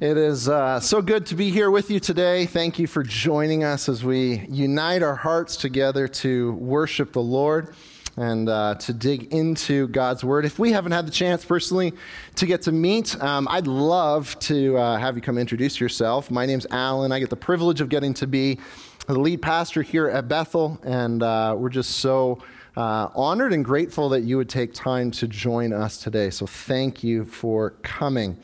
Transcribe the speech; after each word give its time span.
It 0.00 0.16
is 0.16 0.48
uh, 0.48 0.78
so 0.78 1.02
good 1.02 1.26
to 1.26 1.34
be 1.34 1.50
here 1.50 1.72
with 1.72 1.90
you 1.90 1.98
today. 1.98 2.46
Thank 2.46 2.78
you 2.78 2.86
for 2.86 3.02
joining 3.02 3.64
us 3.64 3.88
as 3.88 4.04
we 4.04 4.46
unite 4.48 5.02
our 5.02 5.16
hearts 5.16 5.56
together 5.56 6.06
to 6.06 6.52
worship 6.52 7.12
the 7.12 7.20
Lord 7.20 7.74
and 8.16 8.48
uh, 8.48 8.76
to 8.76 8.92
dig 8.92 9.34
into 9.34 9.88
God's 9.88 10.22
Word. 10.22 10.44
If 10.44 10.56
we 10.56 10.70
haven't 10.70 10.92
had 10.92 11.04
the 11.04 11.10
chance 11.10 11.44
personally 11.44 11.94
to 12.36 12.46
get 12.46 12.62
to 12.62 12.70
meet, 12.70 13.20
um, 13.20 13.48
I'd 13.50 13.66
love 13.66 14.38
to 14.38 14.76
uh, 14.76 14.98
have 14.98 15.16
you 15.16 15.20
come 15.20 15.36
introduce 15.36 15.80
yourself. 15.80 16.30
My 16.30 16.46
name's 16.46 16.68
Alan. 16.70 17.10
I 17.10 17.18
get 17.18 17.30
the 17.30 17.34
privilege 17.34 17.80
of 17.80 17.88
getting 17.88 18.14
to 18.14 18.28
be 18.28 18.60
the 19.08 19.18
lead 19.18 19.42
pastor 19.42 19.82
here 19.82 20.06
at 20.06 20.28
Bethel, 20.28 20.78
and 20.84 21.24
uh, 21.24 21.56
we're 21.58 21.70
just 21.70 21.96
so. 21.96 22.40
Uh, 22.76 23.10
honored 23.16 23.52
and 23.52 23.64
grateful 23.64 24.08
that 24.08 24.20
you 24.20 24.36
would 24.36 24.48
take 24.48 24.72
time 24.72 25.10
to 25.10 25.26
join 25.26 25.72
us 25.72 25.98
today. 25.98 26.30
So, 26.30 26.46
thank 26.46 27.02
you 27.02 27.24
for 27.24 27.70
coming. 27.82 28.36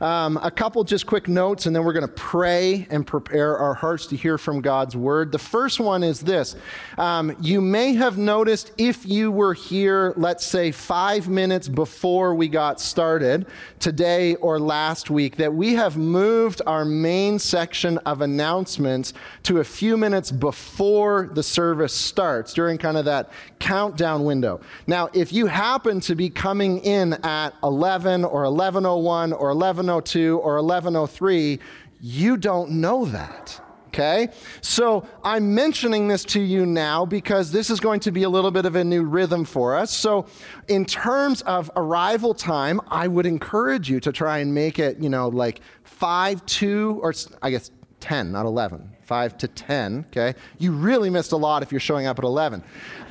Um, 0.00 0.38
a 0.42 0.50
couple 0.50 0.82
just 0.82 1.04
quick 1.04 1.28
notes, 1.28 1.66
and 1.66 1.76
then 1.76 1.84
we're 1.84 1.92
going 1.92 2.06
to 2.06 2.12
pray 2.12 2.86
and 2.88 3.06
prepare 3.06 3.58
our 3.58 3.74
hearts 3.74 4.06
to 4.06 4.16
hear 4.16 4.38
from 4.38 4.62
God's 4.62 4.96
word. 4.96 5.30
The 5.30 5.38
first 5.38 5.78
one 5.78 6.02
is 6.02 6.20
this 6.20 6.56
um, 6.96 7.36
You 7.40 7.60
may 7.60 7.92
have 7.94 8.16
noticed 8.16 8.72
if 8.78 9.04
you 9.06 9.30
were 9.30 9.52
here, 9.52 10.14
let's 10.16 10.46
say 10.46 10.72
five 10.72 11.28
minutes 11.28 11.68
before 11.68 12.34
we 12.34 12.48
got 12.48 12.80
started, 12.80 13.46
today 13.78 14.36
or 14.36 14.58
last 14.58 15.10
week, 15.10 15.36
that 15.36 15.52
we 15.52 15.74
have 15.74 15.98
moved 15.98 16.62
our 16.66 16.86
main 16.86 17.38
section 17.38 17.98
of 17.98 18.22
announcements 18.22 19.12
to 19.42 19.58
a 19.58 19.64
few 19.64 19.98
minutes 19.98 20.30
before 20.30 21.28
the 21.34 21.42
service 21.42 21.92
starts, 21.92 22.54
during 22.54 22.78
kind 22.78 22.96
of 22.96 23.04
that 23.04 23.30
countdown 23.58 24.24
window. 24.24 24.60
Now, 24.86 25.10
if 25.12 25.30
you 25.30 25.44
happen 25.44 26.00
to 26.00 26.14
be 26.14 26.30
coming 26.30 26.78
in 26.78 27.12
at 27.22 27.50
11 27.62 28.24
or 28.24 28.44
1101 28.50 29.34
or 29.34 29.50
1102 29.90 30.38
or 30.38 30.54
1103, 30.54 31.58
you 32.00 32.36
don't 32.36 32.70
know 32.70 33.04
that. 33.06 33.60
Okay? 33.88 34.28
So 34.60 35.04
I'm 35.24 35.52
mentioning 35.52 36.06
this 36.06 36.24
to 36.26 36.40
you 36.40 36.64
now 36.64 37.04
because 37.04 37.50
this 37.50 37.70
is 37.70 37.80
going 37.80 37.98
to 38.00 38.12
be 38.12 38.22
a 38.22 38.28
little 38.28 38.52
bit 38.52 38.64
of 38.64 38.76
a 38.76 38.84
new 38.84 39.02
rhythm 39.02 39.44
for 39.44 39.76
us. 39.76 39.90
So, 39.90 40.26
in 40.68 40.84
terms 40.84 41.42
of 41.42 41.72
arrival 41.74 42.32
time, 42.32 42.80
I 42.86 43.08
would 43.08 43.26
encourage 43.26 43.90
you 43.90 43.98
to 44.00 44.12
try 44.12 44.38
and 44.38 44.54
make 44.54 44.78
it, 44.78 44.98
you 44.98 45.08
know, 45.08 45.28
like 45.28 45.60
5 45.82 46.46
2 46.46 47.00
or 47.02 47.12
I 47.42 47.50
guess 47.50 47.72
10, 47.98 48.30
not 48.30 48.46
11. 48.46 48.96
5 49.02 49.38
to 49.38 49.48
10, 49.48 50.04
okay? 50.08 50.38
You 50.58 50.70
really 50.70 51.10
missed 51.10 51.32
a 51.32 51.36
lot 51.36 51.64
if 51.64 51.72
you're 51.72 51.80
showing 51.80 52.06
up 52.06 52.18
at 52.18 52.24
11. 52.24 52.62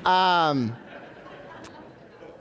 Um, 0.06 0.76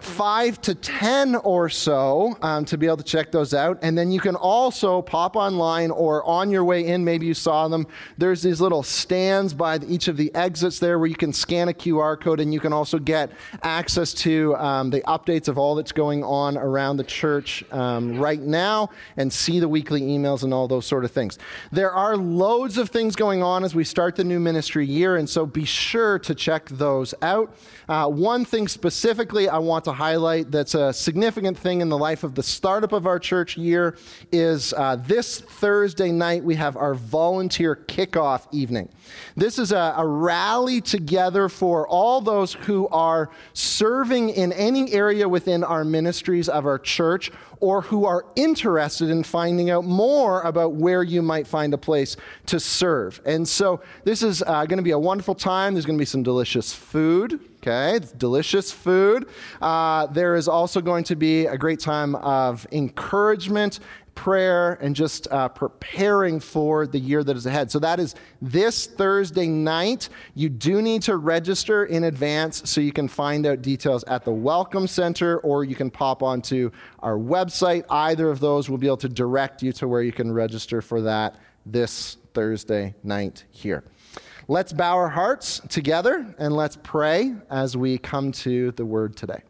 five 0.09 0.61
to 0.63 0.75
10 0.75 1.37
or 1.37 1.69
so 1.69 2.37
um, 2.43 2.65
to 2.65 2.79
be 2.79 2.87
able 2.87 2.97
to 2.97 3.05
check 3.05 3.31
those 3.31 3.55
out. 3.55 3.79
And 3.83 3.97
then 3.97 4.11
you 4.11 4.21
can 4.21 4.35
also 4.35 5.03
pop 5.03 5.37
online 5.37 5.91
or 5.91 6.25
on 6.25 6.51
your 6.51 6.65
way 6.65 6.87
in, 6.87 7.05
maybe 7.05 7.27
you 7.27 7.35
saw 7.35 7.69
them. 7.69 7.87
There's 8.17 8.43
these 8.43 8.61
little 8.61 8.83
stands 8.83 9.55
by 9.55 9.79
each 9.87 10.09
of 10.09 10.17
the 10.17 10.35
exits 10.35 10.79
there 10.79 10.99
where 10.99 11.09
you 11.09 11.15
can 11.15 11.33
scan 11.33 11.69
a 11.69 11.73
QR 11.73 12.19
code 12.21 12.41
and 12.41 12.53
you 12.53 12.61
can 12.61 12.73
also 12.73 12.99
get 12.99 13.31
access 13.63 14.15
to 14.15 14.57
um, 14.57 14.91
the 14.91 15.03
updates 15.03 15.49
of 15.49 15.59
all 15.59 15.75
that's 15.75 15.93
going 15.93 16.25
on 16.25 16.57
around 16.57 16.97
the 16.97 17.05
church 17.05 17.63
um, 17.71 18.19
right 18.19 18.41
now 18.41 18.91
and 19.17 19.33
see 19.33 19.61
the 19.61 19.69
weekly 19.69 20.01
emails 20.01 20.43
and 20.43 20.55
all 20.55 20.67
those 20.67 20.87
sort 20.87 21.05
of 21.05 21.11
things. 21.11 21.39
There 21.71 21.93
are 21.93 22.17
loads 22.17 22.79
of 22.79 22.89
things 22.89 23.15
going 23.15 23.43
on 23.43 23.63
as 23.63 23.75
we 23.75 23.85
start 23.85 24.17
the 24.17 24.25
new 24.25 24.41
ministry 24.41 24.87
year, 24.87 25.17
and 25.17 25.29
so 25.29 25.45
be 25.47 25.65
sure 25.65 26.19
to 26.21 26.35
check 26.35 26.69
those 26.71 27.15
out. 27.23 27.55
Uh, 27.89 28.09
one 28.09 28.45
thing 28.45 28.69
specifically 28.69 29.49
I 29.49 29.59
want 29.59 29.85
to 29.85 29.93
highlight 29.99 30.49
that's 30.53 30.77
a 30.77 30.93
significant 30.93 31.59
thing 31.59 31.81
in 31.81 31.89
the 31.89 31.99
life 31.99 32.23
of 32.23 32.37
the 32.37 32.43
startup 32.43 32.93
of 32.93 33.05
our 33.05 33.19
church 33.19 33.57
year 33.57 33.97
is 34.31 34.73
uh, 34.75 34.95
this 34.95 35.41
Thursday 35.41 36.13
night 36.13 36.45
we 36.45 36.55
have 36.55 36.77
our 36.77 36.95
volunteer 36.95 37.75
kickoff 37.75 38.47
evening. 38.53 38.89
This 39.37 39.59
is 39.59 39.73
a, 39.73 39.95
a 39.97 40.07
rally 40.07 40.81
together 40.81 41.49
for 41.49 41.89
all 41.89 42.21
those 42.21 42.55
who 42.55 42.87
are 42.91 43.31
serving 43.55 44.29
in 44.31 44.53
any 44.53 44.93
area 44.93 45.29
within 45.29 45.65
our 45.65 45.85
ministries 45.85 46.49
of 46.49 46.65
our 46.65 46.79
church 46.79 47.33
or 47.59 47.83
who 47.83 48.05
are 48.05 48.25
interested 48.37 49.11
in 49.11 49.25
finding 49.25 49.69
out 49.69 49.85
more 49.85 50.43
about 50.43 50.75
where 50.75 51.03
you 51.03 51.23
might 51.23 51.45
find 51.45 51.75
a 51.75 51.79
place 51.79 52.17
to 52.47 52.61
serve. 52.61 53.21
And 53.25 53.49
so 53.49 53.81
this 54.05 54.23
is 54.23 54.43
uh, 54.43 54.65
going 54.67 54.77
to 54.77 54.85
be 54.85 54.93
a 54.93 54.99
wonderful 54.99 55.35
time. 55.35 55.75
There's 55.75 55.87
going 55.87 55.99
to 55.99 56.03
be 56.03 56.07
some 56.07 56.23
delicious 56.23 56.73
food. 56.73 57.41
Okay, 57.69 57.97
it's 57.97 58.13
delicious 58.13 58.73
food. 58.73 59.29
Uh, 59.61 60.07
there 60.07 60.37
is 60.37 60.49
also 60.49 60.81
going 60.81 61.05
to 61.05 61.15
be 61.15 61.45
a 61.45 61.59
great 61.59 61.81
time 61.81 62.15
of 62.15 62.67
encouragement, 62.73 63.81
prayer, 64.15 64.79
and 64.81 64.97
just 64.97 65.29
uh, 65.31 65.51
preparing 65.51 66.41
for 66.41 66.87
the 66.87 66.99
year 66.99 67.23
that 67.23 67.37
is 67.37 67.45
ahead. 67.45 67.71
So 67.71 67.79
that 67.81 68.01
is 68.01 68.15
this 68.41 68.87
Thursday 68.87 69.47
night. 69.49 70.09
You 70.35 70.49
do 70.49 70.81
need 70.81 71.03
to 71.03 71.19
register 71.19 71.85
in 71.85 72.05
advance 72.05 72.63
so 72.71 72.81
you 72.81 72.91
can 72.93 73.07
find 73.07 73.45
out 73.45 73.61
details 73.61 74.03
at 74.05 74.25
the 74.25 74.33
Welcome 74.33 74.87
Center 74.87 75.41
or 75.41 75.63
you 75.63 75.75
can 75.75 75.91
pop 75.91 76.23
onto 76.23 76.71
our 77.01 77.19
website. 77.19 77.85
Either 77.91 78.31
of 78.31 78.41
those 78.41 78.71
will 78.71 78.79
be 78.79 78.87
able 78.87 78.97
to 78.97 79.11
direct 79.11 79.63
you 79.63 79.75
to 79.75 79.87
where 79.87 80.01
you 80.01 80.13
can 80.13 80.33
register 80.33 80.81
for 80.81 81.03
that 81.03 81.37
this 81.67 82.17
Thursday 82.33 82.95
night 83.03 83.45
here. 83.51 83.85
Let's 84.51 84.73
bow 84.73 84.97
our 84.97 85.11
hearts 85.11 85.61
together 85.69 86.35
and 86.39 86.57
let's 86.57 86.79
pray 86.83 87.35
as 87.51 87.77
we 87.77 87.99
come 87.99 88.33
to 88.33 88.71
the 88.71 88.85
word 88.87 89.15
today. 89.15 89.43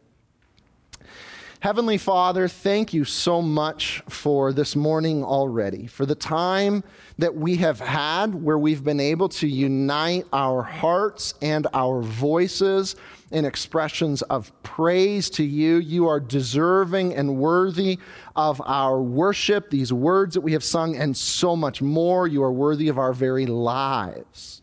Heavenly 1.60 1.98
Father, 1.98 2.48
thank 2.48 2.92
you 2.92 3.04
so 3.04 3.40
much 3.40 4.02
for 4.08 4.52
this 4.52 4.74
morning 4.74 5.22
already, 5.22 5.86
for 5.86 6.04
the 6.04 6.16
time 6.16 6.82
that 7.16 7.32
we 7.32 7.54
have 7.58 7.78
had 7.78 8.34
where 8.34 8.58
we've 8.58 8.82
been 8.82 8.98
able 8.98 9.28
to 9.28 9.46
unite 9.46 10.26
our 10.32 10.64
hearts 10.64 11.34
and 11.42 11.68
our 11.74 12.02
voices 12.02 12.96
in 13.30 13.44
expressions 13.44 14.22
of 14.22 14.50
praise 14.64 15.30
to 15.30 15.44
you. 15.44 15.76
You 15.76 16.08
are 16.08 16.18
deserving 16.18 17.14
and 17.14 17.36
worthy 17.36 18.00
of 18.34 18.60
our 18.66 19.00
worship, 19.00 19.70
these 19.70 19.92
words 19.92 20.34
that 20.34 20.40
we 20.40 20.54
have 20.54 20.64
sung, 20.64 20.96
and 20.96 21.16
so 21.16 21.54
much 21.54 21.80
more. 21.80 22.26
You 22.26 22.42
are 22.42 22.52
worthy 22.52 22.88
of 22.88 22.98
our 22.98 23.12
very 23.12 23.46
lives 23.46 24.60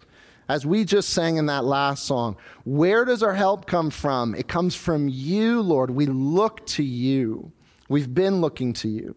as 0.48 0.66
we 0.66 0.86
just 0.86 1.10
sang 1.10 1.38
in 1.38 1.48
that 1.48 1.66
last 1.66 2.06
song, 2.06 2.38
where 2.64 3.06
does 3.06 3.24
our 3.24 3.34
help 3.34 3.66
come 3.66 3.90
from? 3.90 4.36
It 4.36 4.48
comes 4.48 4.76
from 4.76 5.08
you, 5.08 5.62
Lord. 5.62 5.92
We 5.92 6.06
look 6.06 6.66
to 6.68 6.84
you. 6.84 7.52
We've 7.90 8.14
been 8.14 8.42
looking 8.42 8.74
to 8.74 8.88
you. 8.88 9.16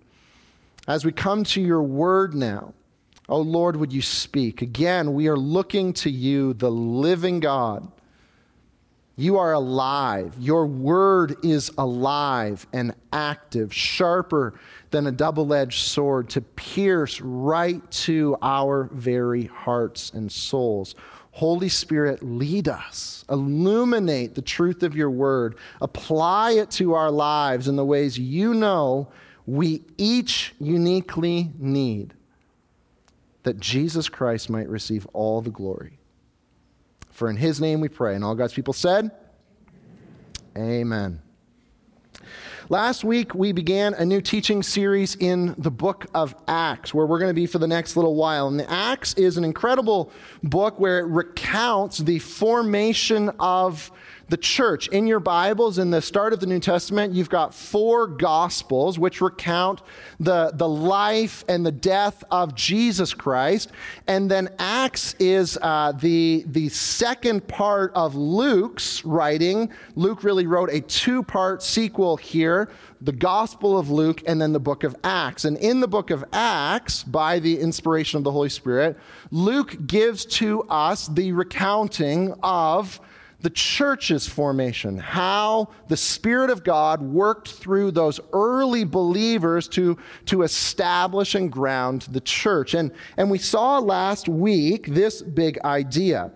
As 0.87 1.05
we 1.05 1.13
come 1.13 1.45
to 1.45 1.61
your 1.61 1.83
word 1.83 2.35
now, 2.35 2.73
oh 3.29 3.41
Lord, 3.41 3.77
would 3.77 3.93
you 3.93 4.03
speak? 4.03 4.63
Again, 4.63 5.13
we 5.13 5.29
are 5.29 5.37
looking 5.37 5.93
to 5.95 6.11
you, 6.11 6.55
the 6.55 6.71
living 6.71 7.41
God. 7.41 7.91
You 9.19 9.37
are 9.37 9.53
alive. 9.53 10.35
Your 10.39 10.65
word 10.65 11.45
is 11.45 11.73
alive 11.77 12.67
and 12.73 12.95
active, 13.13 13.75
sharper 13.75 14.59
than 14.91 15.09
a 15.09 15.13
double 15.13 15.53
edged 15.53 15.89
sword 15.89 16.31
to 16.31 16.41
pierce 16.41 17.21
right 17.21 17.91
to 17.91 18.37
our 18.41 18.85
very 18.93 19.47
hearts 19.47 20.11
and 20.15 20.31
souls. 20.31 20.95
Holy 21.39 21.69
Spirit, 21.69 22.21
lead 22.21 22.67
us, 22.67 23.25
illuminate 23.31 24.35
the 24.35 24.43
truth 24.43 24.83
of 24.83 24.97
your 24.97 25.09
word, 25.09 25.55
apply 25.81 26.51
it 26.51 26.69
to 26.73 26.95
our 26.95 27.13
lives 27.13 27.69
in 27.69 27.77
the 27.77 27.85
ways 27.85 28.19
you 28.19 28.55
know 28.55 29.07
we 29.47 29.85
each 29.99 30.53
uniquely 30.59 31.53
need, 31.57 32.13
that 33.45 33.61
Jesus 33.61 34.09
Christ 34.09 34.51
might 34.51 34.69
receive 34.69 35.07
all 35.13 35.41
the 35.41 35.51
glory. 35.51 36.01
For 37.13 37.31
in 37.31 37.37
his 37.37 37.61
name 37.61 37.81
we 37.81 37.89
pray. 37.89 38.17
And 38.17 38.25
all 38.25 38.35
God's 38.35 38.53
people 38.53 38.75
said, 38.75 39.13
Amen. 40.57 41.23
Last 42.71 43.03
week, 43.03 43.35
we 43.35 43.53
began 43.53 43.95
a 43.95 44.05
new 44.05 44.21
teaching 44.21 44.63
series 44.63 45.15
in 45.15 45.55
the 45.57 45.71
book 45.71 46.05
of 46.13 46.35
Acts, 46.47 46.93
where 46.93 47.07
we're 47.07 47.19
going 47.19 47.31
to 47.31 47.35
be 47.35 47.47
for 47.47 47.59
the 47.59 47.67
next 47.67 47.97
little 47.97 48.15
while. 48.15 48.47
And 48.47 48.61
the 48.61 48.71
Acts 48.71 49.15
is 49.15 49.39
an 49.39 49.45
incredible 49.45 50.13
book 50.43 50.79
where 50.79 50.99
it 50.99 51.07
recounts 51.07 51.97
the 51.97 52.19
formation 52.19 53.31
of 53.41 53.91
the 54.29 54.37
church. 54.37 54.89
In 54.89 55.07
your 55.07 55.21
Bibles, 55.21 55.79
in 55.79 55.91
the 55.91 56.03
start 56.03 56.35
of 56.35 56.41
the 56.41 56.47
New 56.47 56.61
Testament, 56.61 57.15
you've 57.15 57.31
got 57.31 57.55
four 57.55 58.07
Gospels 58.07 58.99
which 58.99 59.23
recount 59.23 59.81
the, 60.21 60.51
the 60.55 60.69
life 60.69 61.45
and 61.49 61.65
the 61.65 61.73
death 61.73 62.23
of 62.31 62.55
Jesus 62.55 63.15
Christ. 63.15 63.73
And 64.07 64.31
then 64.31 64.51
Acts 64.59 65.15
is 65.19 65.59
uh, 65.63 65.93
the, 65.93 66.45
the 66.47 66.69
second 66.69 67.49
part 67.49 67.93
of 67.95 68.15
Luke's 68.15 69.03
writing. 69.05 69.71
Luke 69.95 70.23
really 70.23 70.47
wrote 70.47 70.69
a 70.71 70.83
two 70.83 71.23
part 71.23 71.63
sequel 71.63 72.19
here 72.19 72.58
the 73.01 73.13
Gospel 73.13 73.79
of 73.79 73.91
Luke 73.91 74.23
and 74.27 74.41
then 74.41 74.53
the 74.53 74.61
book 74.61 74.85
of 74.85 74.97
Acts. 75.05 75.45
And 75.45 75.57
in 75.59 75.81
the 75.81 75.89
book 75.89 76.11
of 76.11 76.25
Acts, 76.33 77.05
by 77.05 77.39
the 77.39 77.59
inspiration 77.61 78.19
of 78.19 78.25
the 78.25 78.33
Holy 78.33 78.49
Spirit, 78.49 78.97
Luke 79.31 79.77
gives 79.87 80.25
to 80.27 80.63
us 80.65 81.09
the 81.09 81.33
recounting 81.33 82.35
of 82.43 83.01
the 83.41 83.51
church's 83.51 84.27
formation, 84.27 84.99
how 84.99 85.69
the 85.87 85.97
Spirit 85.97 86.51
of 86.51 86.65
God 86.65 87.01
worked 87.01 87.53
through 87.53 87.93
those 87.93 88.19
early 88.33 88.83
believers 88.83 89.69
to, 89.69 89.97
to 90.27 90.43
establish 90.43 91.37
and 91.37 91.53
ground 91.53 92.03
the 92.11 92.21
church. 92.21 92.75
And, 92.75 92.91
and 93.17 93.31
we 93.31 93.39
saw 93.39 93.79
last 93.79 94.29
week 94.29 94.89
this 94.89 95.23
big 95.23 95.59
idea. 95.65 96.33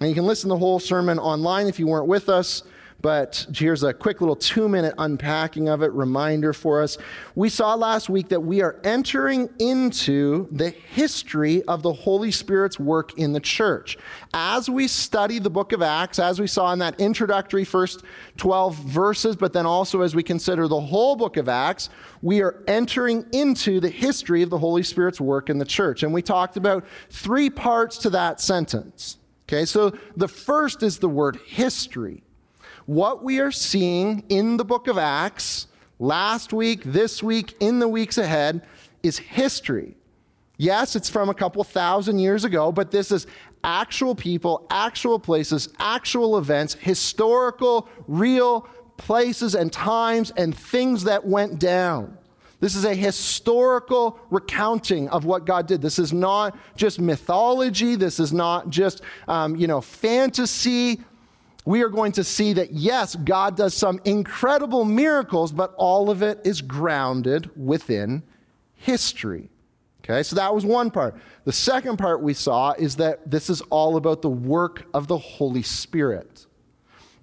And 0.00 0.08
you 0.08 0.14
can 0.14 0.26
listen 0.26 0.48
to 0.48 0.54
the 0.54 0.58
whole 0.58 0.78
sermon 0.78 1.18
online 1.18 1.66
if 1.66 1.80
you 1.80 1.88
weren't 1.88 2.06
with 2.06 2.28
us. 2.28 2.62
But 3.06 3.46
here's 3.54 3.84
a 3.84 3.94
quick 3.94 4.20
little 4.20 4.34
two 4.34 4.68
minute 4.68 4.92
unpacking 4.98 5.68
of 5.68 5.80
it, 5.80 5.92
reminder 5.92 6.52
for 6.52 6.82
us. 6.82 6.98
We 7.36 7.48
saw 7.48 7.76
last 7.76 8.08
week 8.08 8.30
that 8.30 8.40
we 8.40 8.62
are 8.62 8.80
entering 8.82 9.48
into 9.60 10.48
the 10.50 10.70
history 10.70 11.62
of 11.68 11.82
the 11.82 11.92
Holy 11.92 12.32
Spirit's 12.32 12.80
work 12.80 13.16
in 13.16 13.32
the 13.32 13.38
church. 13.38 13.96
As 14.34 14.68
we 14.68 14.88
study 14.88 15.38
the 15.38 15.48
book 15.48 15.70
of 15.70 15.82
Acts, 15.82 16.18
as 16.18 16.40
we 16.40 16.48
saw 16.48 16.72
in 16.72 16.80
that 16.80 16.98
introductory 16.98 17.62
first 17.62 18.02
12 18.38 18.74
verses, 18.74 19.36
but 19.36 19.52
then 19.52 19.66
also 19.66 20.00
as 20.00 20.16
we 20.16 20.24
consider 20.24 20.66
the 20.66 20.80
whole 20.80 21.14
book 21.14 21.36
of 21.36 21.48
Acts, 21.48 21.90
we 22.22 22.42
are 22.42 22.64
entering 22.66 23.24
into 23.30 23.78
the 23.78 23.88
history 23.88 24.42
of 24.42 24.50
the 24.50 24.58
Holy 24.58 24.82
Spirit's 24.82 25.20
work 25.20 25.48
in 25.48 25.58
the 25.58 25.64
church. 25.64 26.02
And 26.02 26.12
we 26.12 26.22
talked 26.22 26.56
about 26.56 26.84
three 27.10 27.50
parts 27.50 27.98
to 27.98 28.10
that 28.10 28.40
sentence. 28.40 29.18
Okay, 29.48 29.64
so 29.64 29.96
the 30.16 30.26
first 30.26 30.82
is 30.82 30.98
the 30.98 31.08
word 31.08 31.38
history. 31.46 32.24
What 32.86 33.24
we 33.24 33.40
are 33.40 33.50
seeing 33.50 34.22
in 34.28 34.56
the 34.56 34.64
book 34.64 34.86
of 34.86 34.96
Acts 34.96 35.66
last 35.98 36.52
week, 36.52 36.84
this 36.84 37.20
week, 37.20 37.56
in 37.58 37.80
the 37.80 37.88
weeks 37.88 38.16
ahead 38.16 38.62
is 39.02 39.18
history. 39.18 39.96
Yes, 40.56 40.94
it's 40.94 41.10
from 41.10 41.28
a 41.28 41.34
couple 41.34 41.64
thousand 41.64 42.20
years 42.20 42.44
ago, 42.44 42.70
but 42.70 42.92
this 42.92 43.10
is 43.10 43.26
actual 43.64 44.14
people, 44.14 44.68
actual 44.70 45.18
places, 45.18 45.68
actual 45.80 46.38
events, 46.38 46.74
historical, 46.74 47.88
real 48.06 48.68
places 48.98 49.56
and 49.56 49.72
times 49.72 50.32
and 50.36 50.56
things 50.56 51.02
that 51.04 51.26
went 51.26 51.58
down. 51.58 52.16
This 52.60 52.76
is 52.76 52.84
a 52.84 52.94
historical 52.94 54.20
recounting 54.30 55.08
of 55.08 55.24
what 55.24 55.44
God 55.44 55.66
did. 55.66 55.82
This 55.82 55.98
is 55.98 56.12
not 56.12 56.56
just 56.76 57.00
mythology. 57.00 57.96
This 57.96 58.20
is 58.20 58.32
not 58.32 58.70
just, 58.70 59.02
um, 59.26 59.56
you 59.56 59.66
know, 59.66 59.80
fantasy 59.80 61.00
we 61.66 61.82
are 61.82 61.88
going 61.88 62.12
to 62.12 62.24
see 62.24 62.54
that 62.54 62.72
yes, 62.72 63.16
God 63.16 63.56
does 63.56 63.74
some 63.74 64.00
incredible 64.04 64.84
miracles, 64.84 65.52
but 65.52 65.74
all 65.76 66.08
of 66.08 66.22
it 66.22 66.40
is 66.44 66.62
grounded 66.62 67.50
within 67.56 68.22
history. 68.76 69.50
Okay, 70.02 70.22
so 70.22 70.36
that 70.36 70.54
was 70.54 70.64
one 70.64 70.92
part. 70.92 71.16
The 71.44 71.52
second 71.52 71.96
part 71.96 72.22
we 72.22 72.34
saw 72.34 72.72
is 72.78 72.94
that 72.96 73.28
this 73.28 73.50
is 73.50 73.60
all 73.62 73.96
about 73.96 74.22
the 74.22 74.30
work 74.30 74.86
of 74.94 75.08
the 75.08 75.18
Holy 75.18 75.62
Spirit. 75.62 76.46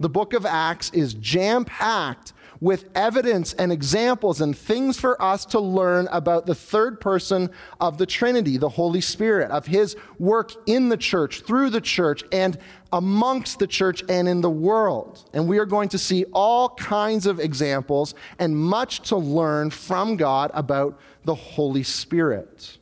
The 0.01 0.09
book 0.09 0.33
of 0.33 0.45
Acts 0.45 0.89
is 0.91 1.13
jam 1.13 1.63
packed 1.63 2.33
with 2.63 2.85
evidence 2.95 3.51
and 3.55 3.73
examples 3.73 4.39
and 4.39 4.57
things 4.57 4.97
for 4.97 5.21
us 5.21 5.43
to 5.43 5.59
learn 5.59 6.07
about 6.13 6.45
the 6.45 6.55
third 6.55 7.01
person 7.01 7.49
of 7.81 7.97
the 7.97 8.05
Trinity, 8.05 8.55
the 8.55 8.69
Holy 8.69 9.01
Spirit, 9.01 9.51
of 9.51 9.65
his 9.65 9.97
work 10.17 10.53
in 10.65 10.87
the 10.87 10.95
church, 10.95 11.41
through 11.41 11.69
the 11.69 11.81
church, 11.81 12.23
and 12.31 12.57
amongst 12.93 13.59
the 13.59 13.67
church 13.67 14.01
and 14.07 14.29
in 14.29 14.39
the 14.39 14.49
world. 14.49 15.29
And 15.33 15.45
we 15.45 15.57
are 15.57 15.65
going 15.65 15.89
to 15.89 15.97
see 15.97 16.23
all 16.31 16.69
kinds 16.69 17.25
of 17.25 17.37
examples 17.41 18.15
and 18.39 18.55
much 18.55 19.01
to 19.09 19.17
learn 19.17 19.69
from 19.69 20.15
God 20.15 20.49
about 20.53 20.97
the 21.25 21.35
Holy 21.35 21.83
Spirit. 21.83 22.77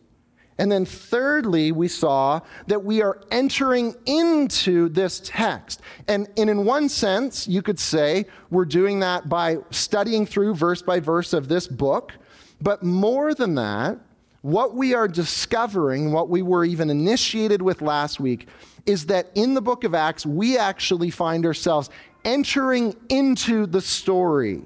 And 0.62 0.72
then, 0.72 0.86
thirdly, 0.86 1.72
we 1.72 1.88
saw 1.88 2.40
that 2.68 2.84
we 2.84 3.02
are 3.02 3.20
entering 3.32 3.96
into 4.06 4.90
this 4.90 5.20
text. 5.26 5.82
And, 6.08 6.28
and, 6.38 6.52
in 6.52 6.66
one 6.66 6.88
sense, 6.88 7.48
you 7.48 7.64
could 7.64 7.80
say 7.80 8.28
we're 8.52 8.66
doing 8.66 9.00
that 9.00 9.28
by 9.28 9.58
studying 9.72 10.24
through 10.24 10.54
verse 10.54 10.84
by 10.84 11.00
verse 11.00 11.34
of 11.34 11.48
this 11.48 11.68
book. 11.68 12.14
But 12.62 12.84
more 12.84 13.34
than 13.34 13.56
that, 13.56 13.98
what 14.44 14.76
we 14.76 14.94
are 14.94 15.08
discovering, 15.08 16.12
what 16.12 16.30
we 16.30 16.44
were 16.44 16.64
even 16.64 16.92
initiated 16.92 17.64
with 17.64 17.82
last 17.82 18.20
week, 18.20 18.48
is 18.86 19.08
that 19.08 19.32
in 19.34 19.56
the 19.56 19.64
book 19.64 19.84
of 19.84 19.96
Acts, 19.96 20.28
we 20.28 20.60
actually 20.60 21.10
find 21.10 21.44
ourselves 21.44 21.90
entering 22.24 22.96
into 23.10 23.66
the 23.66 23.82
story 23.82 24.62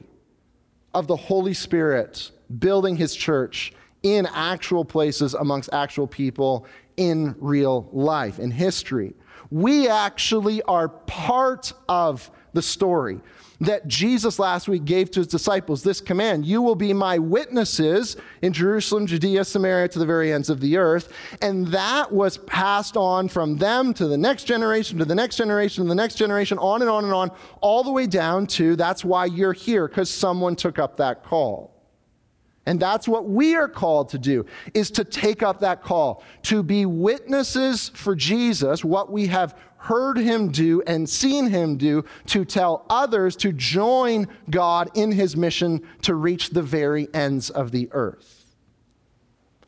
of 0.94 1.08
the 1.08 1.16
Holy 1.16 1.54
Spirit 1.54 2.32
building 2.60 2.98
his 2.98 3.16
church 3.16 3.72
in 4.06 4.28
actual 4.28 4.86
places 4.86 5.34
amongst 5.34 5.68
actual 5.74 6.06
people 6.06 6.68
in 6.96 7.36
real 7.40 7.90
life, 7.92 8.38
in 8.38 8.52
history. 8.52 9.16
We 9.50 9.90
actually 9.90 10.62
are 10.62 10.90
part 10.90 11.74
of 11.90 12.30
the 12.54 12.62
story 12.62 13.20
that 13.62 13.88
Jesus 13.88 14.38
last 14.38 14.68
week 14.68 14.86
gave 14.86 15.10
to 15.12 15.22
his 15.22 15.28
disciples 15.28 15.82
this 15.82 16.02
command 16.02 16.46
You 16.46 16.62
will 16.62 16.76
be 16.76 16.94
my 16.94 17.18
witnesses 17.18 18.16
in 18.44 18.54
Jerusalem, 18.54 19.08
Judea, 19.08 19.44
Samaria, 19.44 19.88
to 19.88 19.98
the 19.98 20.06
very 20.06 20.32
ends 20.32 20.52
of 20.52 20.60
the 20.60 20.78
earth. 20.78 21.12
And 21.42 21.66
that 21.68 22.12
was 22.12 22.38
passed 22.38 22.96
on 22.96 23.28
from 23.28 23.58
them 23.58 23.92
to 23.96 24.08
the 24.08 24.18
next 24.18 24.44
generation, 24.44 25.00
to 25.00 25.06
the 25.06 25.16
next 25.16 25.38
generation, 25.38 25.84
to 25.84 25.90
the 25.90 25.96
next 25.96 26.16
generation, 26.16 26.60
on 26.60 26.82
and 26.82 26.92
on 26.92 27.06
and 27.06 27.14
on, 27.14 27.32
all 27.62 27.84
the 27.84 27.92
way 27.92 28.06
down 28.06 28.46
to 28.48 28.76
that's 28.76 29.04
why 29.04 29.26
you're 29.26 29.54
here, 29.54 29.88
because 29.88 30.12
someone 30.12 30.56
took 30.56 30.78
up 30.78 30.96
that 30.98 31.24
call. 31.24 31.75
And 32.66 32.80
that's 32.80 33.08
what 33.08 33.30
we 33.30 33.56
are 33.56 33.68
called 33.68 34.10
to 34.10 34.18
do 34.18 34.46
is 34.74 34.90
to 34.92 35.04
take 35.04 35.44
up 35.44 35.60
that 35.60 35.84
call, 35.84 36.24
to 36.44 36.64
be 36.64 36.86
witnesses 36.86 37.90
for 37.90 38.16
Jesus, 38.16 38.84
what 38.84 39.12
we 39.12 39.28
have 39.28 39.56
heard 39.78 40.18
him 40.18 40.50
do 40.50 40.82
and 40.88 41.08
seen 41.08 41.48
him 41.48 41.78
do, 41.78 42.04
to 42.26 42.44
tell 42.44 42.86
others 42.90 43.36
to 43.36 43.54
join 43.54 44.28
God 44.50 44.90
in 44.96 45.12
his 45.12 45.38
mission 45.38 45.88
to 46.02 46.16
reach 46.16 46.50
the 46.50 46.64
very 46.64 47.08
ends 47.14 47.52
of 47.52 47.72
the 47.72 47.88
earth. 47.92 48.46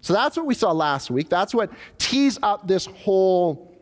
So 0.02 0.14
that's 0.14 0.36
what 0.36 0.48
we 0.48 0.56
saw 0.56 0.72
last 0.72 1.12
week. 1.12 1.30
That's 1.30 1.54
what 1.54 1.72
tees 2.00 2.40
up 2.42 2.68
this 2.68 2.88
whole 2.88 3.78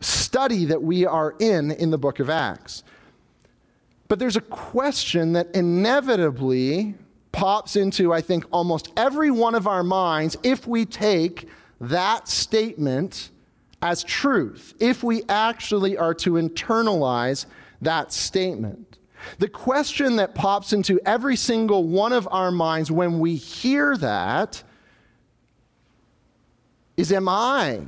study 0.00 0.66
that 0.66 0.82
we 0.82 1.04
are 1.04 1.34
in 1.40 1.72
in 1.72 1.90
the 1.90 1.98
book 1.98 2.20
of 2.20 2.30
Acts. 2.30 2.84
But 4.08 4.18
there's 4.18 4.36
a 4.36 4.42
question 4.42 5.32
that 5.32 5.54
inevitably 5.54 6.94
pops 7.36 7.76
into, 7.76 8.14
I 8.14 8.22
think, 8.22 8.46
almost 8.50 8.90
every 8.96 9.30
one 9.30 9.54
of 9.54 9.66
our 9.66 9.84
minds 9.84 10.38
if 10.42 10.66
we 10.66 10.86
take 10.86 11.46
that 11.82 12.28
statement 12.28 13.30
as 13.82 14.02
truth, 14.02 14.72
if 14.80 15.04
we 15.04 15.22
actually 15.28 15.98
are 15.98 16.14
to 16.14 16.32
internalize 16.32 17.44
that 17.82 18.10
statement. 18.10 18.98
The 19.38 19.48
question 19.48 20.16
that 20.16 20.34
pops 20.34 20.72
into 20.72 20.98
every 21.04 21.36
single 21.36 21.84
one 21.84 22.14
of 22.14 22.26
our 22.30 22.50
minds 22.50 22.90
when 22.90 23.18
we 23.18 23.36
hear 23.36 23.98
that 23.98 24.62
is 26.96 27.12
Am 27.12 27.28
I 27.28 27.82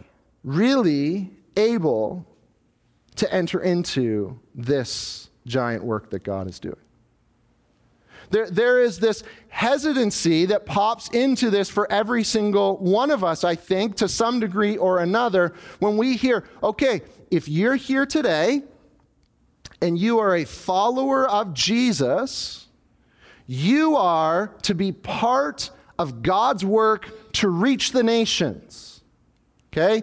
really 0.45 1.31
able 1.57 2.27
to 3.17 3.33
enter 3.33 3.63
into 3.63 4.39
this 4.55 5.31
giant 5.47 5.85
work 5.85 6.11
that 6.11 6.23
God 6.23 6.49
is 6.49 6.61
doing? 6.61 6.77
There, 8.31 8.49
there 8.51 8.81
is 8.81 8.99
this 8.99 9.23
hesitancy 9.49 10.47
that 10.47 10.67
pops 10.67 11.09
into 11.09 11.51
this 11.51 11.71
for 11.71 11.91
every 11.91 12.25
single 12.25 12.77
one 12.77 13.11
of 13.11 13.25
us, 13.25 13.45
I 13.45 13.55
think, 13.55 13.97
to 13.97 14.09
some 14.09 14.41
degree 14.41 14.77
or 14.77 14.99
another, 14.99 15.55
when 15.79 15.97
we 15.97 16.17
hear, 16.17 16.45
okay, 16.63 17.03
if 17.31 17.49
you're 17.49 17.77
here 17.77 18.07
today 18.07 18.63
and 19.81 19.99
you 19.99 20.19
are 20.19 20.37
a 20.37 20.45
follower 20.45 21.29
of 21.29 21.55
Jesus, 21.55 22.67
you 23.47 23.97
are 23.97 24.55
to 24.63 24.75
be 24.75 24.93
part 24.93 25.71
of 25.99 26.23
God's 26.23 26.65
work 26.65 27.33
to 27.33 27.49
reach 27.49 27.93
the 27.93 28.03
nations. 28.03 28.98
Okay? 29.73 30.03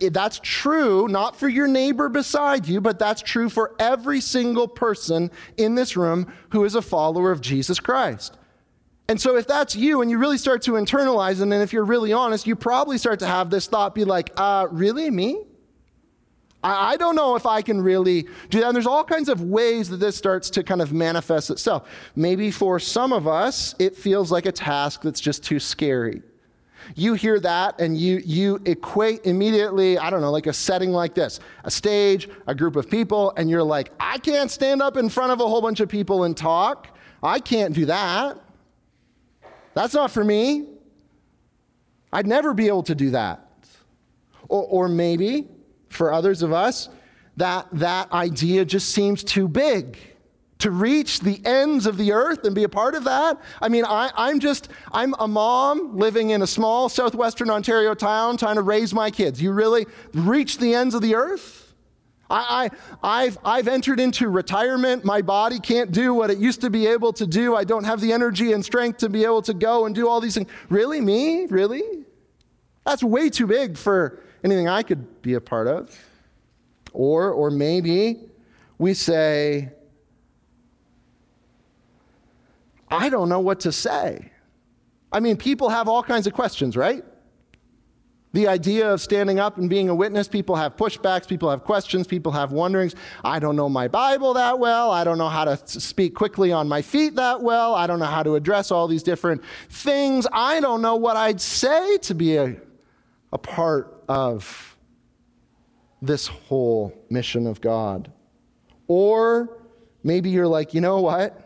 That's 0.00 0.40
true, 0.42 1.08
not 1.08 1.36
for 1.36 1.48
your 1.48 1.66
neighbor 1.66 2.08
beside 2.08 2.66
you, 2.66 2.80
but 2.80 2.98
that's 2.98 3.22
true 3.22 3.48
for 3.48 3.74
every 3.78 4.20
single 4.20 4.68
person 4.68 5.30
in 5.56 5.74
this 5.74 5.96
room 5.96 6.32
who 6.50 6.64
is 6.64 6.74
a 6.74 6.82
follower 6.82 7.32
of 7.32 7.40
Jesus 7.40 7.80
Christ. 7.80 8.38
And 9.08 9.20
so, 9.20 9.36
if 9.36 9.46
that's 9.46 9.76
you 9.76 10.00
and 10.00 10.10
you 10.10 10.16
really 10.16 10.38
start 10.38 10.62
to 10.62 10.72
internalize, 10.72 11.42
and 11.42 11.52
then 11.52 11.60
if 11.60 11.72
you're 11.72 11.84
really 11.84 12.12
honest, 12.12 12.46
you 12.46 12.56
probably 12.56 12.96
start 12.96 13.18
to 13.18 13.26
have 13.26 13.50
this 13.50 13.66
thought 13.66 13.94
be 13.94 14.04
like, 14.04 14.30
uh, 14.36 14.66
really, 14.70 15.10
me? 15.10 15.42
I, 16.62 16.92
I 16.92 16.96
don't 16.96 17.14
know 17.14 17.36
if 17.36 17.44
I 17.44 17.60
can 17.60 17.82
really 17.82 18.22
do 18.48 18.60
that. 18.60 18.68
And 18.68 18.74
there's 18.74 18.86
all 18.86 19.04
kinds 19.04 19.28
of 19.28 19.42
ways 19.42 19.90
that 19.90 19.98
this 19.98 20.16
starts 20.16 20.48
to 20.50 20.62
kind 20.62 20.80
of 20.80 20.92
manifest 20.92 21.50
itself. 21.50 21.86
Maybe 22.16 22.50
for 22.50 22.80
some 22.80 23.12
of 23.12 23.28
us, 23.28 23.74
it 23.78 23.94
feels 23.94 24.32
like 24.32 24.46
a 24.46 24.52
task 24.52 25.02
that's 25.02 25.20
just 25.20 25.44
too 25.44 25.60
scary. 25.60 26.22
You 26.94 27.14
hear 27.14 27.40
that 27.40 27.80
and 27.80 27.96
you, 27.96 28.20
you 28.24 28.60
equate 28.64 29.26
immediately, 29.26 29.98
I 29.98 30.10
don't 30.10 30.20
know, 30.20 30.30
like 30.30 30.46
a 30.46 30.52
setting 30.52 30.90
like 30.90 31.14
this 31.14 31.40
a 31.64 31.70
stage, 31.70 32.28
a 32.46 32.54
group 32.54 32.76
of 32.76 32.88
people, 32.88 33.32
and 33.36 33.48
you're 33.50 33.62
like, 33.62 33.92
I 33.98 34.18
can't 34.18 34.50
stand 34.50 34.82
up 34.82 34.96
in 34.96 35.08
front 35.08 35.32
of 35.32 35.40
a 35.40 35.46
whole 35.46 35.62
bunch 35.62 35.80
of 35.80 35.88
people 35.88 36.24
and 36.24 36.36
talk. 36.36 36.96
I 37.22 37.38
can't 37.40 37.74
do 37.74 37.86
that. 37.86 38.38
That's 39.74 39.94
not 39.94 40.10
for 40.10 40.22
me. 40.22 40.68
I'd 42.12 42.26
never 42.26 42.54
be 42.54 42.68
able 42.68 42.84
to 42.84 42.94
do 42.94 43.10
that. 43.10 43.48
Or, 44.48 44.62
or 44.64 44.88
maybe 44.88 45.48
for 45.88 46.12
others 46.12 46.42
of 46.42 46.52
us, 46.52 46.88
that 47.36 47.66
that 47.72 48.12
idea 48.12 48.64
just 48.64 48.90
seems 48.90 49.24
too 49.24 49.48
big 49.48 49.98
to 50.58 50.70
reach 50.70 51.20
the 51.20 51.44
ends 51.44 51.86
of 51.86 51.96
the 51.96 52.12
earth 52.12 52.44
and 52.44 52.54
be 52.54 52.64
a 52.64 52.68
part 52.68 52.94
of 52.94 53.04
that. 53.04 53.40
I 53.60 53.68
mean, 53.68 53.84
I, 53.84 54.30
am 54.30 54.40
just, 54.40 54.68
I'm 54.92 55.14
a 55.18 55.28
mom 55.28 55.96
living 55.96 56.30
in 56.30 56.42
a 56.42 56.46
small 56.46 56.88
southwestern 56.88 57.50
Ontario 57.50 57.94
town 57.94 58.36
trying 58.36 58.56
to 58.56 58.62
raise 58.62 58.94
my 58.94 59.10
kids. 59.10 59.42
You 59.42 59.52
really 59.52 59.86
reach 60.12 60.58
the 60.58 60.74
ends 60.74 60.94
of 60.94 61.02
the 61.02 61.14
earth? 61.14 61.64
I, 62.30 62.70
I, 63.02 63.24
have 63.24 63.38
I've 63.44 63.68
entered 63.68 64.00
into 64.00 64.28
retirement. 64.28 65.04
My 65.04 65.20
body 65.22 65.60
can't 65.60 65.92
do 65.92 66.14
what 66.14 66.30
it 66.30 66.38
used 66.38 66.62
to 66.62 66.70
be 66.70 66.86
able 66.86 67.12
to 67.14 67.26
do. 67.26 67.54
I 67.54 67.64
don't 67.64 67.84
have 67.84 68.00
the 68.00 68.12
energy 68.12 68.52
and 68.52 68.64
strength 68.64 68.98
to 68.98 69.08
be 69.08 69.24
able 69.24 69.42
to 69.42 69.54
go 69.54 69.84
and 69.84 69.94
do 69.94 70.08
all 70.08 70.20
these 70.20 70.34
things. 70.34 70.48
Really? 70.70 71.00
Me? 71.00 71.46
Really? 71.46 71.82
That's 72.84 73.02
way 73.02 73.28
too 73.28 73.46
big 73.46 73.76
for 73.76 74.20
anything 74.42 74.68
I 74.68 74.82
could 74.82 75.22
be 75.22 75.34
a 75.34 75.40
part 75.40 75.66
of. 75.66 75.96
Or, 76.92 77.30
or 77.30 77.50
maybe 77.50 78.20
we 78.78 78.94
say, 78.94 79.70
I 82.94 83.08
don't 83.08 83.28
know 83.28 83.40
what 83.40 83.60
to 83.60 83.72
say. 83.72 84.30
I 85.12 85.20
mean, 85.20 85.36
people 85.36 85.68
have 85.68 85.88
all 85.88 86.02
kinds 86.02 86.26
of 86.26 86.32
questions, 86.32 86.76
right? 86.76 87.04
The 88.32 88.48
idea 88.48 88.92
of 88.92 89.00
standing 89.00 89.38
up 89.38 89.58
and 89.58 89.70
being 89.70 89.88
a 89.88 89.94
witness, 89.94 90.26
people 90.26 90.56
have 90.56 90.74
pushbacks, 90.76 91.28
people 91.28 91.48
have 91.48 91.62
questions, 91.62 92.08
people 92.08 92.32
have 92.32 92.50
wonderings. 92.50 92.96
I 93.22 93.38
don't 93.38 93.54
know 93.54 93.68
my 93.68 93.86
Bible 93.86 94.34
that 94.34 94.58
well. 94.58 94.90
I 94.90 95.04
don't 95.04 95.18
know 95.18 95.28
how 95.28 95.44
to 95.44 95.56
speak 95.68 96.16
quickly 96.16 96.50
on 96.50 96.66
my 96.68 96.82
feet 96.82 97.14
that 97.14 97.42
well. 97.42 97.76
I 97.76 97.86
don't 97.86 98.00
know 98.00 98.06
how 98.06 98.24
to 98.24 98.34
address 98.34 98.72
all 98.72 98.88
these 98.88 99.04
different 99.04 99.40
things. 99.68 100.26
I 100.32 100.58
don't 100.58 100.82
know 100.82 100.96
what 100.96 101.16
I'd 101.16 101.40
say 101.40 101.96
to 101.98 102.14
be 102.14 102.36
a, 102.36 102.56
a 103.32 103.38
part 103.38 104.02
of 104.08 104.76
this 106.02 106.26
whole 106.26 106.92
mission 107.10 107.46
of 107.46 107.60
God. 107.60 108.10
Or 108.88 109.58
maybe 110.02 110.30
you're 110.30 110.48
like, 110.48 110.74
you 110.74 110.80
know 110.80 111.00
what? 111.00 111.40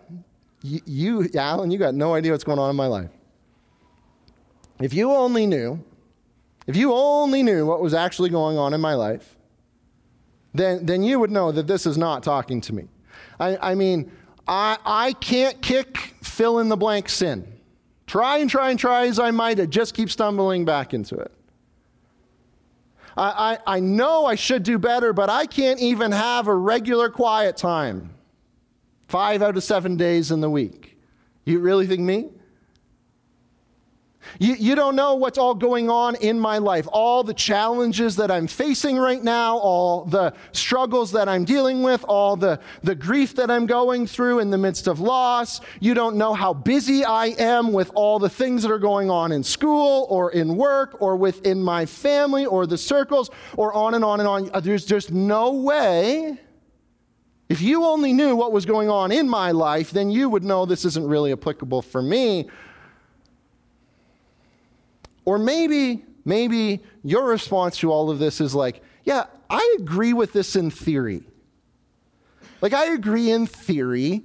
You, 0.68 0.80
you, 0.87 1.30
Alan, 1.34 1.70
you 1.70 1.78
got 1.78 1.94
no 1.94 2.14
idea 2.14 2.32
what's 2.32 2.44
going 2.44 2.58
on 2.58 2.70
in 2.70 2.76
my 2.76 2.87
life. 2.87 3.10
If 4.80 4.94
you 4.94 5.10
only 5.10 5.46
knew 5.46 5.84
if 6.68 6.76
you 6.76 6.92
only 6.92 7.42
knew 7.42 7.64
what 7.64 7.80
was 7.80 7.94
actually 7.94 8.28
going 8.28 8.58
on 8.58 8.75
in 8.75 8.80
my 8.82 8.92
life, 8.92 9.37
then, 10.52 10.84
then 10.84 11.02
you 11.02 11.18
would 11.18 11.30
know 11.30 11.50
that 11.50 11.66
this 11.66 11.87
is 11.87 11.96
not 11.96 12.22
talking 12.22 12.60
to 12.60 12.75
me. 12.75 12.88
I, 13.40 13.70
I 13.70 13.75
mean, 13.75 14.12
I, 14.46 14.76
I 14.84 15.14
can't 15.14 15.60
kick 15.62 15.96
fill 16.22 16.58
in 16.58 16.68
the 16.68 16.76
blank 16.76 17.08
sin. 17.08 17.50
Try 18.06 18.38
and 18.38 18.50
try 18.50 18.68
and 18.68 18.78
try 18.78 19.06
as 19.06 19.18
I 19.18 19.30
might, 19.30 19.58
I 19.58 19.64
just 19.64 19.94
keep 19.94 20.10
stumbling 20.10 20.66
back 20.66 20.92
into 20.92 21.14
it. 21.16 21.32
I, 23.16 23.58
I, 23.66 23.76
I 23.76 23.80
know 23.80 24.26
I 24.26 24.34
should 24.34 24.62
do 24.62 24.78
better, 24.78 25.14
but 25.14 25.30
I 25.30 25.46
can't 25.46 25.80
even 25.80 26.12
have 26.12 26.48
a 26.48 26.54
regular 26.54 27.08
quiet 27.08 27.56
time 27.56 28.10
five 29.09 29.43
out 29.43 29.57
of 29.57 29.65
seven 29.65 29.97
days 29.97 30.31
in 30.31 30.41
the 30.41 30.50
week. 30.50 30.97
You 31.45 31.59
really 31.59 31.87
think 31.87 32.00
me? 32.00 32.29
You, 34.38 34.55
you 34.55 34.75
don't 34.75 34.95
know 34.95 35.15
what's 35.15 35.38
all 35.38 35.55
going 35.55 35.88
on 35.88 36.15
in 36.17 36.38
my 36.38 36.59
life, 36.59 36.87
all 36.93 37.25
the 37.25 37.33
challenges 37.33 38.17
that 38.17 38.31
I'm 38.31 38.47
facing 38.47 38.99
right 38.99 39.23
now, 39.23 39.57
all 39.57 40.05
the 40.05 40.35
struggles 40.53 41.12
that 41.12 41.29
I'm 41.29 41.47
dealing 41.47 41.83
with, 41.83 42.05
all 42.07 42.37
the, 42.37 42.61
the 42.83 42.95
grief 42.95 43.35
that 43.37 43.50
I'm 43.50 43.65
going 43.65 44.07
through 44.07 44.41
in 44.41 44.50
the 44.50 44.59
midst 44.59 44.87
of 44.87 45.00
loss. 45.00 45.62
You 45.81 45.95
don't 45.95 46.17
know 46.17 46.35
how 46.35 46.53
busy 46.53 47.05
I 47.05 47.29
am 47.38 47.73
with 47.73 47.91
all 47.95 48.19
the 48.19 48.29
things 48.29 48.62
that 48.62 48.71
are 48.71 48.79
going 48.79 49.11
on 49.11 49.33
in 49.33 49.43
school 49.43 50.07
or 50.11 50.33
in 50.33 50.57
work 50.57 51.00
or 51.00 51.17
within 51.17 51.62
my 51.62 51.87
family 51.87 52.45
or 52.45 52.67
the 52.67 52.79
circles 52.79 53.31
or 53.57 53.73
on 53.73 53.95
and 53.95 54.05
on 54.05 54.21
and 54.21 54.29
on. 54.29 54.62
There's 54.62 54.85
just 54.85 55.11
no 55.11 55.53
way. 55.53 56.38
If 57.49 57.62
you 57.62 57.85
only 57.85 58.12
knew 58.12 58.37
what 58.37 58.52
was 58.52 58.67
going 58.67 58.90
on 58.90 59.11
in 59.11 59.28
my 59.28 59.52
life, 59.52 59.90
then 59.90 60.11
you 60.11 60.28
would 60.28 60.45
know 60.45 60.67
this 60.67 60.85
isn't 60.85 61.07
really 61.07 61.33
applicable 61.33 61.83
for 61.83 62.02
me 62.02 62.49
or 65.28 65.37
maybe, 65.37 66.07
maybe 66.25 66.83
your 67.05 67.26
response 67.26 67.76
to 67.81 67.93
all 67.93 68.09
of 68.09 68.19
this 68.19 68.40
is 68.40 68.55
like, 68.55 68.83
yeah, 69.05 69.25
I 69.50 69.76
agree 69.78 70.14
with 70.14 70.33
this 70.33 70.57
in 70.57 70.71
theory. 70.71 71.23
Like, 72.62 72.73
I 72.73 72.95
agree 72.95 73.31
in 73.31 73.47
theory. 73.47 74.23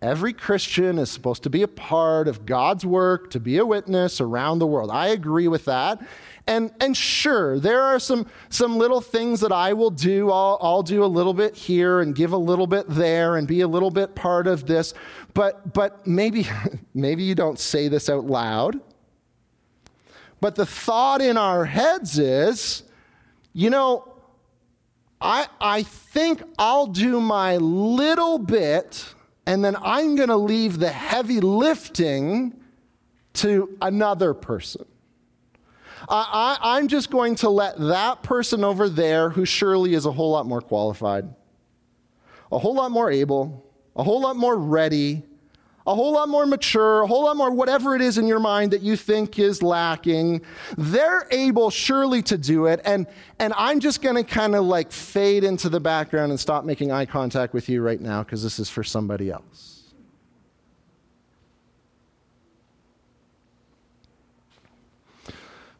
Every 0.00 0.32
Christian 0.32 1.00
is 1.00 1.10
supposed 1.10 1.42
to 1.42 1.50
be 1.50 1.62
a 1.62 1.68
part 1.68 2.28
of 2.28 2.46
God's 2.46 2.86
work, 2.86 3.30
to 3.30 3.40
be 3.40 3.58
a 3.58 3.66
witness 3.66 4.20
around 4.20 4.60
the 4.60 4.68
world. 4.68 4.92
I 4.92 5.08
agree 5.08 5.48
with 5.48 5.64
that. 5.64 6.00
And, 6.48 6.72
and 6.80 6.96
sure, 6.96 7.58
there 7.58 7.82
are 7.82 7.98
some, 7.98 8.26
some 8.50 8.76
little 8.76 9.00
things 9.00 9.40
that 9.40 9.50
I 9.50 9.72
will 9.72 9.90
do. 9.90 10.30
I'll, 10.30 10.58
I'll 10.60 10.82
do 10.82 11.04
a 11.04 11.06
little 11.06 11.34
bit 11.34 11.56
here 11.56 12.00
and 12.00 12.14
give 12.14 12.32
a 12.32 12.36
little 12.36 12.68
bit 12.68 12.88
there 12.88 13.36
and 13.36 13.48
be 13.48 13.62
a 13.62 13.68
little 13.68 13.90
bit 13.90 14.14
part 14.14 14.46
of 14.46 14.66
this. 14.66 14.94
But, 15.34 15.74
but 15.74 16.06
maybe, 16.06 16.46
maybe 16.94 17.24
you 17.24 17.34
don't 17.34 17.58
say 17.58 17.88
this 17.88 18.08
out 18.08 18.26
loud. 18.26 18.80
But 20.40 20.54
the 20.54 20.66
thought 20.66 21.20
in 21.20 21.36
our 21.36 21.64
heads 21.64 22.18
is, 22.18 22.84
you 23.52 23.70
know, 23.70 24.12
I, 25.20 25.48
I 25.60 25.82
think 25.82 26.42
I'll 26.58 26.86
do 26.86 27.20
my 27.20 27.56
little 27.56 28.38
bit 28.38 29.14
and 29.46 29.64
then 29.64 29.76
I'm 29.82 30.16
going 30.16 30.28
to 30.28 30.36
leave 30.36 30.78
the 30.78 30.90
heavy 30.90 31.40
lifting 31.40 32.54
to 33.34 33.76
another 33.80 34.34
person. 34.34 34.84
I, 36.08 36.58
I, 36.60 36.76
I'm 36.76 36.88
just 36.88 37.10
going 37.10 37.36
to 37.36 37.48
let 37.48 37.78
that 37.78 38.22
person 38.22 38.64
over 38.64 38.88
there, 38.88 39.30
who 39.30 39.44
surely 39.44 39.94
is 39.94 40.06
a 40.06 40.12
whole 40.12 40.30
lot 40.32 40.46
more 40.46 40.60
qualified, 40.60 41.28
a 42.52 42.58
whole 42.58 42.74
lot 42.74 42.90
more 42.90 43.10
able, 43.10 43.64
a 43.94 44.02
whole 44.02 44.20
lot 44.20 44.36
more 44.36 44.56
ready, 44.56 45.22
a 45.86 45.94
whole 45.94 46.12
lot 46.12 46.28
more 46.28 46.46
mature, 46.46 47.02
a 47.02 47.06
whole 47.06 47.24
lot 47.24 47.36
more 47.36 47.50
whatever 47.50 47.94
it 47.94 48.02
is 48.02 48.18
in 48.18 48.26
your 48.26 48.40
mind 48.40 48.72
that 48.72 48.82
you 48.82 48.96
think 48.96 49.38
is 49.38 49.62
lacking. 49.62 50.42
They're 50.76 51.28
able 51.30 51.70
surely 51.70 52.22
to 52.22 52.36
do 52.36 52.66
it. 52.66 52.80
And, 52.84 53.06
and 53.38 53.54
I'm 53.56 53.78
just 53.78 54.02
going 54.02 54.16
to 54.16 54.24
kind 54.24 54.56
of 54.56 54.64
like 54.64 54.90
fade 54.90 55.44
into 55.44 55.68
the 55.68 55.78
background 55.78 56.32
and 56.32 56.40
stop 56.40 56.64
making 56.64 56.90
eye 56.90 57.06
contact 57.06 57.54
with 57.54 57.68
you 57.68 57.82
right 57.82 58.00
now 58.00 58.24
because 58.24 58.42
this 58.42 58.58
is 58.58 58.68
for 58.68 58.82
somebody 58.82 59.30
else. 59.30 59.75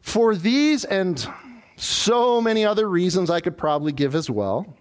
For 0.06 0.36
these 0.36 0.84
and 0.84 1.28
so 1.74 2.40
many 2.40 2.64
other 2.64 2.88
reasons 2.88 3.28
I 3.28 3.40
could 3.40 3.58
probably 3.58 3.90
give 3.90 4.14
as 4.14 4.30
well, 4.30 4.78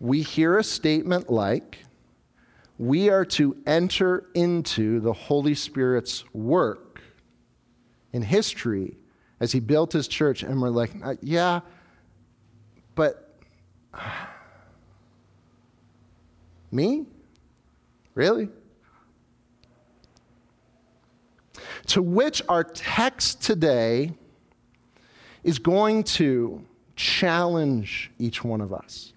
we 0.00 0.22
hear 0.22 0.58
a 0.58 0.64
statement 0.64 1.30
like, 1.30 1.78
we 2.78 3.10
are 3.10 3.24
to 3.26 3.56
enter 3.64 4.26
into 4.34 4.98
the 4.98 5.12
Holy 5.12 5.54
Spirit's 5.54 6.24
work 6.34 7.00
in 8.12 8.22
history 8.22 8.96
as 9.38 9.52
he 9.52 9.60
built 9.60 9.92
his 9.92 10.08
church. 10.08 10.42
And 10.42 10.60
we're 10.60 10.70
like, 10.70 10.90
uh, 11.00 11.14
yeah, 11.22 11.60
but 12.96 13.38
me? 16.72 17.06
Really? 18.16 18.48
To 21.92 22.00
which 22.00 22.40
our 22.48 22.64
text 22.64 23.42
today 23.42 24.14
is 25.44 25.58
going 25.58 26.04
to 26.04 26.64
challenge 26.96 28.10
each 28.18 28.42
one 28.42 28.62
of 28.62 28.72
us. 28.72 29.12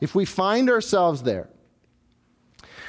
If 0.00 0.14
we 0.14 0.24
find 0.24 0.70
ourselves 0.70 1.22
there, 1.22 1.50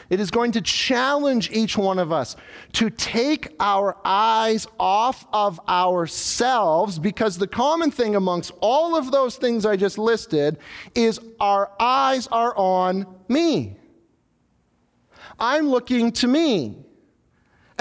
it 0.10 0.22
is 0.22 0.32
going 0.32 0.54
to 0.54 0.62
challenge 0.62 1.52
each 1.52 1.78
one 1.78 2.00
of 2.00 2.14
us 2.14 2.38
to 2.72 2.90
take 2.90 3.54
our 3.60 3.98
eyes 4.06 4.66
off 4.80 5.28
of 5.34 5.60
ourselves 5.68 6.98
because 6.98 7.38
the 7.38 7.48
common 7.48 7.92
thing 7.92 8.16
amongst 8.16 8.54
all 8.62 8.96
of 8.96 9.12
those 9.12 9.36
things 9.36 9.66
I 9.66 9.76
just 9.76 9.98
listed 9.98 10.58
is 10.96 11.20
our 11.42 11.70
eyes 11.82 12.28
are 12.28 12.56
on 12.56 13.06
me. 13.28 13.76
I'm 15.38 15.68
looking 15.68 16.14
to 16.14 16.30
me. 16.30 16.86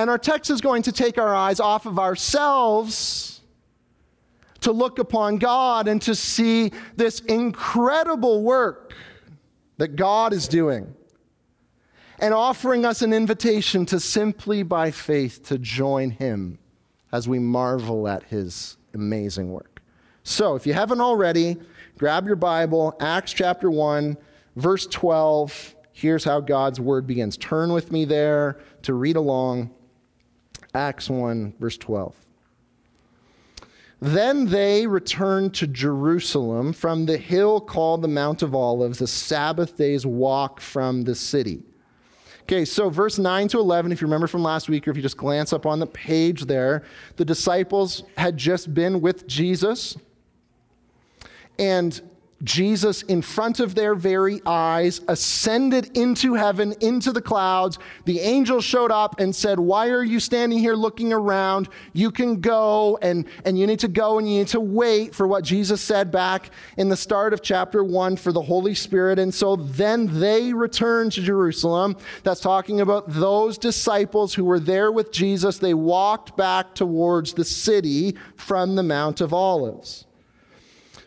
And 0.01 0.09
our 0.09 0.17
text 0.17 0.51
is 0.51 0.63
going 0.63 0.85
to 0.85 0.93
take 0.93 1.19
our 1.19 1.35
eyes 1.35 1.61
off 1.61 1.85
of 1.85 1.99
ourselves 1.99 3.43
to 4.61 4.73
look 4.73 4.99
upon 4.99 5.37
God 5.37 5.89
and 5.89 6.01
to 6.01 6.15
see 6.15 6.73
this 6.97 7.21
incredible 7.21 8.43
work 8.43 8.95
that 9.77 9.97
God 9.97 10.33
is 10.33 10.49
doing 10.49 10.95
and 12.19 12.33
offering 12.33 12.87
us 12.87 13.03
an 13.03 13.13
invitation 13.13 13.85
to 13.87 14.01
simply 14.01 14.63
by 14.63 14.91
faith 14.91 15.45
to 15.49 15.59
join 15.59 16.13
him 16.13 16.59
as 17.13 17.29
we 17.29 17.39
marvel 17.39 18.09
at 18.09 18.23
his 18.23 18.79
amazing 18.95 19.53
work. 19.53 19.83
So, 20.23 20.55
if 20.55 20.67
you 20.67 20.73
haven't 20.73 21.03
already, 21.03 21.59
grab 21.99 22.27
your 22.27 22.37
Bible, 22.37 22.97
Acts 23.01 23.35
chapter 23.35 23.71
1, 23.71 24.17
verse 24.57 24.87
12. 24.87 25.75
Here's 25.93 26.25
how 26.25 26.41
God's 26.41 26.81
word 26.81 27.07
begins. 27.07 27.37
Turn 27.37 27.71
with 27.71 27.93
me 27.93 28.07
there 28.07 28.61
to 28.81 28.95
read 28.95 29.17
along. 29.17 29.75
Acts 30.75 31.11
1, 31.11 31.55
verse 31.59 31.77
12. 31.77 32.15
Then 34.01 34.47
they 34.47 34.87
returned 34.87 35.55
to 35.55 35.67
Jerusalem 35.67 36.73
from 36.73 37.05
the 37.05 37.19
hill 37.19 37.61
called 37.61 38.01
the 38.01 38.09
Mount 38.09 38.43
of 38.43 38.55
Olives, 38.55 39.01
a 39.03 39.07
Sabbath 39.07 39.77
day's 39.77 40.07
walk 40.07 40.61
from 40.61 41.03
the 41.03 41.15
city. 41.15 41.63
Okay, 42.43 42.65
so 42.65 42.89
verse 42.89 43.19
9 43.19 43.49
to 43.49 43.59
11, 43.59 43.93
if 43.93 44.01
you 44.01 44.07
remember 44.07 44.27
from 44.27 44.43
last 44.43 44.69
week, 44.69 44.89
or 44.89 44.91
if 44.91 44.97
you 44.97 45.03
just 45.03 45.19
glance 45.19 45.53
up 45.53 45.67
on 45.67 45.79
the 45.79 45.87
page 45.87 46.47
there, 46.47 46.85
the 47.17 47.25
disciples 47.25 48.03
had 48.17 48.37
just 48.37 48.73
been 48.73 49.01
with 49.01 49.27
Jesus. 49.27 49.97
And 51.59 52.01
Jesus, 52.43 53.03
in 53.03 53.21
front 53.21 53.61
of 53.61 53.75
their 53.75 53.95
very 53.95 54.41
eyes, 54.47 55.03
ascended 55.09 55.97
into 55.97 56.35
heaven, 56.35 56.75
into 56.81 57.13
the 57.13 57.21
clouds. 57.21 57.79
The 58.07 58.21
angel 58.21 58.63
showed 58.63 58.91
up 58.91 59.21
and 59.21 59.35
said, 59.37 59.61
Why 59.61 59.89
are 59.89 60.03
you 60.03 60.21
standing 60.21 60.59
here 60.59 60.75
looking 60.75 61.13
around? 61.13 61.69
You 61.93 62.11
can 62.11 62.41
go, 62.41 62.99
and, 63.03 63.27
and 63.45 63.59
you 63.59 63.67
need 63.67 63.81
to 63.81 63.89
go 63.89 64.19
and 64.19 64.31
you 64.31 64.39
need 64.39 64.49
to 64.49 64.61
wait 64.61 65.15
for 65.15 65.27
what 65.27 65.45
Jesus 65.45 65.83
said 65.83 66.11
back 66.11 66.51
in 66.79 66.89
the 66.89 66.97
start 66.97 67.35
of 67.35 67.43
chapter 67.43 67.85
1 67.85 68.17
for 68.17 68.33
the 68.33 68.43
Holy 68.43 68.75
Spirit. 68.75 69.19
And 69.19 69.35
so 69.35 69.57
then 69.57 70.21
they 70.21 70.55
returned 70.55 71.13
to 71.13 71.23
Jerusalem. 71.23 71.97
That's 72.23 72.41
talking 72.41 72.81
about 72.81 73.11
those 73.11 73.59
disciples 73.59 74.33
who 74.33 74.45
were 74.45 74.61
there 74.61 74.91
with 74.91 75.13
Jesus. 75.13 75.59
They 75.59 75.75
walked 75.75 76.39
back 76.39 76.75
towards 76.75 77.35
the 77.35 77.45
city 77.45 78.17
from 78.37 78.77
the 78.77 78.83
Mount 78.83 79.21
of 79.21 79.35
Olives. 79.35 80.07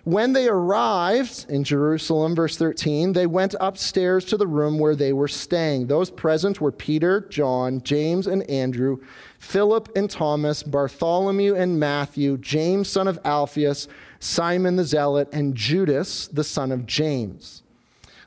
When 0.06 0.34
they 0.34 0.50
arrived 0.50 1.46
in 1.48 1.64
Jerusalem, 1.64 2.36
verse 2.36 2.58
13, 2.58 3.14
they 3.14 3.26
went 3.26 3.56
upstairs 3.62 4.26
to 4.26 4.36
the 4.36 4.48
room 4.48 4.78
where 4.78 4.98
they 4.98 5.14
were 5.14 5.30
staying. 5.30 5.88
Those 5.88 6.10
present 6.10 6.60
were 6.60 6.74
Peter, 6.74 7.22
John, 7.30 7.82
James, 7.84 8.28
and 8.28 8.44
Andrew, 8.50 8.98
Philip 9.40 9.96
and 9.96 10.10
Thomas, 10.10 10.62
Bartholomew 10.62 11.56
and 11.56 11.80
Matthew, 11.80 12.38
James, 12.38 12.90
son 12.90 13.08
of 13.08 13.18
Alphaeus, 13.24 13.88
Simon 14.20 14.76
the 14.76 14.84
Zealot, 14.84 15.30
and 15.32 15.56
Judas, 15.56 16.28
the 16.28 16.44
son 16.44 16.74
of 16.74 16.86
James. 16.86 17.64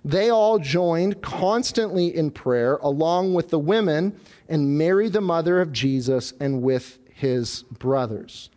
They 0.03 0.31
all 0.31 0.59
joined 0.59 1.21
constantly 1.21 2.17
in 2.17 2.31
prayer, 2.31 2.77
along 2.77 3.35
with 3.35 3.51
the 3.51 3.59
women 3.59 4.19
and 4.49 4.79
Mary, 4.79 5.11
the 5.11 5.21
mother 5.21 5.61
of 5.61 5.73
Jesus, 5.73 6.33
and 6.41 6.63
with 6.63 6.99
his 7.13 7.65
brothers. 7.65 8.49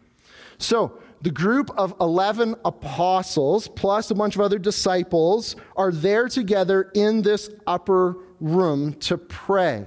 So, 0.60 1.00
the 1.22 1.32
group 1.32 1.70
of 1.78 1.96
11 2.00 2.56
apostles 2.64 3.68
plus 3.68 4.12
a 4.12 4.16
bunch 4.16 4.36
of 4.36 4.42
other 4.42 4.60
disciples 4.60 5.56
are 5.76 5.92
there 5.92 6.30
together 6.30 6.92
in 6.94 7.22
this 7.22 7.50
upper 7.68 8.18
room 8.40 8.94
to 8.94 9.18
pray. 9.18 9.86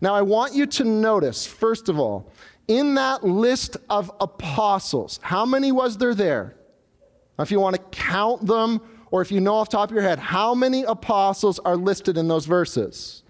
Now, 0.00 0.14
I 0.14 0.22
want 0.22 0.54
you 0.54 0.66
to 0.66 0.84
notice, 0.84 1.46
first 1.46 1.88
of 1.88 1.98
all, 1.98 2.30
in 2.68 2.94
that 2.94 3.24
list 3.24 3.76
of 3.88 4.12
apostles, 4.20 5.18
how 5.22 5.44
many 5.44 5.72
was 5.72 5.96
there 5.96 6.14
there? 6.14 6.56
If 7.38 7.50
you 7.50 7.58
want 7.58 7.76
to 7.76 7.82
count 7.96 8.46
them, 8.46 8.80
or 9.10 9.22
if 9.22 9.30
you 9.30 9.40
know 9.40 9.54
off 9.54 9.68
top 9.68 9.90
of 9.90 9.94
your 9.94 10.02
head, 10.02 10.18
how 10.18 10.54
many 10.54 10.82
apostles 10.84 11.58
are 11.60 11.76
listed 11.76 12.16
in 12.16 12.28
those 12.28 12.46
verses? 12.46 13.22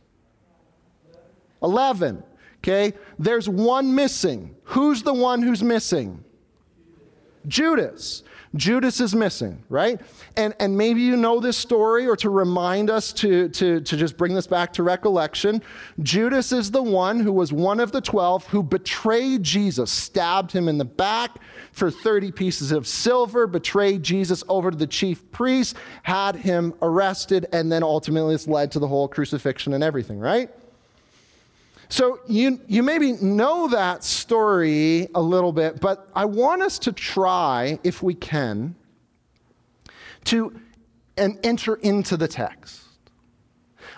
11. 1.63 2.23
Okay, 2.59 2.95
there's 3.19 3.49
one 3.49 3.95
missing. 3.95 4.55
Who's 4.65 5.03
the 5.03 5.13
one 5.13 5.43
who's 5.43 5.63
missing? 5.63 6.25
Judas. 7.47 8.23
Judas 8.57 9.01
is 9.01 9.15
missing, 9.15 9.63
right? 9.69 10.01
And, 10.37 10.55
and 10.61 10.77
maybe 10.77 11.01
you 11.01 11.17
know 11.17 11.41
this 11.41 11.57
story, 11.57 12.07
or 12.07 12.17
to 12.17 12.31
remind 12.31 12.89
us 12.89 13.13
to, 13.15 13.49
to, 13.49 13.81
to 13.81 13.97
just 13.97 14.17
bring 14.17 14.33
this 14.33 14.47
back 14.47 14.73
to 14.75 14.85
recollection, 14.85 15.61
Judas 16.03 16.53
is 16.53 16.71
the 16.71 16.83
one 16.83 17.19
who 17.19 17.33
was 17.33 17.53
one 17.53 17.81
of 17.81 17.91
the 17.91 18.01
12 18.01 18.47
who 18.47 18.63
betrayed 18.63 19.43
Jesus, 19.43 19.91
stabbed 19.91 20.53
him 20.53 20.69
in 20.69 20.79
the 20.79 20.85
back 20.85 21.39
for 21.73 21.91
30 21.91 22.31
pieces 22.31 22.71
of 22.71 22.87
silver, 22.87 23.49
betrayed 23.49 24.05
Jesus 24.05 24.45
over 24.49 24.71
to 24.71 24.77
the 24.77 24.87
chief 24.87 25.29
priest, 25.33 25.77
had 26.05 26.37
him 26.37 26.75
arrested, 26.81 27.47
and 27.53 27.73
then 27.73 27.83
ultimately 27.83 28.35
this 28.37 28.47
led 28.47 28.71
to 28.73 28.79
the 28.79 28.89
whole 28.89 29.09
crucifixion 29.09 29.73
and 29.73 29.83
everything, 29.83 30.21
right? 30.21 30.51
So 31.89 32.21
you, 32.27 32.61
you 32.67 32.83
maybe 32.83 33.13
know 33.13 33.69
that 33.69 34.05
story 34.05 35.09
a 35.15 35.21
little 35.21 35.53
bit, 35.53 35.81
but 35.81 36.09
I 36.15 36.25
want 36.25 36.63
us 36.63 36.79
to 36.81 36.93
try, 36.93 37.79
if 37.85 38.03
we 38.03 38.15
can, 38.15 38.75
to 40.25 40.61
and 41.17 41.39
enter 41.45 41.77
into 41.77 42.17
the 42.17 42.29
text. 42.29 42.83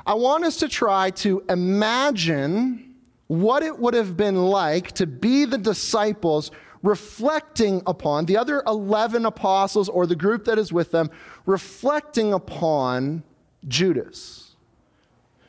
I 0.04 0.14
want 0.14 0.44
us 0.44 0.58
to 0.58 0.68
try 0.68 1.10
to 1.10 1.44
imagine 1.48 2.94
what 3.26 3.62
it 3.62 3.78
would 3.78 3.94
have 3.94 4.16
been 4.16 4.36
like 4.36 4.92
to 4.92 5.06
be 5.06 5.44
the 5.44 5.58
disciples 5.58 6.50
reflecting 6.82 7.82
upon 7.86 8.26
the 8.26 8.36
other 8.36 8.62
11 8.66 9.26
apostles 9.26 9.88
or 9.88 10.06
the 10.06 10.14
group 10.14 10.44
that 10.44 10.58
is 10.58 10.72
with 10.72 10.92
them, 10.92 11.10
reflecting 11.44 12.32
upon 12.32 13.24
Judas. 13.66 14.45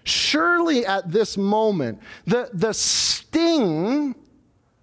Surely 0.07 0.85
at 0.85 1.11
this 1.11 1.35
moment, 1.37 1.99
the, 2.25 2.49
the 2.53 2.73
sting, 2.73 4.15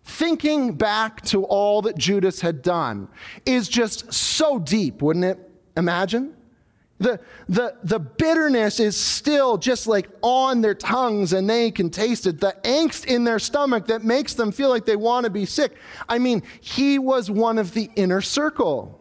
thinking 0.04 0.74
back 0.74 1.22
to 1.22 1.44
all 1.44 1.80
that 1.82 1.96
Judas 1.96 2.40
had 2.40 2.60
done, 2.60 3.08
is 3.46 3.68
just 3.68 4.12
so 4.12 4.58
deep, 4.58 5.00
wouldn't 5.00 5.24
it? 5.24 5.38
Imagine? 5.76 6.36
The, 6.98 7.20
the, 7.48 7.74
the 7.82 7.98
bitterness 7.98 8.78
is 8.80 8.96
still 8.96 9.56
just 9.56 9.86
like 9.86 10.08
on 10.22 10.60
their 10.60 10.74
tongues 10.74 11.32
and 11.32 11.48
they 11.48 11.70
can 11.70 11.90
taste 11.90 12.26
it. 12.26 12.40
The 12.40 12.54
angst 12.62 13.06
in 13.06 13.24
their 13.24 13.38
stomach 13.38 13.86
that 13.86 14.04
makes 14.04 14.34
them 14.34 14.52
feel 14.52 14.68
like 14.68 14.84
they 14.84 14.96
want 14.96 15.24
to 15.24 15.30
be 15.30 15.46
sick. 15.46 15.72
I 16.08 16.18
mean, 16.18 16.42
he 16.60 16.98
was 16.98 17.30
one 17.30 17.58
of 17.58 17.72
the 17.72 17.90
inner 17.96 18.20
circle. 18.20 19.00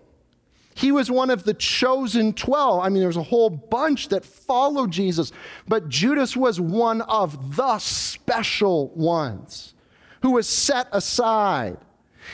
He 0.76 0.92
was 0.92 1.10
one 1.12 1.30
of 1.30 1.44
the 1.44 1.54
chosen 1.54 2.34
12. 2.34 2.84
I 2.84 2.90
mean, 2.90 3.00
there 3.00 3.08
was 3.08 3.18
a 3.18 3.24
whole 3.24 3.50
bunch 3.50 4.10
that 4.10 4.26
followed 4.26 4.92
Jesus, 4.92 5.32
but 5.68 5.90
Judas 5.90 6.36
was 6.36 6.60
one 6.60 7.02
of 7.02 7.56
the 7.56 7.80
special 7.80 8.90
ones 8.90 9.74
who 10.22 10.32
was 10.32 10.48
set 10.48 10.88
aside. 10.92 11.78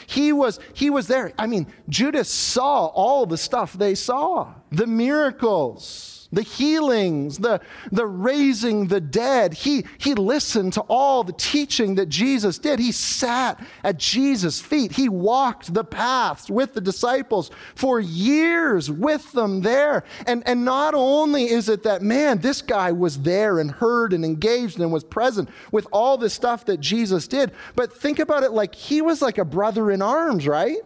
He 0.08 0.32
was, 0.32 0.60
he 0.74 0.90
was 0.90 1.08
there. 1.08 1.34
I 1.38 1.48
mean, 1.48 1.68
Judas 1.88 2.30
saw 2.30 2.88
all 2.88 3.26
the 3.26 3.38
stuff 3.38 3.74
they 3.74 3.96
saw 3.96 4.54
the 4.72 4.88
miracles 4.88 6.19
the 6.32 6.42
healings, 6.42 7.40
the, 7.40 7.60
the 7.92 8.06
raising 8.06 8.88
the 8.88 9.02
dead. 9.02 9.54
He, 9.54 9.86
he 9.98 10.14
listened 10.14 10.74
to 10.74 10.82
all 10.82 11.24
the 11.24 11.34
teaching 11.34 11.96
that 11.96 12.08
Jesus 12.08 12.60
did. 12.60 12.80
He 12.80 12.92
sat 12.92 13.64
at 13.84 13.98
Jesus' 13.98 14.62
feet. 14.62 14.92
He 14.92 15.10
walked 15.10 15.74
the 15.74 15.84
paths 15.84 16.50
with 16.50 16.74
the 16.74 16.82
disciples 16.82 17.50
for 17.74 18.00
years 18.00 18.92
with 18.92 19.32
them 19.32 19.62
there. 19.62 20.04
And, 20.28 20.48
and 20.48 20.64
not 20.64 20.94
only 20.94 21.50
is 21.50 21.68
it 21.68 21.84
that, 21.84 22.02
man, 22.04 22.40
this 22.40 22.62
guy 22.62 22.92
was 22.92 23.20
there 23.20 23.60
and 23.60 23.72
heard 23.72 24.14
and 24.14 24.24
engaged 24.24 24.80
and 24.80 24.92
was 24.92 25.04
present 25.04 25.50
with 25.72 25.88
all 25.92 26.18
the 26.18 26.30
stuff 26.30 26.66
that 26.66 26.80
Jesus 26.80 27.28
did, 27.28 27.52
but 27.76 27.92
think 27.92 28.20
about 28.20 28.44
it 28.44 28.52
like 28.52 28.76
he 28.76 29.02
was 29.02 29.22
like 29.22 29.40
a 29.40 29.46
brother 29.46 29.90
in 29.90 30.02
arms, 30.02 30.48
right? 30.48 30.78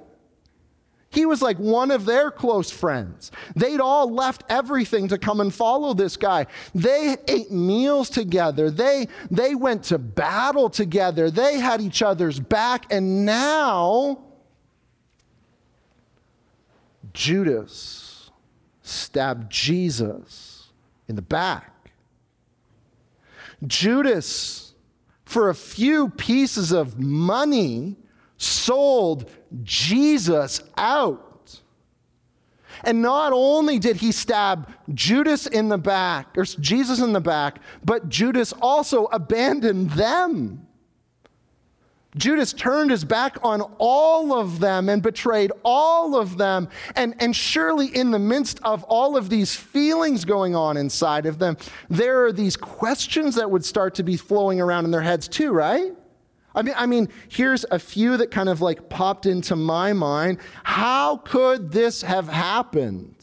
He 1.13 1.27
was 1.27 1.43
like 1.43 1.57
one 1.57 1.91
of 1.91 2.05
their 2.05 2.31
close 2.31 2.71
friends. 2.71 3.31
They'd 3.55 3.79
all 3.79 4.11
left 4.11 4.43
everything 4.49 5.07
to 5.09 5.19
come 5.19 5.41
and 5.41 5.53
follow 5.53 5.93
this 5.93 6.17
guy. 6.17 6.47
They 6.73 7.17
ate 7.27 7.51
meals 7.51 8.09
together. 8.09 8.71
They, 8.71 9.07
they 9.29 9.53
went 9.53 9.83
to 9.85 9.99
battle 9.99 10.71
together. 10.71 11.29
They 11.29 11.59
had 11.59 11.81
each 11.81 12.01
other's 12.01 12.39
back. 12.39 12.91
And 12.91 13.27
now, 13.27 14.23
Judas 17.13 18.31
stabbed 18.81 19.51
Jesus 19.51 20.71
in 21.07 21.15
the 21.15 21.21
back. 21.21 21.91
Judas, 23.67 24.73
for 25.25 25.49
a 25.49 25.55
few 25.55 26.09
pieces 26.09 26.71
of 26.71 26.99
money, 26.99 27.97
sold 28.37 29.29
Jesus 29.63 30.61
out. 30.77 31.59
And 32.83 33.01
not 33.01 33.31
only 33.33 33.79
did 33.79 33.97
he 33.97 34.11
stab 34.11 34.69
Judas 34.93 35.47
in 35.47 35.69
the 35.69 35.77
back, 35.77 36.37
or 36.37 36.43
Jesus 36.43 36.99
in 36.99 37.13
the 37.13 37.21
back, 37.21 37.59
but 37.83 38.09
Judas 38.09 38.53
also 38.61 39.05
abandoned 39.05 39.91
them. 39.91 40.67
Judas 42.15 42.53
turned 42.53 42.91
his 42.91 43.03
back 43.03 43.37
on 43.41 43.61
all 43.79 44.37
of 44.37 44.59
them 44.59 44.87
and 44.87 45.01
betrayed 45.01 45.51
all 45.63 46.15
of 46.15 46.37
them. 46.37 46.69
And, 46.95 47.15
and 47.19 47.35
surely, 47.35 47.87
in 47.87 48.11
the 48.11 48.19
midst 48.19 48.59
of 48.63 48.83
all 48.83 49.17
of 49.17 49.29
these 49.29 49.55
feelings 49.55 50.23
going 50.23 50.55
on 50.55 50.77
inside 50.77 51.25
of 51.25 51.39
them, 51.39 51.57
there 51.89 52.25
are 52.25 52.31
these 52.31 52.55
questions 52.55 53.35
that 53.35 53.49
would 53.49 53.65
start 53.65 53.95
to 53.95 54.03
be 54.03 54.15
flowing 54.15 54.61
around 54.61 54.85
in 54.85 54.91
their 54.91 55.01
heads, 55.01 55.27
too, 55.27 55.51
right? 55.51 55.93
I 56.55 56.61
mean, 56.61 56.75
I 56.77 56.85
mean, 56.85 57.09
here's 57.29 57.65
a 57.71 57.79
few 57.79 58.17
that 58.17 58.29
kind 58.29 58.49
of 58.49 58.61
like 58.61 58.89
popped 58.89 59.25
into 59.25 59.55
my 59.55 59.93
mind. 59.93 60.37
How 60.63 61.17
could 61.17 61.71
this 61.71 62.03
have 62.03 62.27
happened? 62.27 63.15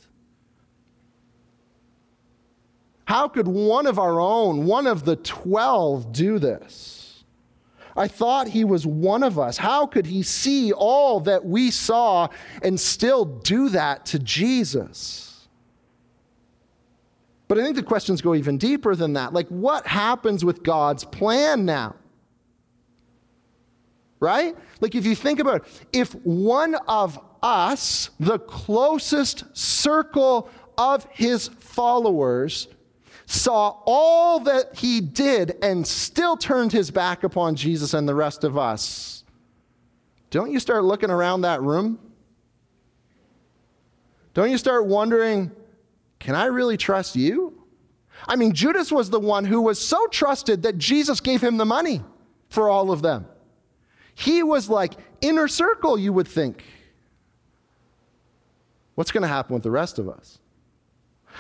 How 3.05 3.29
could 3.29 3.49
one 3.49 3.87
of 3.87 3.99
our 3.99 4.21
own, 4.21 4.67
one 4.67 4.87
of 4.87 5.05
the 5.05 5.17
12, 5.17 6.13
do 6.13 6.39
this? 6.39 7.25
I 7.97 8.07
thought 8.07 8.49
he 8.49 8.65
was 8.65 8.87
one 8.87 9.23
of 9.23 9.39
us. 9.39 9.57
How 9.57 9.87
could 9.87 10.07
he 10.07 10.23
see 10.23 10.73
all 10.73 11.21
that 11.21 11.45
we 11.45 11.71
saw 11.73 12.29
and 12.63 12.79
still 12.79 13.25
do 13.25 13.69
that 13.71 14.07
to 14.07 14.19
Jesus? 14.21 15.49
But 17.49 17.59
I 17.59 17.65
think 17.65 17.75
the 17.75 17.83
questions 17.83 18.23
go 18.23 18.37
even 18.37 18.59
deeper 18.59 18.95
than 18.95 19.15
that. 19.15 19.33
Like, 19.33 19.49
what 19.49 19.89
happens 19.89 20.45
with 20.45 20.63
God's 20.63 21.03
plan 21.03 21.65
now? 21.65 21.97
Right? 24.21 24.55
Like, 24.81 24.95
if 24.95 25.07
you 25.07 25.15
think 25.15 25.41
about 25.41 25.63
it, 25.63 25.85
if 25.93 26.13
one 26.25 26.75
of 26.87 27.19
us, 27.43 28.11
the 28.21 28.39
closest 28.39 29.45
circle 29.57 30.51
of 30.77 31.07
his 31.11 31.49
followers, 31.49 32.69
saw 33.25 33.77
all 33.87 34.41
that 34.41 34.75
he 34.77 35.01
did 35.01 35.57
and 35.63 35.87
still 35.87 36.37
turned 36.37 36.73
his 36.73 36.91
back 36.91 37.25
upon 37.25 37.55
Jesus 37.55 37.95
and 37.95 38.09
the 38.09 38.15
rest 38.15 38.45
of 38.45 38.59
us, 38.59 39.25
don't 40.31 40.51
you 40.51 40.61
start 40.61 40.85
looking 40.85 41.11
around 41.11 41.43
that 41.43 41.63
room? 41.63 41.99
Don't 44.35 44.51
you 44.51 44.59
start 44.59 44.87
wondering, 44.87 45.51
can 46.19 46.35
I 46.35 46.47
really 46.47 46.77
trust 46.77 47.17
you? 47.17 47.65
I 48.29 48.37
mean, 48.37 48.53
Judas 48.53 48.93
was 48.93 49.11
the 49.11 49.19
one 49.19 49.45
who 49.45 49.63
was 49.63 49.79
so 49.79 50.07
trusted 50.09 50.63
that 50.65 50.79
Jesus 50.79 51.21
gave 51.21 51.41
him 51.41 51.57
the 51.57 51.65
money 51.65 52.03
for 52.49 52.69
all 52.69 52.91
of 52.91 53.03
them. 53.03 53.27
He 54.21 54.43
was 54.43 54.69
like 54.69 54.93
inner 55.23 55.49
circle, 55.49 55.99
you 55.99 56.13
would 56.13 56.29
think. 56.29 56.63
What's 58.95 59.13
going 59.13 59.23
to 59.23 59.29
happen 59.29 59.55
with 59.55 59.63
the 59.63 59.71
rest 59.71 59.99
of 59.99 60.11
us? 60.11 60.39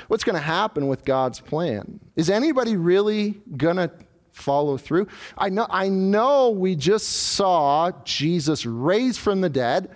What's 0.08 0.24
going 0.24 0.36
to 0.36 0.40
happen 0.40 0.88
with 0.88 1.04
God's 1.04 1.40
plan? 1.40 2.00
Is 2.16 2.30
anybody 2.30 2.78
really 2.78 3.38
going 3.54 3.76
to 3.76 3.90
follow 4.32 4.78
through? 4.78 5.08
I 5.36 5.50
know, 5.50 5.66
I 5.68 5.90
know 5.90 6.50
we 6.50 6.74
just 6.74 7.06
saw 7.08 7.90
Jesus 8.04 8.64
raised 8.64 9.20
from 9.20 9.42
the 9.42 9.50
dead. 9.50 9.94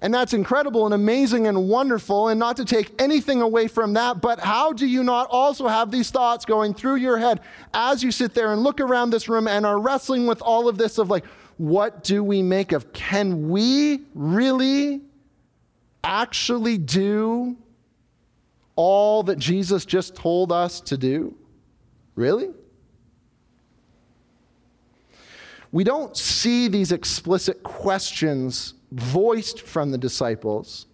And 0.00 0.14
that's 0.14 0.32
incredible 0.32 0.86
and 0.86 0.94
amazing 0.94 1.46
and 1.46 1.68
wonderful, 1.68 2.28
and 2.28 2.40
not 2.40 2.56
to 2.56 2.64
take 2.64 3.00
anything 3.00 3.42
away 3.42 3.68
from 3.68 3.92
that. 3.92 4.22
But 4.22 4.40
how 4.40 4.72
do 4.72 4.86
you 4.86 5.04
not 5.04 5.28
also 5.30 5.68
have 5.68 5.90
these 5.90 6.10
thoughts 6.10 6.46
going 6.46 6.72
through 6.72 6.96
your 6.96 7.18
head 7.18 7.40
as 7.74 8.02
you 8.02 8.10
sit 8.10 8.32
there 8.32 8.52
and 8.52 8.62
look 8.62 8.80
around 8.80 9.10
this 9.10 9.28
room 9.28 9.46
and 9.46 9.66
are 9.66 9.78
wrestling 9.78 10.26
with 10.26 10.40
all 10.40 10.68
of 10.68 10.78
this 10.78 10.96
of 10.96 11.10
like, 11.10 11.24
what 11.62 12.02
do 12.02 12.24
we 12.24 12.42
make 12.42 12.72
of? 12.72 12.92
Can 12.92 13.48
we 13.48 14.00
really 14.16 15.00
actually 16.02 16.76
do 16.76 17.56
all 18.74 19.22
that 19.22 19.38
Jesus 19.38 19.84
just 19.84 20.16
told 20.16 20.50
us 20.50 20.80
to 20.80 20.98
do? 20.98 21.36
Really? 22.16 22.50
We 25.70 25.84
don't 25.84 26.16
see 26.16 26.66
these 26.66 26.90
explicit 26.90 27.62
questions 27.62 28.74
voiced 28.90 29.62
from 29.62 29.92
the 29.92 29.98
disciples, 29.98 30.86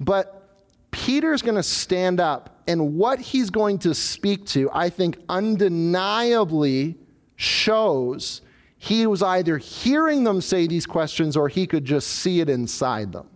but 0.00 0.48
Peter's 0.90 1.42
going 1.42 1.54
to 1.54 1.62
stand 1.62 2.18
up, 2.18 2.60
and 2.66 2.96
what 2.96 3.20
he's 3.20 3.50
going 3.50 3.78
to 3.78 3.94
speak 3.94 4.46
to, 4.46 4.68
I 4.72 4.90
think, 4.90 5.18
undeniably 5.28 6.96
shows 7.36 8.42
he 8.82 9.06
was 9.06 9.22
either 9.22 9.58
hearing 9.58 10.24
them 10.24 10.40
say 10.40 10.66
these 10.66 10.86
questions 10.86 11.36
or 11.36 11.48
he 11.48 11.66
could 11.66 11.84
just 11.84 12.08
see 12.08 12.40
it 12.40 12.48
inside 12.48 13.12
them. 13.12 13.28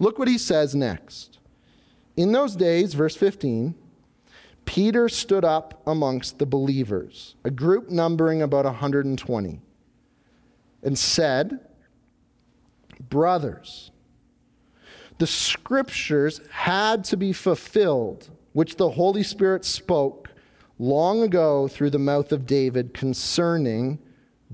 Look 0.00 0.18
what 0.18 0.26
he 0.26 0.38
says 0.38 0.74
next. 0.74 1.38
In 2.16 2.32
those 2.32 2.56
days, 2.56 2.94
verse 2.94 3.14
15, 3.14 3.76
Peter 4.64 5.08
stood 5.08 5.44
up 5.44 5.80
amongst 5.86 6.40
the 6.40 6.46
believers, 6.46 7.36
a 7.44 7.50
group 7.50 7.90
numbering 7.90 8.42
about 8.42 8.64
120, 8.64 9.60
and 10.82 10.98
said, 10.98 11.60
Brothers, 13.08 13.92
the 15.18 15.28
scriptures 15.28 16.40
had 16.50 17.04
to 17.04 17.16
be 17.16 17.32
fulfilled, 17.32 18.30
which 18.52 18.74
the 18.74 18.90
Holy 18.90 19.22
Spirit 19.22 19.64
spoke 19.64 20.28
long 20.80 21.22
ago 21.22 21.68
through 21.68 21.90
the 21.90 22.00
mouth 22.00 22.32
of 22.32 22.46
David 22.46 22.92
concerning 22.92 24.00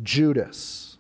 Judas 0.02 0.94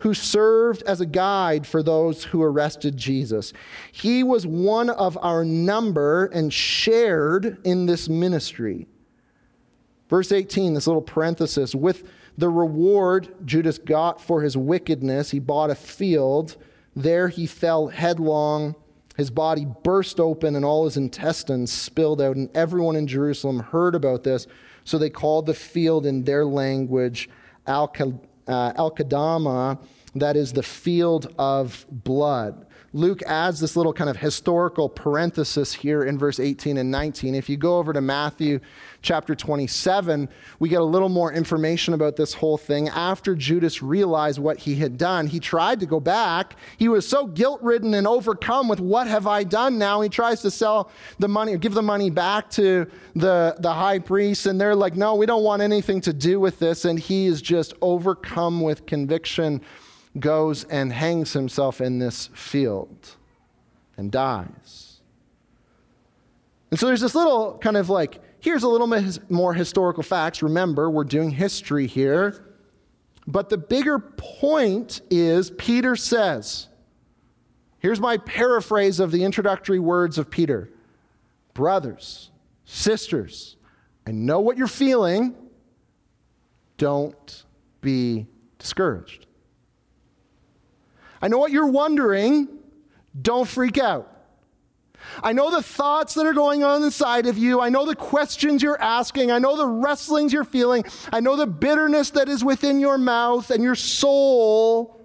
who 0.00 0.14
served 0.14 0.82
as 0.82 1.00
a 1.00 1.06
guide 1.06 1.66
for 1.66 1.82
those 1.82 2.24
who 2.24 2.42
arrested 2.42 2.96
Jesus. 2.96 3.52
He 3.90 4.22
was 4.22 4.46
one 4.46 4.90
of 4.90 5.18
our 5.20 5.44
number 5.44 6.26
and 6.26 6.52
shared 6.52 7.58
in 7.64 7.86
this 7.86 8.08
ministry. 8.08 8.86
Verse 10.08 10.32
18, 10.32 10.74
this 10.74 10.86
little 10.86 11.02
parenthesis 11.02 11.74
with 11.74 12.08
the 12.36 12.48
reward 12.48 13.34
Judas 13.44 13.78
got 13.78 14.20
for 14.20 14.42
his 14.42 14.56
wickedness, 14.56 15.30
he 15.30 15.40
bought 15.40 15.70
a 15.70 15.74
field. 15.74 16.56
There 16.94 17.28
he 17.28 17.46
fell 17.46 17.88
headlong. 17.88 18.76
His 19.16 19.30
body 19.30 19.66
burst 19.82 20.20
open 20.20 20.54
and 20.54 20.64
all 20.64 20.84
his 20.84 20.96
intestines 20.96 21.72
spilled 21.72 22.22
out, 22.22 22.36
and 22.36 22.48
everyone 22.56 22.94
in 22.94 23.08
Jerusalem 23.08 23.58
heard 23.58 23.96
about 23.96 24.22
this. 24.22 24.46
So 24.84 24.96
they 24.96 25.10
called 25.10 25.46
the 25.46 25.54
field 25.54 26.06
in 26.06 26.22
their 26.22 26.44
language 26.44 27.28
Al 27.68 27.92
uh, 28.48 28.72
Akeldama, 28.72 29.78
that 30.14 30.36
is 30.36 30.52
the 30.52 30.62
field 30.62 31.32
of 31.38 31.86
blood. 31.90 32.66
Luke 32.94 33.22
adds 33.24 33.60
this 33.60 33.76
little 33.76 33.92
kind 33.92 34.08
of 34.08 34.16
historical 34.16 34.88
parenthesis 34.88 35.74
here 35.74 36.02
in 36.02 36.18
verse 36.18 36.40
18 36.40 36.78
and 36.78 36.90
19. 36.90 37.34
If 37.34 37.48
you 37.48 37.58
go 37.58 37.78
over 37.78 37.92
to 37.92 38.00
Matthew 38.00 38.60
chapter 39.00 39.34
27, 39.34 40.28
we 40.58 40.68
get 40.68 40.80
a 40.80 40.84
little 40.84 41.08
more 41.08 41.32
information 41.32 41.94
about 41.94 42.16
this 42.16 42.34
whole 42.34 42.56
thing. 42.58 42.88
After 42.88 43.34
Judas 43.34 43.82
realized 43.82 44.38
what 44.38 44.58
he 44.58 44.74
had 44.74 44.98
done, 44.98 45.26
he 45.26 45.40
tried 45.40 45.80
to 45.80 45.86
go 45.86 46.00
back. 46.00 46.56
He 46.76 46.88
was 46.88 47.06
so 47.06 47.26
guilt 47.26 47.62
ridden 47.62 47.94
and 47.94 48.06
overcome 48.06 48.68
with 48.68 48.80
what 48.80 49.06
have 49.06 49.26
I 49.26 49.44
done 49.44 49.78
now? 49.78 50.00
He 50.00 50.08
tries 50.08 50.42
to 50.42 50.50
sell 50.50 50.90
the 51.18 51.28
money 51.28 51.54
or 51.54 51.58
give 51.58 51.74
the 51.74 51.82
money 51.82 52.10
back 52.10 52.50
to 52.50 52.90
the, 53.14 53.56
the 53.60 53.72
high 53.72 54.00
priest, 54.00 54.46
and 54.46 54.60
they're 54.60 54.74
like, 54.74 54.96
no, 54.96 55.14
we 55.14 55.26
don't 55.26 55.44
want 55.44 55.62
anything 55.62 56.00
to 56.02 56.12
do 56.12 56.40
with 56.40 56.58
this. 56.58 56.84
And 56.84 56.98
he 56.98 57.26
is 57.26 57.40
just 57.40 57.74
overcome 57.80 58.60
with 58.60 58.86
conviction 58.86 59.60
goes 60.18 60.64
and 60.64 60.92
hangs 60.92 61.32
himself 61.32 61.80
in 61.80 61.98
this 61.98 62.28
field 62.34 63.16
and 63.96 64.10
dies. 64.10 65.00
And 66.70 66.78
so 66.78 66.86
there's 66.86 67.00
this 67.00 67.14
little 67.14 67.58
kind 67.58 67.76
of 67.76 67.88
like, 67.88 68.20
here's 68.40 68.62
a 68.62 68.68
little 68.68 68.86
more 69.28 69.54
historical 69.54 70.02
facts. 70.02 70.42
Remember, 70.42 70.90
we're 70.90 71.04
doing 71.04 71.30
history 71.30 71.86
here. 71.86 72.44
But 73.26 73.50
the 73.50 73.58
bigger 73.58 73.98
point 73.98 75.02
is 75.10 75.50
Peter 75.50 75.96
says, 75.96 76.68
here's 77.78 78.00
my 78.00 78.16
paraphrase 78.16 79.00
of 79.00 79.12
the 79.12 79.24
introductory 79.24 79.78
words 79.78 80.18
of 80.18 80.30
Peter 80.30 80.70
Brothers, 81.52 82.30
sisters, 82.64 83.56
I 84.06 84.12
know 84.12 84.40
what 84.40 84.56
you're 84.56 84.66
feeling. 84.68 85.34
Don't 86.78 87.44
be 87.82 88.26
discouraged. 88.58 89.26
I 91.20 91.28
know 91.28 91.38
what 91.38 91.50
you're 91.52 91.66
wondering. 91.66 92.48
Don't 93.20 93.46
freak 93.46 93.76
out. 93.76 94.17
I 95.22 95.32
know 95.32 95.50
the 95.50 95.62
thoughts 95.62 96.14
that 96.14 96.26
are 96.26 96.32
going 96.32 96.64
on 96.64 96.82
inside 96.82 97.26
of 97.26 97.38
you. 97.38 97.60
I 97.60 97.68
know 97.68 97.84
the 97.86 97.96
questions 97.96 98.62
you're 98.62 98.80
asking. 98.80 99.30
I 99.30 99.38
know 99.38 99.56
the 99.56 99.66
wrestlings 99.66 100.32
you're 100.32 100.44
feeling. 100.44 100.84
I 101.12 101.20
know 101.20 101.36
the 101.36 101.46
bitterness 101.46 102.10
that 102.10 102.28
is 102.28 102.44
within 102.44 102.80
your 102.80 102.98
mouth 102.98 103.50
and 103.50 103.62
your 103.62 103.74
soul. 103.74 105.00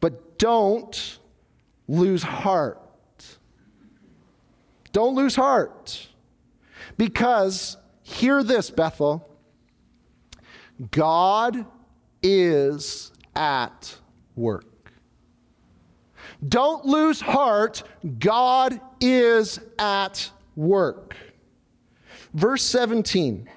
But 0.00 0.38
don't 0.38 1.18
lose 1.88 2.22
heart. 2.22 2.80
Don't 4.92 5.14
lose 5.14 5.36
heart. 5.36 6.08
Because, 6.96 7.76
hear 8.02 8.42
this, 8.42 8.70
Bethel 8.70 9.28
God 10.90 11.64
is 12.22 13.12
at 13.34 13.96
work. 14.34 14.92
Don't 16.46 16.84
lose 16.84 17.20
heart. 17.20 17.82
God 18.18 18.80
is 19.00 19.60
at 19.78 20.30
work. 20.54 21.16
Verse 22.34 22.62
17, 22.62 23.48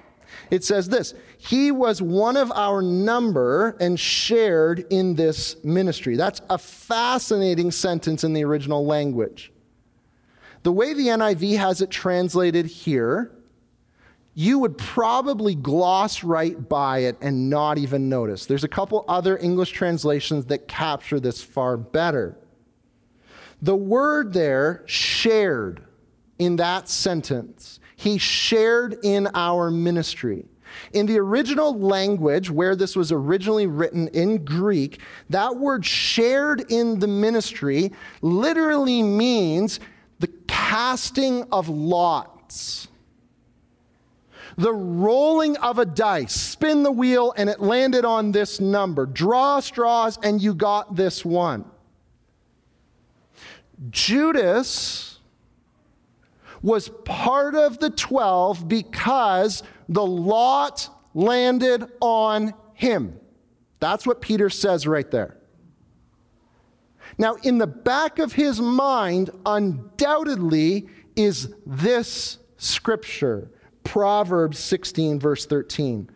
it 0.50 0.64
says 0.64 0.88
this 0.88 1.14
He 1.38 1.70
was 1.70 2.00
one 2.00 2.36
of 2.36 2.50
our 2.52 2.82
number 2.82 3.76
and 3.80 3.98
shared 3.98 4.86
in 4.90 5.14
this 5.14 5.56
ministry. 5.64 6.16
That's 6.16 6.40
a 6.48 6.58
fascinating 6.58 7.70
sentence 7.70 8.24
in 8.24 8.32
the 8.32 8.44
original 8.44 8.86
language. 8.86 9.52
The 10.62 10.72
way 10.72 10.92
the 10.92 11.08
NIV 11.08 11.56
has 11.56 11.80
it 11.80 11.90
translated 11.90 12.66
here, 12.66 13.32
you 14.34 14.58
would 14.58 14.76
probably 14.78 15.54
gloss 15.54 16.22
right 16.22 16.68
by 16.68 17.00
it 17.00 17.16
and 17.20 17.50
not 17.50 17.78
even 17.78 18.08
notice. 18.08 18.46
There's 18.46 18.64
a 18.64 18.68
couple 18.68 19.04
other 19.08 19.36
English 19.38 19.70
translations 19.70 20.46
that 20.46 20.68
capture 20.68 21.18
this 21.18 21.42
far 21.42 21.76
better. 21.76 22.38
The 23.62 23.76
word 23.76 24.32
there, 24.32 24.82
shared, 24.86 25.82
in 26.38 26.56
that 26.56 26.88
sentence, 26.88 27.80
he 27.96 28.16
shared 28.16 28.96
in 29.02 29.28
our 29.34 29.70
ministry. 29.70 30.46
In 30.92 31.06
the 31.06 31.18
original 31.18 31.78
language, 31.78 32.50
where 32.50 32.74
this 32.74 32.96
was 32.96 33.12
originally 33.12 33.66
written 33.66 34.08
in 34.08 34.44
Greek, 34.44 35.00
that 35.28 35.56
word 35.56 35.84
shared 35.84 36.64
in 36.70 36.98
the 36.98 37.08
ministry 37.08 37.92
literally 38.22 39.02
means 39.02 39.80
the 40.20 40.28
casting 40.46 41.44
of 41.52 41.68
lots. 41.68 42.88
The 44.56 44.72
rolling 44.72 45.56
of 45.58 45.78
a 45.78 45.84
dice, 45.86 46.34
spin 46.34 46.82
the 46.82 46.92
wheel, 46.92 47.34
and 47.36 47.50
it 47.50 47.60
landed 47.60 48.04
on 48.04 48.32
this 48.32 48.60
number. 48.60 49.06
Draw 49.06 49.60
straws, 49.60 50.18
and 50.22 50.40
you 50.40 50.54
got 50.54 50.96
this 50.96 51.24
one. 51.24 51.64
Judas 53.88 55.18
was 56.62 56.90
part 57.04 57.54
of 57.54 57.78
the 57.78 57.90
12 57.90 58.68
because 58.68 59.62
the 59.88 60.04
lot 60.04 60.88
landed 61.14 61.84
on 62.00 62.52
him. 62.74 63.18
That's 63.78 64.06
what 64.06 64.20
Peter 64.20 64.50
says 64.50 64.86
right 64.86 65.10
there. 65.10 65.38
Now, 67.18 67.36
in 67.42 67.58
the 67.58 67.66
back 67.66 68.18
of 68.18 68.32
his 68.32 68.60
mind, 68.60 69.30
undoubtedly, 69.46 70.88
is 71.16 71.52
this 71.66 72.38
scripture 72.56 73.50
Proverbs 73.84 74.58
16, 74.58 75.18
verse 75.18 75.46
13. 75.46 76.08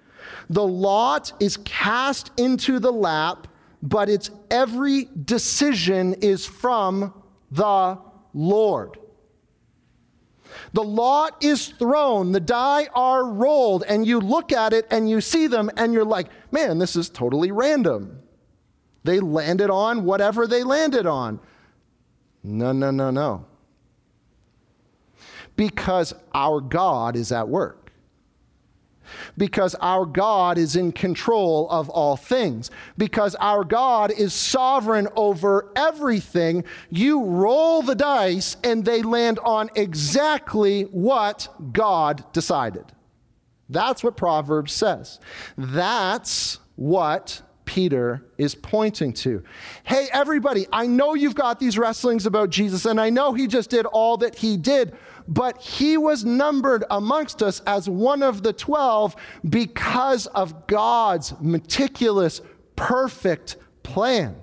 The 0.51 0.67
lot 0.67 1.33
is 1.41 1.57
cast 1.65 2.31
into 2.39 2.79
the 2.79 2.93
lap, 2.93 3.49
but 3.83 4.09
its 4.09 4.31
every 4.51 5.09
decision 5.25 6.15
is 6.15 6.47
from 6.47 7.13
the 7.55 7.99
Lord. 8.33 8.99
The 10.73 10.83
lot 10.83 11.43
is 11.43 11.69
thrown, 11.69 12.33
the 12.33 12.41
die 12.41 12.89
are 12.95 13.25
rolled, 13.25 13.85
and 13.85 14.07
you 14.07 14.21
look 14.21 14.53
at 14.53 14.73
it 14.73 14.87
and 14.91 15.09
you 15.09 15.21
see 15.21 15.47
them, 15.47 15.71
and 15.77 15.93
you're 15.93 16.05
like, 16.05 16.29
man, 16.53 16.79
this 16.79 16.97
is 16.97 17.09
totally 17.09 17.51
random. 17.51 18.21
They 19.05 19.21
landed 19.21 19.71
on 19.71 20.05
whatever 20.05 20.47
they 20.47 20.63
landed 20.63 21.07
on. 21.07 21.41
No, 22.43 22.73
no, 22.73 22.91
no, 22.91 23.11
no. 23.11 23.47
Because 25.57 26.15
our 26.33 26.61
God 26.61 27.17
is 27.17 27.31
at 27.31 27.49
work 27.49 27.84
because 29.37 29.75
our 29.77 30.07
God 30.07 30.59
is 30.59 30.77
in 30.77 30.93
control 30.93 31.69
of 31.71 31.89
all 31.91 32.17
things, 32.17 32.71
because 32.99 33.35
our 33.37 33.65
God 33.65 34.11
is 34.11 34.33
sovereign 34.33 35.09
over 35.17 35.73
everything. 35.77 36.65
You 36.91 37.25
roll 37.25 37.83
the 37.83 37.95
dice 37.95 38.57
and 38.65 38.85
they 38.85 39.03
land 39.03 39.39
on 39.41 39.71
exactly 39.75 40.83
what 40.85 41.49
God 41.73 42.25
decided. 42.33 42.85
That's 43.69 44.05
what 44.05 44.17
Proverbs 44.17 44.73
says. 44.73 45.19
That's 45.57 46.59
what 46.77 47.43
Peter 47.75 48.25
is 48.39 48.55
pointing 48.55 49.13
to. 49.13 49.43
Hey, 49.83 50.07
everybody, 50.13 50.65
I 50.73 50.87
know 50.87 51.15
you've 51.15 51.35
got 51.35 51.59
these 51.59 51.77
wrestlings 51.77 52.25
about 52.25 52.51
Jesus, 52.51 52.87
and 52.87 53.01
I 53.01 53.11
know 53.11 53.33
he 53.33 53.49
just 53.49 53.69
did 53.69 53.85
all 53.85 54.17
that 54.19 54.37
he 54.37 54.57
did, 54.57 54.95
but 55.27 55.61
he 55.61 55.97
was 55.97 56.25
numbered 56.25 56.85
amongst 56.89 57.43
us 57.43 57.59
as 57.67 57.89
one 57.89 58.23
of 58.23 58.45
the 58.45 58.53
12 58.53 59.17
because 59.49 60.29
of 60.29 60.69
God's 60.69 61.35
meticulous, 61.41 62.41
perfect 62.77 63.57
plan. 63.83 64.37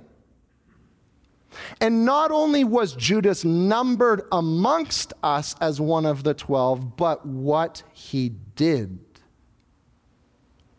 And 1.80 2.04
not 2.04 2.32
only 2.32 2.66
was 2.66 2.94
Judas 2.98 3.46
numbered 3.46 4.24
amongst 4.34 5.14
us 5.24 5.56
as 5.62 5.80
one 5.80 6.06
of 6.06 6.26
the 6.26 6.34
12, 6.34 6.98
but 6.98 7.26
what 7.26 7.84
he 7.94 8.34
did 8.58 9.00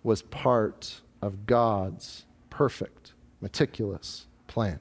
was 0.03 0.21
part 0.21 1.01
of 1.23 1.47
God's 1.47 2.27
perfect, 2.53 3.15
meticulous 3.41 4.27
plan. 4.47 4.79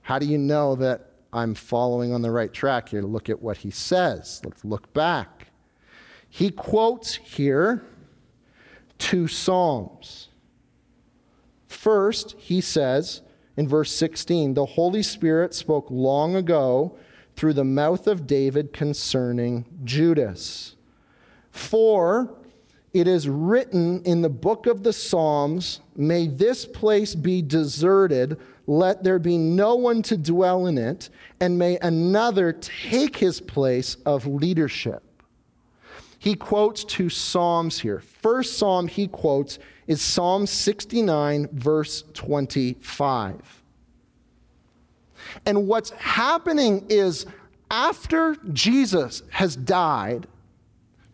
How 0.00 0.18
do 0.18 0.26
you 0.26 0.38
know 0.38 0.74
that 0.76 1.10
I'm 1.36 1.54
following 1.54 2.14
on 2.14 2.22
the 2.22 2.30
right 2.30 2.50
track 2.50 2.88
here. 2.88 3.02
Look 3.02 3.28
at 3.28 3.42
what 3.42 3.58
he 3.58 3.70
says. 3.70 4.40
Let's 4.42 4.64
look 4.64 4.90
back. 4.94 5.48
He 6.30 6.50
quotes 6.50 7.14
here 7.14 7.84
two 8.96 9.28
Psalms. 9.28 10.28
First, 11.66 12.36
he 12.38 12.62
says 12.62 13.20
in 13.58 13.68
verse 13.68 13.92
16, 13.92 14.54
the 14.54 14.64
Holy 14.64 15.02
Spirit 15.02 15.52
spoke 15.52 15.88
long 15.90 16.36
ago 16.36 16.96
through 17.36 17.52
the 17.52 17.64
mouth 17.64 18.06
of 18.06 18.26
David 18.26 18.72
concerning 18.72 19.66
Judas. 19.84 20.74
For 21.50 22.34
it 23.00 23.08
is 23.08 23.28
written 23.28 24.02
in 24.04 24.22
the 24.22 24.28
book 24.28 24.66
of 24.66 24.82
the 24.82 24.92
Psalms, 24.92 25.80
May 25.96 26.26
this 26.26 26.64
place 26.66 27.14
be 27.14 27.42
deserted 27.42 28.38
let 28.66 29.04
there 29.04 29.18
be 29.18 29.38
no 29.38 29.76
one 29.76 30.02
to 30.02 30.16
dwell 30.16 30.66
in 30.66 30.76
it, 30.76 31.08
and 31.40 31.58
may 31.58 31.78
another 31.82 32.52
take 32.52 33.16
his 33.16 33.40
place 33.40 33.96
of 34.04 34.26
leadership. 34.26 35.02
He 36.18 36.34
quotes 36.34 36.82
two 36.82 37.08
Psalms 37.08 37.78
here. 37.78 38.00
First 38.00 38.58
Psalm 38.58 38.88
he 38.88 39.06
quotes 39.06 39.58
is 39.86 40.02
Psalm 40.02 40.46
69, 40.46 41.48
verse 41.52 42.02
25. 42.14 43.62
And 45.44 45.68
what's 45.68 45.90
happening 45.90 46.86
is 46.88 47.26
after 47.70 48.36
Jesus 48.52 49.22
has 49.30 49.54
died, 49.54 50.26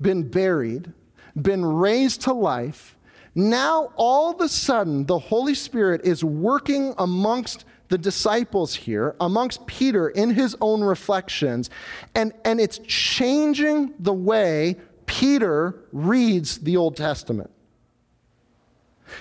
been 0.01 0.29
buried, 0.29 0.93
been 1.41 1.65
raised 1.65 2.23
to 2.23 2.33
life, 2.33 2.97
now, 3.35 3.93
all 3.97 4.31
of 4.31 4.41
a 4.41 4.49
sudden, 4.49 5.07
the 5.07 5.19
Holy 5.19 5.55
Spirit 5.55 6.03
is 6.05 6.23
working 6.23 6.95
amongst 6.99 7.65
the 7.89 7.97
disciples 7.97 8.75
here, 8.75 9.17
amongst 9.21 9.67
Peter 9.67 10.09
in 10.09 10.31
his 10.31 10.57
own 10.61 10.83
reflections, 10.83 11.71
and, 12.15 12.33
and 12.45 12.61
it's 12.61 12.79
changing 12.87 13.95
the 13.99 14.13
way 14.13 14.77
Peter 15.07 15.81
reads 15.93 16.59
the 16.59 16.77
Old 16.77 16.97
Testament. 16.97 17.51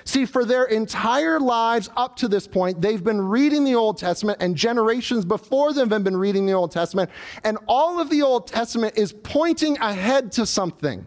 See, 0.06 0.26
for 0.26 0.46
their 0.46 0.66
entire 0.66 1.40
lives 1.40 1.90
up 1.98 2.16
to 2.18 2.30
this 2.30 2.48
point, 2.48 2.82
they've 2.82 3.04
been 3.04 3.22
reading 3.22 3.64
the 3.64 3.76
Old 3.76 3.98
Testament, 3.98 4.42
and 4.42 4.56
generations 4.56 5.26
before 5.26 5.74
them 5.74 5.90
have 5.90 6.04
been 6.04 6.18
reading 6.18 6.46
the 6.46 6.54
Old 6.54 6.72
Testament, 6.72 7.10
and 7.44 7.58
all 7.68 8.00
of 8.00 8.10
the 8.10 8.22
Old 8.22 8.48
Testament 8.48 8.98
is 8.98 9.12
pointing 9.12 9.78
ahead 9.80 10.32
to 10.34 10.46
something, 10.46 11.06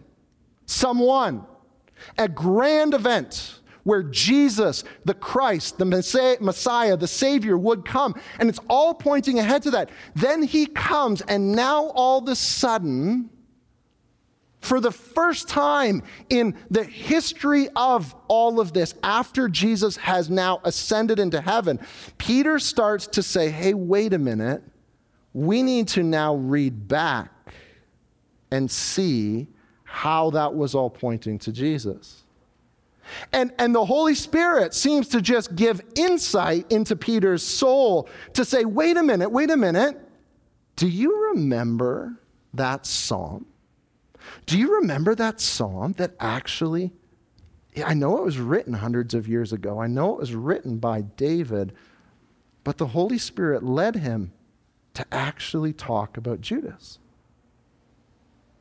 someone 0.65 1.45
a 2.17 2.27
grand 2.27 2.93
event 2.93 3.59
where 3.83 4.03
Jesus, 4.03 4.83
the 5.05 5.13
Christ, 5.13 5.77
the 5.77 5.85
Messiah, 5.85 6.97
the 6.97 7.07
Savior 7.07 7.55
would 7.55 7.85
come. 7.85 8.15
And 8.39 8.49
it's 8.49 8.59
all 8.67 8.95
pointing 8.95 9.37
ahead 9.37 9.61
to 9.63 9.71
that. 9.71 9.91
Then 10.15 10.41
he 10.41 10.65
comes, 10.65 11.21
and 11.21 11.51
now 11.51 11.85
all 11.89 12.17
of 12.17 12.27
a 12.27 12.35
sudden, 12.35 13.29
for 14.59 14.79
the 14.79 14.91
first 14.91 15.47
time 15.47 16.01
in 16.29 16.57
the 16.71 16.83
history 16.83 17.69
of 17.75 18.15
all 18.27 18.59
of 18.59 18.73
this, 18.73 18.95
after 19.03 19.47
Jesus 19.47 19.97
has 19.97 20.31
now 20.31 20.61
ascended 20.63 21.19
into 21.19 21.39
heaven, 21.39 21.79
Peter 22.17 22.57
starts 22.57 23.05
to 23.05 23.21
say, 23.21 23.51
hey, 23.51 23.75
wait 23.75 24.13
a 24.13 24.19
minute. 24.19 24.63
We 25.33 25.61
need 25.61 25.89
to 25.89 26.01
now 26.01 26.33
read 26.33 26.87
back 26.87 27.31
and 28.49 28.71
see 28.71 29.47
how 29.95 30.29
that 30.29 30.53
was 30.53 30.75
all 30.75 30.89
pointing 30.89 31.39
to 31.39 31.53
Jesus. 31.53 32.25
And, 33.31 33.53
and 33.57 33.73
the 33.73 33.85
Holy 33.85 34.13
Spirit 34.13 34.73
seems 34.73 35.07
to 35.09 35.21
just 35.21 35.55
give 35.55 35.79
insight 35.95 36.69
into 36.69 36.97
Peter's 36.97 37.41
soul 37.41 38.09
to 38.33 38.43
say, 38.43 38.65
wait 38.65 38.97
a 38.97 39.03
minute, 39.03 39.29
wait 39.31 39.49
a 39.51 39.55
minute. 39.55 39.97
Do 40.75 40.89
you 40.89 41.29
remember 41.29 42.19
that 42.53 42.85
psalm? 42.85 43.45
Do 44.45 44.59
you 44.59 44.75
remember 44.81 45.15
that 45.15 45.39
psalm 45.39 45.93
that 45.93 46.11
actually, 46.19 46.91
I 47.85 47.93
know 47.93 48.17
it 48.17 48.25
was 48.25 48.37
written 48.37 48.73
hundreds 48.73 49.13
of 49.13 49.29
years 49.29 49.53
ago, 49.53 49.79
I 49.79 49.87
know 49.87 50.11
it 50.11 50.19
was 50.19 50.35
written 50.35 50.77
by 50.77 51.03
David, 51.03 51.71
but 52.65 52.77
the 52.77 52.87
Holy 52.87 53.17
Spirit 53.17 53.63
led 53.63 53.95
him 53.95 54.33
to 54.95 55.05
actually 55.13 55.71
talk 55.71 56.17
about 56.17 56.41
Judas. 56.41 56.99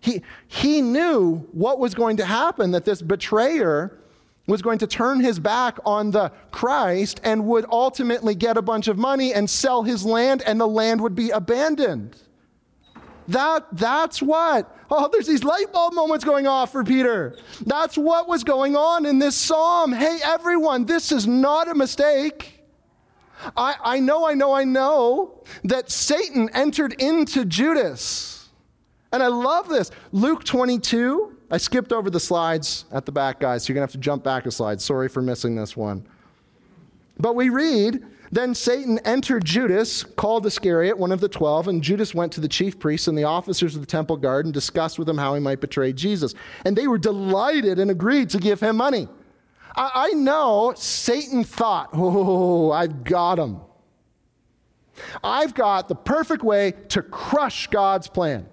He, 0.04 0.20
he 0.48 0.82
knew 0.82 1.38
what 1.52 1.78
was 1.78 1.94
going 1.94 2.18
to 2.18 2.26
happen, 2.26 2.72
that 2.72 2.84
this 2.84 3.00
betrayer 3.00 3.98
was 4.46 4.60
going 4.60 4.76
to 4.80 4.86
turn 4.86 5.20
his 5.20 5.38
back 5.38 5.78
on 5.86 6.10
the 6.10 6.30
Christ 6.50 7.22
and 7.24 7.46
would 7.46 7.64
ultimately 7.70 8.34
get 8.34 8.58
a 8.58 8.62
bunch 8.62 8.86
of 8.86 8.98
money 8.98 9.32
and 9.32 9.48
sell 9.48 9.82
his 9.82 10.04
land, 10.04 10.42
and 10.42 10.60
the 10.60 10.68
land 10.68 11.00
would 11.00 11.14
be 11.14 11.30
abandoned. 11.30 12.18
That, 13.28 13.64
that's 13.72 14.20
what. 14.20 14.76
Oh, 14.90 15.08
there's 15.10 15.26
these 15.26 15.42
light 15.42 15.72
bulb 15.72 15.94
moments 15.94 16.22
going 16.22 16.46
off 16.46 16.70
for 16.70 16.84
Peter. 16.84 17.38
That's 17.64 17.96
what 17.96 18.28
was 18.28 18.44
going 18.44 18.76
on 18.76 19.06
in 19.06 19.18
this 19.18 19.34
psalm. 19.34 19.90
Hey, 19.90 20.18
everyone, 20.22 20.84
this 20.84 21.12
is 21.12 21.26
not 21.26 21.66
a 21.66 21.74
mistake. 21.74 22.62
I, 23.56 23.76
I 23.82 24.00
know, 24.00 24.26
I 24.26 24.34
know, 24.34 24.52
I 24.52 24.64
know 24.64 25.44
that 25.64 25.90
Satan 25.90 26.50
entered 26.52 26.92
into 27.00 27.46
Judas 27.46 28.33
and 29.14 29.22
I 29.22 29.28
love 29.28 29.68
this. 29.68 29.92
Luke 30.10 30.42
22, 30.42 31.36
I 31.48 31.56
skipped 31.56 31.92
over 31.92 32.10
the 32.10 32.18
slides 32.18 32.84
at 32.90 33.06
the 33.06 33.12
back, 33.12 33.38
guys, 33.38 33.62
so 33.62 33.68
you're 33.68 33.74
going 33.74 33.86
to 33.86 33.92
have 33.92 34.00
to 34.00 34.04
jump 34.04 34.24
back 34.24 34.44
a 34.44 34.50
slide. 34.50 34.80
Sorry 34.80 35.08
for 35.08 35.22
missing 35.22 35.54
this 35.54 35.76
one. 35.76 36.04
But 37.18 37.36
we 37.36 37.48
read 37.48 38.04
then 38.32 38.52
Satan 38.52 38.98
entered 39.04 39.44
Judas, 39.44 40.02
called 40.02 40.44
Iscariot, 40.44 40.98
one 40.98 41.12
of 41.12 41.20
the 41.20 41.28
twelve, 41.28 41.68
and 41.68 41.80
Judas 41.80 42.16
went 42.16 42.32
to 42.32 42.40
the 42.40 42.48
chief 42.48 42.80
priests 42.80 43.06
and 43.06 43.16
the 43.16 43.22
officers 43.22 43.76
of 43.76 43.80
the 43.80 43.86
temple 43.86 44.16
guard 44.16 44.46
and 44.46 44.52
discussed 44.52 44.98
with 44.98 45.06
them 45.06 45.18
how 45.18 45.34
he 45.34 45.40
might 45.40 45.60
betray 45.60 45.92
Jesus. 45.92 46.34
And 46.64 46.76
they 46.76 46.88
were 46.88 46.98
delighted 46.98 47.78
and 47.78 47.92
agreed 47.92 48.30
to 48.30 48.38
give 48.38 48.58
him 48.58 48.76
money. 48.76 49.06
I, 49.76 49.90
I 49.94 50.08
know 50.14 50.72
Satan 50.74 51.44
thought, 51.44 51.90
oh, 51.92 52.72
I've 52.72 53.04
got 53.04 53.38
him. 53.38 53.60
I've 55.22 55.54
got 55.54 55.86
the 55.86 55.94
perfect 55.94 56.42
way 56.42 56.72
to 56.88 57.02
crush 57.02 57.68
God's 57.68 58.08
plan. 58.08 58.48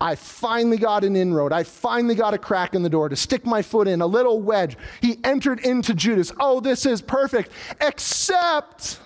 I 0.00 0.14
finally 0.14 0.76
got 0.76 1.04
an 1.04 1.16
inroad. 1.16 1.52
I 1.52 1.62
finally 1.62 2.14
got 2.14 2.34
a 2.34 2.38
crack 2.38 2.74
in 2.74 2.82
the 2.82 2.88
door 2.88 3.08
to 3.08 3.16
stick 3.16 3.44
my 3.46 3.62
foot 3.62 3.88
in, 3.88 4.00
a 4.00 4.06
little 4.06 4.40
wedge. 4.40 4.76
He 5.00 5.18
entered 5.24 5.60
into 5.60 5.94
Judas. 5.94 6.32
Oh, 6.40 6.60
this 6.60 6.86
is 6.86 7.02
perfect. 7.02 7.50
Except 7.80 9.00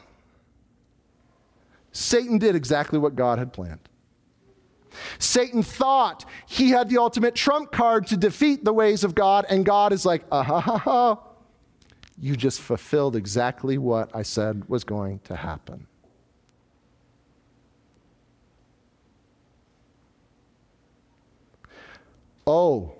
Satan 1.93 2.39
did 2.39 2.57
exactly 2.57 2.99
what 2.99 3.15
God 3.15 3.39
had 3.39 3.53
planned. 3.53 3.81
Satan 5.19 5.63
thought 5.63 6.25
he 6.47 6.71
had 6.71 6.89
the 6.89 6.99
ultimate 6.99 7.35
trump 7.35 7.73
card 7.73 8.07
to 8.09 8.17
defeat 8.17 8.65
the 8.65 8.73
ways 8.73 9.05
of 9.05 9.15
God, 9.15 9.47
and 9.49 9.65
God 9.65 9.93
is 9.93 10.05
like, 10.05 10.25
ah 10.31 10.43
ha 10.43 10.61
ha 10.61 10.79
ha. 10.79 11.19
You 12.19 12.37
just 12.37 12.61
fulfilled 12.61 13.17
exactly 13.17 13.79
what 13.79 14.15
I 14.15 14.23
said 14.23 14.69
was 14.69 14.85
going 14.85 15.21
to 15.25 15.35
happen. 15.35 15.87
Oh, 22.55 22.97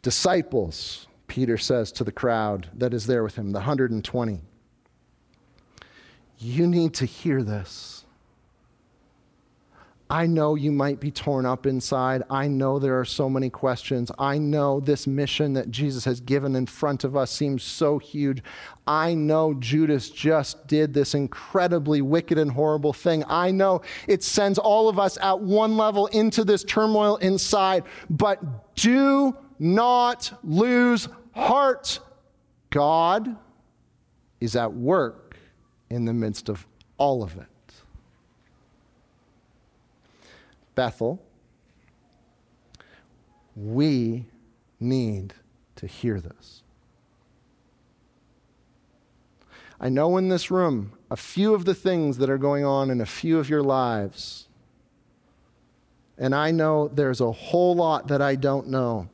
disciples, 0.00 1.08
Peter 1.26 1.58
says 1.58 1.90
to 1.90 2.04
the 2.04 2.12
crowd 2.12 2.68
that 2.72 2.94
is 2.94 3.06
there 3.06 3.24
with 3.24 3.34
him, 3.34 3.50
the 3.50 3.58
120. 3.58 4.40
You 6.38 6.66
need 6.68 6.94
to 6.94 7.04
hear 7.04 7.42
this. 7.42 8.01
I 10.12 10.26
know 10.26 10.56
you 10.56 10.72
might 10.72 11.00
be 11.00 11.10
torn 11.10 11.46
up 11.46 11.64
inside. 11.64 12.22
I 12.28 12.46
know 12.46 12.78
there 12.78 13.00
are 13.00 13.04
so 13.04 13.30
many 13.30 13.48
questions. 13.48 14.12
I 14.18 14.36
know 14.36 14.78
this 14.78 15.06
mission 15.06 15.54
that 15.54 15.70
Jesus 15.70 16.04
has 16.04 16.20
given 16.20 16.54
in 16.54 16.66
front 16.66 17.04
of 17.04 17.16
us 17.16 17.30
seems 17.30 17.62
so 17.62 17.96
huge. 17.96 18.42
I 18.86 19.14
know 19.14 19.54
Judas 19.54 20.10
just 20.10 20.66
did 20.66 20.92
this 20.92 21.14
incredibly 21.14 22.02
wicked 22.02 22.36
and 22.36 22.50
horrible 22.50 22.92
thing. 22.92 23.24
I 23.26 23.52
know 23.52 23.80
it 24.06 24.22
sends 24.22 24.58
all 24.58 24.90
of 24.90 24.98
us 24.98 25.16
at 25.16 25.40
one 25.40 25.78
level 25.78 26.08
into 26.08 26.44
this 26.44 26.62
turmoil 26.62 27.16
inside. 27.16 27.84
But 28.10 28.74
do 28.74 29.34
not 29.58 30.38
lose 30.44 31.08
heart. 31.34 32.00
God 32.68 33.34
is 34.42 34.56
at 34.56 34.74
work 34.74 35.38
in 35.88 36.04
the 36.04 36.12
midst 36.12 36.50
of 36.50 36.66
all 36.98 37.22
of 37.22 37.34
it. 37.38 37.46
Bethel, 40.74 41.22
we 43.54 44.26
need 44.80 45.34
to 45.76 45.86
hear 45.86 46.20
this. 46.20 46.62
I 49.80 49.88
know 49.88 50.16
in 50.16 50.28
this 50.28 50.50
room 50.50 50.92
a 51.10 51.16
few 51.16 51.54
of 51.54 51.64
the 51.64 51.74
things 51.74 52.18
that 52.18 52.30
are 52.30 52.38
going 52.38 52.64
on 52.64 52.88
in 52.88 53.00
a 53.00 53.06
few 53.06 53.38
of 53.38 53.50
your 53.50 53.62
lives. 53.62 54.46
And 56.16 56.34
I 56.34 56.52
know 56.52 56.86
there's 56.88 57.20
a 57.20 57.32
whole 57.32 57.74
lot 57.74 58.06
that 58.08 58.22
I 58.22 58.36
don't 58.36 58.68
know. 58.68 59.08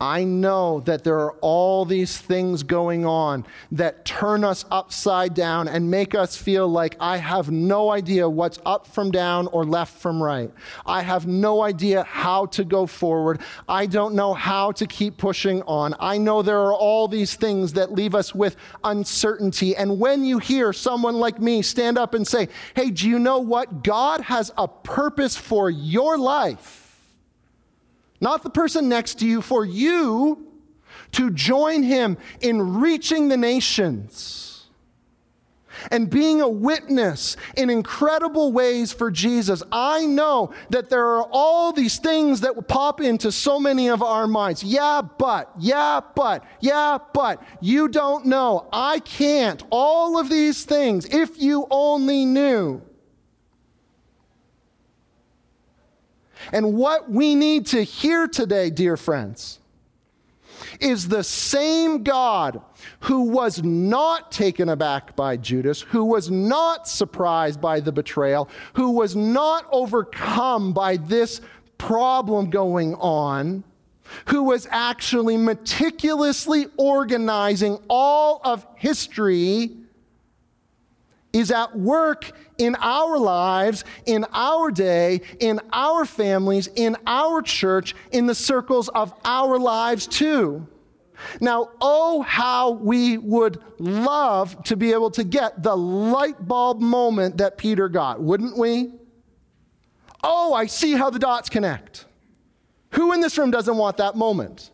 I 0.00 0.24
know 0.24 0.80
that 0.86 1.04
there 1.04 1.18
are 1.18 1.32
all 1.42 1.84
these 1.84 2.16
things 2.16 2.62
going 2.62 3.04
on 3.04 3.44
that 3.72 4.06
turn 4.06 4.44
us 4.44 4.64
upside 4.70 5.34
down 5.34 5.68
and 5.68 5.90
make 5.90 6.14
us 6.14 6.36
feel 6.36 6.66
like 6.66 6.96
I 6.98 7.18
have 7.18 7.50
no 7.50 7.90
idea 7.90 8.26
what's 8.26 8.58
up 8.64 8.86
from 8.86 9.10
down 9.10 9.46
or 9.48 9.64
left 9.64 10.00
from 10.00 10.22
right. 10.22 10.50
I 10.86 11.02
have 11.02 11.26
no 11.26 11.62
idea 11.62 12.04
how 12.04 12.46
to 12.46 12.64
go 12.64 12.86
forward. 12.86 13.40
I 13.68 13.84
don't 13.84 14.14
know 14.14 14.32
how 14.32 14.72
to 14.72 14.86
keep 14.86 15.18
pushing 15.18 15.60
on. 15.64 15.94
I 16.00 16.16
know 16.16 16.40
there 16.40 16.60
are 16.60 16.74
all 16.74 17.06
these 17.06 17.34
things 17.34 17.74
that 17.74 17.92
leave 17.92 18.14
us 18.14 18.34
with 18.34 18.56
uncertainty. 18.82 19.76
And 19.76 20.00
when 20.00 20.24
you 20.24 20.38
hear 20.38 20.72
someone 20.72 21.16
like 21.16 21.38
me 21.40 21.60
stand 21.60 21.98
up 21.98 22.14
and 22.14 22.26
say, 22.26 22.48
Hey, 22.74 22.90
do 22.90 23.06
you 23.06 23.18
know 23.18 23.38
what? 23.38 23.84
God 23.84 24.22
has 24.22 24.50
a 24.56 24.66
purpose 24.66 25.36
for 25.36 25.68
your 25.68 26.16
life 26.16 26.89
not 28.20 28.42
the 28.42 28.50
person 28.50 28.88
next 28.88 29.18
to 29.20 29.26
you, 29.26 29.42
for 29.42 29.64
you 29.64 30.46
to 31.12 31.30
join 31.30 31.82
him 31.82 32.16
in 32.40 32.80
reaching 32.80 33.28
the 33.28 33.36
nations 33.36 34.50
and 35.90 36.10
being 36.10 36.40
a 36.40 36.48
witness 36.48 37.36
in 37.56 37.70
incredible 37.70 38.52
ways 38.52 38.92
for 38.92 39.10
Jesus. 39.10 39.62
I 39.72 40.04
know 40.06 40.52
that 40.70 40.90
there 40.90 41.06
are 41.06 41.28
all 41.30 41.72
these 41.72 41.98
things 41.98 42.42
that 42.42 42.54
will 42.54 42.62
pop 42.62 43.00
into 43.00 43.32
so 43.32 43.58
many 43.58 43.88
of 43.88 44.02
our 44.02 44.26
minds. 44.26 44.62
Yeah, 44.62 45.00
but, 45.00 45.50
yeah, 45.58 46.00
but, 46.14 46.44
yeah, 46.60 46.98
but, 47.14 47.42
you 47.60 47.88
don't 47.88 48.26
know. 48.26 48.68
I 48.72 48.98
can't. 49.00 49.62
All 49.70 50.18
of 50.18 50.28
these 50.28 50.64
things, 50.64 51.06
if 51.06 51.40
you 51.40 51.66
only 51.70 52.26
knew. 52.26 52.82
And 56.52 56.74
what 56.74 57.10
we 57.10 57.34
need 57.34 57.66
to 57.66 57.82
hear 57.82 58.26
today, 58.26 58.70
dear 58.70 58.96
friends, 58.96 59.58
is 60.80 61.08
the 61.08 61.24
same 61.24 62.02
God 62.02 62.60
who 63.00 63.22
was 63.22 63.62
not 63.62 64.30
taken 64.30 64.68
aback 64.68 65.16
by 65.16 65.36
Judas, 65.36 65.80
who 65.80 66.04
was 66.04 66.30
not 66.30 66.88
surprised 66.88 67.60
by 67.60 67.80
the 67.80 67.92
betrayal, 67.92 68.48
who 68.74 68.90
was 68.90 69.16
not 69.16 69.66
overcome 69.70 70.72
by 70.72 70.96
this 70.96 71.40
problem 71.78 72.50
going 72.50 72.94
on, 72.96 73.64
who 74.26 74.42
was 74.42 74.66
actually 74.70 75.36
meticulously 75.36 76.66
organizing 76.76 77.78
all 77.88 78.40
of 78.44 78.66
history 78.76 79.76
is 81.32 81.50
at 81.50 81.76
work 81.76 82.32
in 82.58 82.76
our 82.76 83.18
lives, 83.18 83.84
in 84.06 84.24
our 84.32 84.70
day, 84.70 85.20
in 85.38 85.60
our 85.72 86.04
families, 86.04 86.68
in 86.74 86.96
our 87.06 87.42
church, 87.42 87.94
in 88.12 88.26
the 88.26 88.34
circles 88.34 88.88
of 88.90 89.12
our 89.24 89.58
lives 89.58 90.06
too. 90.06 90.66
Now, 91.40 91.70
oh, 91.80 92.22
how 92.22 92.70
we 92.70 93.18
would 93.18 93.62
love 93.78 94.62
to 94.64 94.76
be 94.76 94.92
able 94.92 95.10
to 95.12 95.24
get 95.24 95.62
the 95.62 95.76
light 95.76 96.46
bulb 96.46 96.80
moment 96.80 97.38
that 97.38 97.58
Peter 97.58 97.88
got, 97.88 98.20
wouldn't 98.20 98.56
we? 98.56 98.94
Oh, 100.22 100.54
I 100.54 100.66
see 100.66 100.92
how 100.92 101.10
the 101.10 101.18
dots 101.18 101.48
connect. 101.48 102.06
Who 102.92 103.12
in 103.12 103.20
this 103.20 103.38
room 103.38 103.50
doesn't 103.50 103.76
want 103.76 103.98
that 103.98 104.16
moment? 104.16 104.70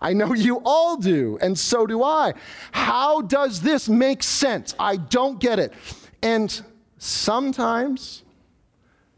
I 0.00 0.14
know 0.14 0.32
you 0.32 0.62
all 0.64 0.96
do, 0.96 1.38
and 1.42 1.58
so 1.58 1.86
do 1.86 2.02
I. 2.02 2.32
How 2.72 3.20
does 3.20 3.60
this 3.60 3.88
make 3.88 4.22
sense? 4.22 4.74
I 4.78 4.96
don't 4.96 5.38
get 5.38 5.58
it. 5.58 5.74
And 6.22 6.60
sometimes 6.96 8.22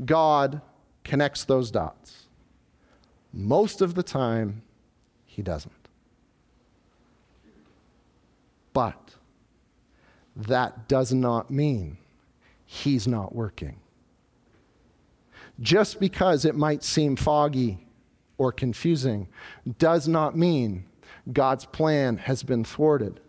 God 0.05 0.61
connects 1.05 1.45
those 1.45 1.71
dots. 1.71 2.27
Most 3.33 3.81
of 3.81 3.95
the 3.95 4.03
time, 4.03 4.63
He 5.25 5.41
doesn't. 5.41 5.73
But 8.73 9.15
that 10.35 10.89
does 10.89 11.13
not 11.13 11.51
mean 11.51 11.99
He's 12.67 13.07
not 13.07 13.35
working. 13.35 13.77
Just 15.61 16.01
because 16.01 16.45
it 16.45 16.57
might 16.57 16.83
seem 16.83 17.17
foggy 17.17 17.87
or 18.43 18.51
confusing 18.51 19.29
does 19.79 20.09
not 20.09 20.37
mean 20.37 20.85
God's 21.33 21.65
plan 21.65 22.17
has 22.17 22.43
been 22.43 22.65
thwarted. 22.65 23.21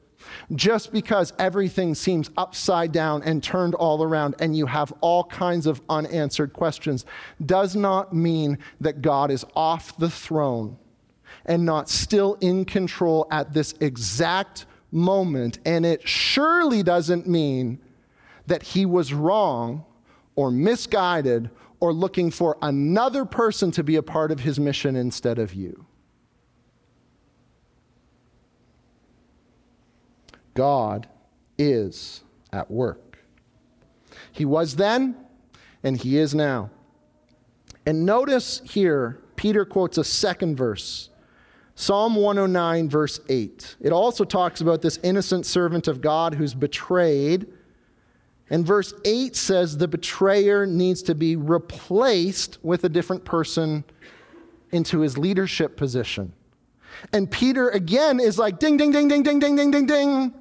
Just 0.55 0.91
because 0.91 1.33
everything 1.37 1.93
seems 1.93 2.31
upside 2.35 2.91
down 2.91 3.21
and 3.21 3.43
turned 3.43 3.75
all 3.75 4.01
around 4.01 4.33
and 4.39 4.57
you 4.57 4.65
have 4.65 4.91
all 5.01 5.25
kinds 5.25 5.67
of 5.67 5.81
unanswered 5.87 6.53
questions 6.53 7.05
does 7.45 7.75
not 7.75 8.15
mean 8.15 8.57
that 8.81 9.03
God 9.03 9.29
is 9.29 9.45
off 9.55 9.95
the 9.97 10.09
throne 10.09 10.77
and 11.45 11.63
not 11.63 11.89
still 11.89 12.35
in 12.41 12.65
control 12.65 13.27
at 13.29 13.53
this 13.53 13.75
exact 13.81 14.65
moment. 14.91 15.59
And 15.63 15.85
it 15.85 16.07
surely 16.07 16.81
doesn't 16.81 17.27
mean 17.27 17.79
that 18.47 18.63
he 18.63 18.87
was 18.87 19.13
wrong 19.13 19.85
or 20.35 20.49
misguided 20.49 21.51
or 21.83 21.91
looking 21.91 22.31
for 22.31 22.57
another 22.61 23.25
person 23.25 23.69
to 23.69 23.83
be 23.83 23.97
a 23.97 24.01
part 24.01 24.31
of 24.31 24.39
his 24.39 24.57
mission 24.57 24.95
instead 24.95 25.37
of 25.37 25.53
you. 25.53 25.85
God 30.53 31.09
is 31.57 32.23
at 32.53 32.71
work. 32.71 33.19
He 34.31 34.45
was 34.45 34.77
then, 34.77 35.17
and 35.83 35.97
He 35.97 36.17
is 36.17 36.33
now. 36.33 36.69
And 37.85 38.05
notice 38.05 38.61
here, 38.63 39.19
Peter 39.35 39.65
quotes 39.65 39.97
a 39.97 40.05
second 40.05 40.55
verse 40.55 41.09
Psalm 41.75 42.15
109, 42.15 42.89
verse 42.89 43.19
8. 43.27 43.75
It 43.81 43.91
also 43.91 44.23
talks 44.23 44.61
about 44.61 44.81
this 44.81 44.99
innocent 45.03 45.45
servant 45.45 45.89
of 45.89 45.99
God 45.99 46.35
who's 46.35 46.53
betrayed. 46.53 47.45
And 48.49 48.65
verse 48.65 48.93
8 49.05 49.35
says 49.35 49.77
the 49.77 49.87
betrayer 49.87 50.65
needs 50.65 51.01
to 51.03 51.15
be 51.15 51.35
replaced 51.35 52.59
with 52.61 52.83
a 52.83 52.89
different 52.89 53.25
person 53.25 53.83
into 54.71 54.99
his 54.99 55.17
leadership 55.17 55.77
position. 55.77 56.33
And 57.11 57.29
Peter 57.29 57.69
again 57.69 58.19
is 58.19 58.37
like, 58.37 58.59
ding, 58.59 58.77
ding, 58.77 58.91
ding, 58.91 59.07
ding, 59.07 59.23
ding, 59.23 59.39
ding, 59.39 59.55
ding, 59.55 59.71
ding, 59.71 59.85
ding. 59.85 60.33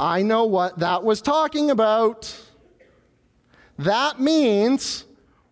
I 0.00 0.22
know 0.22 0.44
what 0.44 0.78
that 0.78 1.02
was 1.02 1.20
talking 1.20 1.70
about. 1.70 2.34
That 3.78 4.20
means 4.20 5.04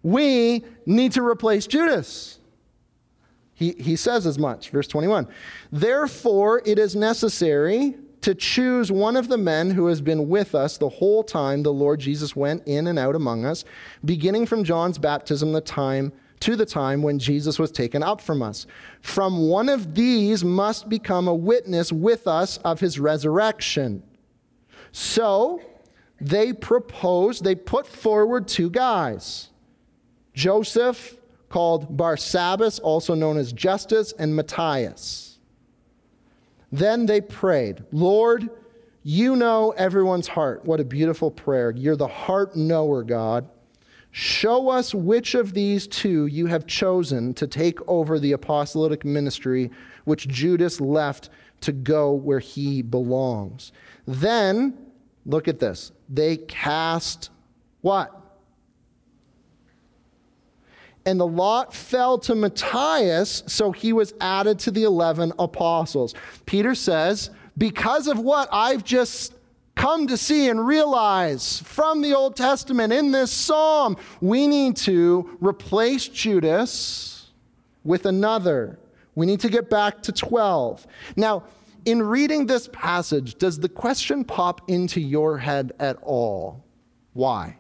we 0.03 0.65
need 0.85 1.13
to 1.13 1.23
replace 1.23 1.67
Judas. 1.67 2.39
He, 3.55 3.73
he 3.73 3.97
says 3.97 4.27
as 4.27 4.39
much. 4.39 4.71
Verse 4.71 4.87
21 4.87 5.27
Therefore, 5.73 6.63
it 6.65 6.79
is 6.79 6.95
necessary 6.95 7.97
to 8.27 8.35
choose 8.35 8.91
one 8.91 9.17
of 9.17 9.29
the 9.29 9.39
men 9.39 9.71
who 9.71 9.87
has 9.87 10.01
been 10.01 10.29
with 10.29 10.53
us 10.53 10.79
the 10.79 10.89
whole 10.89 11.23
time 11.23 11.63
the 11.63 11.73
Lord 11.73 12.01
Jesus 12.01 12.35
went 12.35 12.61
in 12.67 12.89
and 12.89 12.99
out 12.99 13.15
among 13.15 13.45
us, 13.45 13.65
beginning 14.05 14.47
from 14.47 14.65
John's 14.65 14.99
baptism 14.99 15.53
the 15.53 15.61
time 15.61 16.13
to 16.41 16.57
the 16.57 16.67
time 16.67 17.05
when 17.05 17.21
Jesus 17.21 17.57
was 17.57 17.71
taken 17.71 18.03
up 18.03 18.21
from 18.21 18.43
us. 18.43 18.67
From 19.01 19.47
one 19.47 19.69
of 19.69 19.95
these 19.95 20.43
must 20.43 20.89
become 20.89 21.29
a 21.29 21.35
witness 21.37 21.93
with 21.93 22.27
us 22.27 22.57
of 22.65 22.81
his 22.81 22.99
resurrection. 22.99 24.03
So 24.91 25.61
they 26.21 26.53
proposed, 26.53 27.45
they 27.45 27.55
put 27.55 27.87
forward 27.87 28.49
two 28.49 28.71
guys 28.71 29.51
Joseph 30.35 31.17
called 31.49 31.97
Barsabbas, 31.97 32.81
also 32.83 33.15
known 33.15 33.37
as 33.37 33.53
Justus, 33.53 34.11
and 34.19 34.35
Matthias. 34.35 35.26
Then 36.73 37.07
they 37.07 37.21
prayed, 37.21 37.85
Lord, 37.93 38.51
you 39.03 39.37
know 39.37 39.71
everyone's 39.77 40.27
heart. 40.27 40.65
What 40.65 40.81
a 40.81 40.85
beautiful 40.85 41.31
prayer. 41.31 41.71
You're 41.71 41.97
the 41.97 42.09
heart 42.09 42.57
knower, 42.57 43.05
God. 43.05 43.49
Show 44.11 44.71
us 44.71 44.95
which 44.95 45.35
of 45.35 45.53
these 45.53 45.87
two 45.87 46.27
you 46.27 46.47
have 46.47 46.67
chosen 46.67 47.35
to 47.35 47.47
take 47.47 47.79
over 47.87 48.19
the 48.19 48.33
apostolic 48.33 49.05
ministry 49.05 49.71
which 50.05 50.27
Judas 50.27 50.81
left 50.81 51.29
to 51.61 51.73
go 51.73 52.13
where 52.13 52.39
he 52.39 52.81
belongs. 52.81 53.73
Then, 54.07 54.79
look 55.27 55.49
at 55.49 55.59
this. 55.59 55.93
They 56.09 56.39
cast 56.39 57.31
what? 57.83 58.16
And 61.07 61.21
the 61.21 61.27
lot 61.27 61.73
fell 61.73 62.19
to 62.19 62.35
Matthias, 62.35 63.45
so 63.47 63.71
he 63.71 63.93
was 63.93 64.13
added 64.21 64.59
to 64.61 64.73
the 64.73 64.83
11 64.83 65.33
apostles. 65.39 66.15
Peter 66.45 66.75
says, 66.75 67.31
Because 67.57 68.09
of 68.09 68.19
what 68.19 68.49
I've 68.53 68.85
just 68.85 69.35
come 69.77 70.09
to 70.09 70.17
see 70.17 70.49
and 70.49 70.67
realize 70.67 71.61
from 71.61 72.03
the 72.03 72.13
Old 72.13 72.35
Testament 72.35 72.93
in 72.93 73.13
this 73.13 73.31
psalm, 73.31 73.97
we 74.21 74.49
need 74.49 74.77
to 74.79 75.39
replace 75.41 76.09
Judas 76.09 77.31
with 77.85 78.07
another. 78.07 78.79
We 79.15 79.27
need 79.27 79.41
to 79.41 79.49
get 79.49 79.71
back 79.71 80.03
to 80.03 80.13
12. 80.13 80.87
Now, 81.15 81.45
in 81.85 82.03
reading 82.03 82.47
this 82.47 82.69
passage, 82.73 83.37
does 83.37 83.61
the 83.61 83.69
question 83.69 84.25
pop 84.25 84.69
into 84.69 85.01
your 85.01 85.39
head 85.39 85.73
at 85.79 85.99
all? 86.03 86.65
Why? 87.13 87.59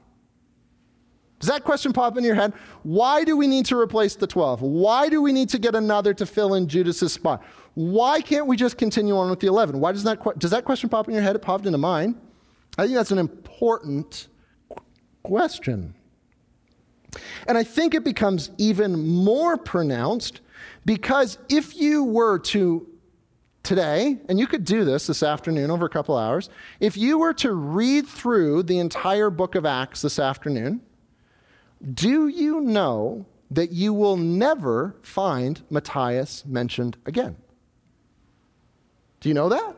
Does 1.46 1.54
that 1.54 1.62
question 1.62 1.92
pop 1.92 2.18
in 2.18 2.24
your 2.24 2.34
head? 2.34 2.54
Why 2.82 3.22
do 3.22 3.36
we 3.36 3.46
need 3.46 3.66
to 3.66 3.78
replace 3.78 4.16
the 4.16 4.26
12? 4.26 4.62
Why 4.62 5.08
do 5.08 5.22
we 5.22 5.32
need 5.32 5.48
to 5.50 5.60
get 5.60 5.76
another 5.76 6.12
to 6.12 6.26
fill 6.26 6.54
in 6.54 6.66
Judas's 6.66 7.12
spot? 7.12 7.40
Why 7.74 8.20
can't 8.20 8.48
we 8.48 8.56
just 8.56 8.76
continue 8.76 9.16
on 9.16 9.30
with 9.30 9.38
the 9.38 9.46
11? 9.46 9.78
Why 9.78 9.92
does 9.92 10.02
that, 10.02 10.40
does 10.40 10.50
that 10.50 10.64
question 10.64 10.88
pop 10.88 11.06
in 11.06 11.14
your 11.14 11.22
head? 11.22 11.36
It 11.36 11.42
popped 11.42 11.64
into 11.64 11.78
mine. 11.78 12.20
I 12.76 12.82
think 12.82 12.96
that's 12.96 13.12
an 13.12 13.18
important 13.18 14.26
question. 15.22 15.94
And 17.46 17.56
I 17.56 17.62
think 17.62 17.94
it 17.94 18.02
becomes 18.02 18.50
even 18.58 19.06
more 19.06 19.56
pronounced 19.56 20.40
because 20.84 21.38
if 21.48 21.76
you 21.76 22.02
were 22.02 22.40
to 22.40 22.88
today, 23.62 24.18
and 24.28 24.40
you 24.40 24.48
could 24.48 24.64
do 24.64 24.84
this 24.84 25.06
this 25.06 25.22
afternoon 25.22 25.70
over 25.70 25.86
a 25.86 25.90
couple 25.90 26.16
hours, 26.16 26.50
if 26.80 26.96
you 26.96 27.18
were 27.18 27.34
to 27.34 27.52
read 27.52 28.08
through 28.08 28.64
the 28.64 28.80
entire 28.80 29.30
book 29.30 29.54
of 29.54 29.64
Acts 29.64 30.02
this 30.02 30.18
afternoon, 30.18 30.80
do 31.94 32.28
you 32.28 32.60
know 32.60 33.26
that 33.50 33.70
you 33.70 33.92
will 33.92 34.16
never 34.16 34.96
find 35.02 35.62
Matthias 35.70 36.44
mentioned 36.46 36.96
again? 37.06 37.36
Do 39.20 39.28
you 39.28 39.34
know 39.34 39.48
that? 39.48 39.76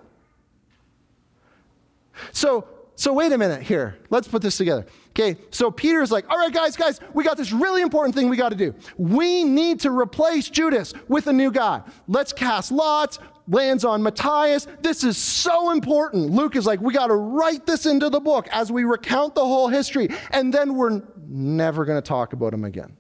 So, 2.33 2.67
so 2.97 3.13
wait 3.13 3.33
a 3.33 3.39
minute 3.39 3.63
here. 3.63 3.99
Let's 4.11 4.27
put 4.27 4.43
this 4.43 4.57
together. 4.57 4.87
Okay, 5.11 5.37
so 5.51 5.71
Peter's 5.71 6.11
like, 6.11 6.29
all 6.31 6.39
right, 6.39 6.53
guys, 6.53 6.77
guys, 6.77 7.01
we 7.13 7.25
got 7.25 7.37
this 7.37 7.53
really 7.53 7.83
important 7.83 8.15
thing 8.15 8.29
we 8.29 8.37
got 8.37 8.51
to 8.51 8.57
do. 8.57 8.75
We 8.97 9.45
need 9.45 9.81
to 9.81 9.91
replace 9.91 10.49
Judas 10.49 10.95
with 11.09 11.27
a 11.27 11.33
new 11.33 11.51
guy. 11.51 11.83
Let's 12.07 12.33
cast 12.33 12.73
lots 12.73 13.19
lands 13.49 13.85
on 13.85 14.03
Matthias. 14.03 14.67
This 14.81 15.05
is 15.05 15.17
so 15.17 15.71
important. 15.71 16.31
Luke 16.31 16.55
is 16.55 16.67
like, 16.67 16.81
we 16.81 16.93
got 16.93 17.09
to 17.09 17.17
write 17.17 17.67
this 17.67 17.87
into 17.87 18.11
the 18.11 18.21
book 18.21 18.47
as 18.53 18.71
we 18.71 18.85
recount 18.85 19.35
the 19.35 19.45
whole 19.45 19.69
history, 19.69 20.09
and 20.31 20.53
then 20.53 20.75
we're 20.75 21.03
never 21.27 21.85
going 21.85 21.99
to 21.99 22.07
talk 22.07 22.33
about 22.33 22.53
him 22.53 22.65
again. 22.65 22.97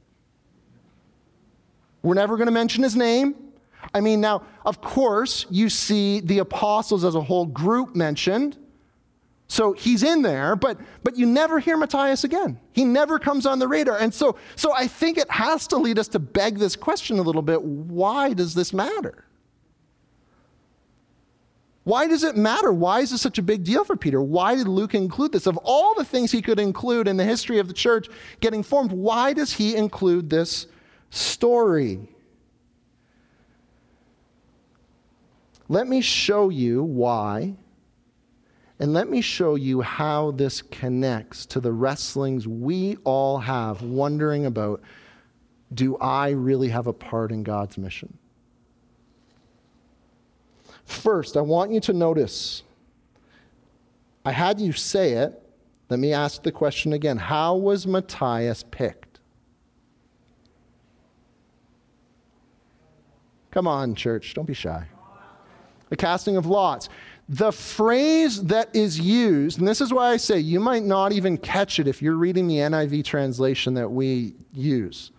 We're 2.02 2.14
never 2.14 2.36
going 2.36 2.46
to 2.46 2.52
mention 2.52 2.82
his 2.82 2.96
name. 2.96 3.34
I 3.94 4.00
mean, 4.00 4.20
now, 4.20 4.42
of 4.64 4.80
course, 4.80 5.46
you 5.50 5.68
see 5.68 6.20
the 6.20 6.38
apostles 6.38 7.04
as 7.04 7.14
a 7.14 7.20
whole 7.20 7.46
group 7.46 7.94
mentioned. 7.94 8.56
So 9.50 9.72
he's 9.72 10.02
in 10.02 10.20
there, 10.20 10.56
but 10.56 10.78
but 11.02 11.16
you 11.16 11.24
never 11.24 11.58
hear 11.58 11.78
Matthias 11.78 12.22
again. 12.22 12.60
He 12.72 12.84
never 12.84 13.18
comes 13.18 13.46
on 13.46 13.58
the 13.58 13.66
radar. 13.66 13.96
And 13.96 14.12
so 14.12 14.36
so 14.56 14.74
I 14.74 14.86
think 14.86 15.16
it 15.16 15.30
has 15.30 15.66
to 15.68 15.78
lead 15.78 15.98
us 15.98 16.06
to 16.08 16.18
beg 16.18 16.58
this 16.58 16.76
question 16.76 17.18
a 17.18 17.22
little 17.22 17.40
bit, 17.40 17.62
why 17.62 18.34
does 18.34 18.52
this 18.52 18.74
matter? 18.74 19.24
Why 21.88 22.06
does 22.06 22.22
it 22.22 22.36
matter? 22.36 22.70
Why 22.70 23.00
is 23.00 23.12
this 23.12 23.22
such 23.22 23.38
a 23.38 23.42
big 23.42 23.64
deal 23.64 23.82
for 23.82 23.96
Peter? 23.96 24.20
Why 24.20 24.54
did 24.54 24.68
Luke 24.68 24.94
include 24.94 25.32
this? 25.32 25.46
Of 25.46 25.56
all 25.62 25.94
the 25.94 26.04
things 26.04 26.30
he 26.30 26.42
could 26.42 26.60
include 26.60 27.08
in 27.08 27.16
the 27.16 27.24
history 27.24 27.60
of 27.60 27.66
the 27.66 27.72
church 27.72 28.10
getting 28.40 28.62
formed, 28.62 28.92
why 28.92 29.32
does 29.32 29.54
he 29.54 29.74
include 29.74 30.28
this 30.28 30.66
story? 31.08 32.06
Let 35.70 35.88
me 35.88 36.02
show 36.02 36.50
you 36.50 36.82
why, 36.82 37.54
and 38.78 38.92
let 38.92 39.08
me 39.08 39.22
show 39.22 39.54
you 39.54 39.80
how 39.80 40.32
this 40.32 40.60
connects 40.60 41.46
to 41.46 41.58
the 41.58 41.72
wrestlings 41.72 42.46
we 42.46 42.98
all 43.04 43.38
have 43.38 43.80
wondering 43.80 44.44
about 44.44 44.82
do 45.72 45.96
I 45.96 46.32
really 46.32 46.68
have 46.68 46.86
a 46.86 46.92
part 46.92 47.32
in 47.32 47.44
God's 47.44 47.78
mission? 47.78 48.18
First, 50.88 51.36
I 51.36 51.42
want 51.42 51.70
you 51.70 51.80
to 51.80 51.92
notice, 51.92 52.62
I 54.24 54.32
had 54.32 54.58
you 54.58 54.72
say 54.72 55.12
it. 55.12 55.40
Let 55.90 56.00
me 56.00 56.14
ask 56.14 56.42
the 56.42 56.50
question 56.50 56.94
again 56.94 57.18
How 57.18 57.54
was 57.56 57.86
Matthias 57.86 58.64
picked? 58.70 59.20
Come 63.50 63.66
on, 63.66 63.94
church, 63.94 64.32
don't 64.32 64.46
be 64.46 64.54
shy. 64.54 64.86
The 65.90 65.96
casting 65.96 66.38
of 66.38 66.46
lots. 66.46 66.88
The 67.28 67.52
phrase 67.52 68.42
that 68.44 68.74
is 68.74 68.98
used, 68.98 69.58
and 69.58 69.68
this 69.68 69.82
is 69.82 69.92
why 69.92 70.12
I 70.12 70.16
say 70.16 70.38
you 70.38 70.58
might 70.58 70.84
not 70.84 71.12
even 71.12 71.36
catch 71.36 71.78
it 71.78 71.86
if 71.86 72.00
you're 72.00 72.14
reading 72.14 72.48
the 72.48 72.56
NIV 72.56 73.04
translation 73.04 73.74
that 73.74 73.90
we 73.90 74.36
use. 74.54 75.12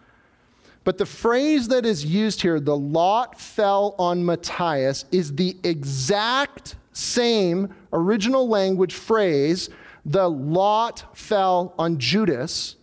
But 0.89 0.97
the 0.97 1.05
phrase 1.05 1.67
that 1.67 1.85
is 1.85 2.03
used 2.03 2.41
here, 2.41 2.59
the 2.59 2.75
lot 2.75 3.39
fell 3.39 3.93
on 3.99 4.25
Matthias, 4.25 5.05
is 5.11 5.35
the 5.35 5.55
exact 5.63 6.77
same 6.93 7.75
original 7.93 8.49
language 8.49 8.95
phrase, 8.95 9.69
the 10.03 10.27
lot 10.27 11.15
fell 11.15 11.75
on 11.77 11.99
Judas. 11.99 12.77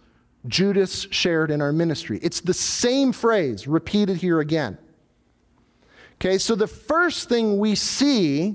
Judas 0.46 1.09
shared 1.11 1.50
in 1.50 1.61
our 1.61 1.72
ministry. 1.72 2.20
It's 2.22 2.40
the 2.40 2.54
same 2.54 3.11
phrase 3.11 3.66
repeated 3.66 4.18
here 4.18 4.38
again. 4.38 4.78
Okay, 6.20 6.38
so 6.38 6.54
the 6.54 6.68
first 6.68 7.28
thing 7.28 7.59
we 7.59 7.74
see 7.74 8.54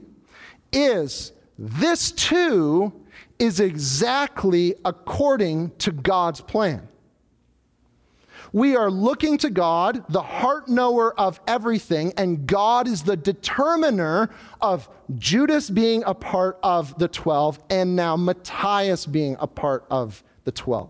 is 0.71 1.33
this 1.59 2.13
too 2.13 2.93
is 3.37 3.59
exactly 3.59 4.75
according 4.85 5.71
to 5.79 5.91
God's 5.91 6.39
plan. 6.39 6.87
We 8.53 8.75
are 8.75 8.91
looking 8.91 9.37
to 9.39 9.49
God, 9.49 10.03
the 10.09 10.21
heart 10.21 10.67
knower 10.67 11.17
of 11.19 11.39
everything, 11.47 12.13
and 12.17 12.45
God 12.45 12.87
is 12.87 13.03
the 13.03 13.17
determiner 13.17 14.29
of 14.59 14.89
Judas 15.17 15.69
being 15.69 16.03
a 16.05 16.13
part 16.13 16.59
of 16.63 16.97
the 16.97 17.07
12 17.07 17.59
and 17.69 17.95
now 17.95 18.15
Matthias 18.17 19.05
being 19.05 19.35
a 19.39 19.47
part 19.47 19.85
of 19.89 20.23
the 20.43 20.51
12. 20.51 20.89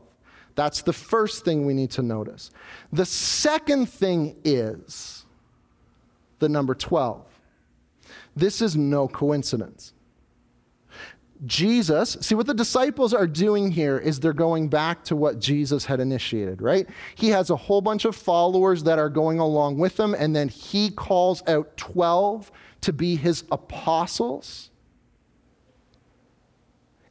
That's 0.55 0.81
the 0.81 0.93
first 0.93 1.45
thing 1.45 1.65
we 1.65 1.73
need 1.73 1.91
to 1.91 2.01
notice. 2.01 2.51
The 2.91 3.05
second 3.05 3.87
thing 3.87 4.35
is 4.43 5.25
the 6.39 6.49
number 6.49 6.75
12. 6.75 7.25
This 8.35 8.61
is 8.61 8.75
no 8.75 9.07
coincidence. 9.07 9.93
Jesus, 11.45 12.17
see 12.21 12.35
what 12.35 12.45
the 12.45 12.53
disciples 12.53 13.13
are 13.13 13.25
doing 13.25 13.71
here 13.71 13.97
is 13.97 14.19
they're 14.19 14.31
going 14.31 14.69
back 14.69 15.03
to 15.05 15.15
what 15.15 15.39
Jesus 15.39 15.85
had 15.85 15.99
initiated, 15.99 16.61
right? 16.61 16.87
He 17.15 17.29
has 17.29 17.49
a 17.49 17.55
whole 17.55 17.81
bunch 17.81 18.05
of 18.05 18.15
followers 18.15 18.83
that 18.83 18.99
are 18.99 19.09
going 19.09 19.39
along 19.39 19.79
with 19.79 19.99
him, 19.99 20.13
and 20.13 20.35
then 20.35 20.49
he 20.49 20.91
calls 20.91 21.41
out 21.47 21.75
12 21.77 22.51
to 22.81 22.93
be 22.93 23.15
his 23.15 23.43
apostles. 23.51 24.69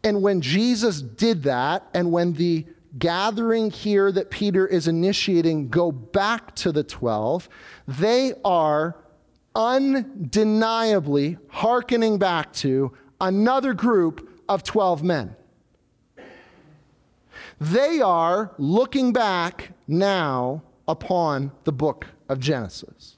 And 0.05 0.22
when 0.22 0.41
Jesus 0.41 1.03
did 1.03 1.43
that, 1.43 1.89
and 1.93 2.12
when 2.12 2.33
the 2.35 2.66
gathering 2.99 3.70
here 3.70 4.11
that 4.12 4.31
Peter 4.31 4.66
is 4.66 4.89
initiating 4.89 5.68
go 5.68 5.91
back 5.91 6.55
to 6.57 6.72
the 6.72 6.85
12, 6.85 7.49
they 7.87 8.35
are 8.45 8.97
undeniably 9.55 11.37
hearkening 11.49 12.18
back 12.18 12.53
to 12.53 12.93
another 13.20 13.74
group 13.74 14.42
of 14.48 14.62
12 14.64 15.02
men. 15.02 15.36
They 17.60 18.00
are 18.00 18.52
looking 18.58 19.12
back 19.12 19.72
now 19.86 20.62
upon 20.88 21.52
the 21.64 21.72
book 21.72 22.06
of 22.28 22.40
Genesis. 22.40 23.16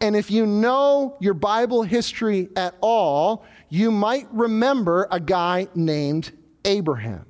And 0.00 0.16
if 0.16 0.30
you 0.30 0.46
know 0.46 1.16
your 1.20 1.34
Bible 1.34 1.82
history 1.82 2.48
at 2.56 2.74
all, 2.80 3.44
you 3.68 3.90
might 3.90 4.26
remember 4.32 5.06
a 5.10 5.20
guy 5.20 5.68
named 5.74 6.32
Abraham. 6.64 7.26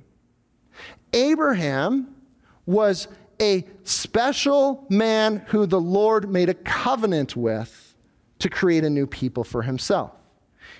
Abraham 1.13 2.15
was 2.65 3.07
a 3.41 3.65
special 3.83 4.85
man 4.89 5.37
who 5.47 5.65
the 5.65 5.79
Lord 5.79 6.29
made 6.29 6.49
a 6.49 6.53
covenant 6.53 7.35
with 7.35 7.95
to 8.39 8.49
create 8.49 8.83
a 8.83 8.89
new 8.89 9.07
people 9.07 9.43
for 9.43 9.61
himself. 9.61 10.11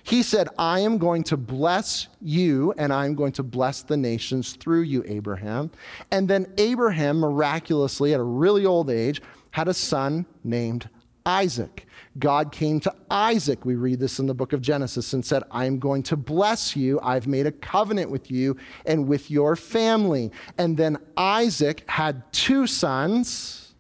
He 0.05 0.21
said, 0.21 0.49
I 0.59 0.81
am 0.81 0.99
going 0.99 1.23
to 1.23 1.37
bless 1.37 2.09
you 2.21 2.75
and 2.77 2.93
I'm 2.93 3.15
going 3.15 3.31
to 3.33 3.43
bless 3.43 3.81
the 3.81 3.97
nations 3.97 4.53
through 4.53 4.83
you, 4.83 5.03
Abraham. 5.07 5.71
And 6.11 6.27
then 6.27 6.45
Abraham, 6.59 7.17
miraculously, 7.17 8.13
at 8.13 8.19
a 8.19 8.23
really 8.23 8.67
old 8.67 8.91
age, 8.91 9.23
had 9.49 9.67
a 9.67 9.73
son 9.73 10.27
named 10.43 10.89
Isaac. 11.25 11.87
God 12.19 12.51
came 12.51 12.79
to 12.81 12.93
Isaac, 13.09 13.65
we 13.65 13.73
read 13.73 13.99
this 13.99 14.19
in 14.19 14.27
the 14.27 14.35
book 14.35 14.53
of 14.53 14.61
Genesis, 14.61 15.13
and 15.13 15.25
said, 15.25 15.41
I 15.49 15.65
am 15.65 15.79
going 15.79 16.03
to 16.03 16.15
bless 16.15 16.75
you. 16.75 16.99
I've 17.01 17.25
made 17.25 17.47
a 17.47 17.51
covenant 17.51 18.11
with 18.11 18.29
you 18.29 18.57
and 18.85 19.07
with 19.07 19.31
your 19.31 19.55
family. 19.55 20.31
And 20.59 20.77
then 20.77 20.99
Isaac 21.17 21.83
had 21.87 22.31
two 22.31 22.67
sons, 22.67 23.73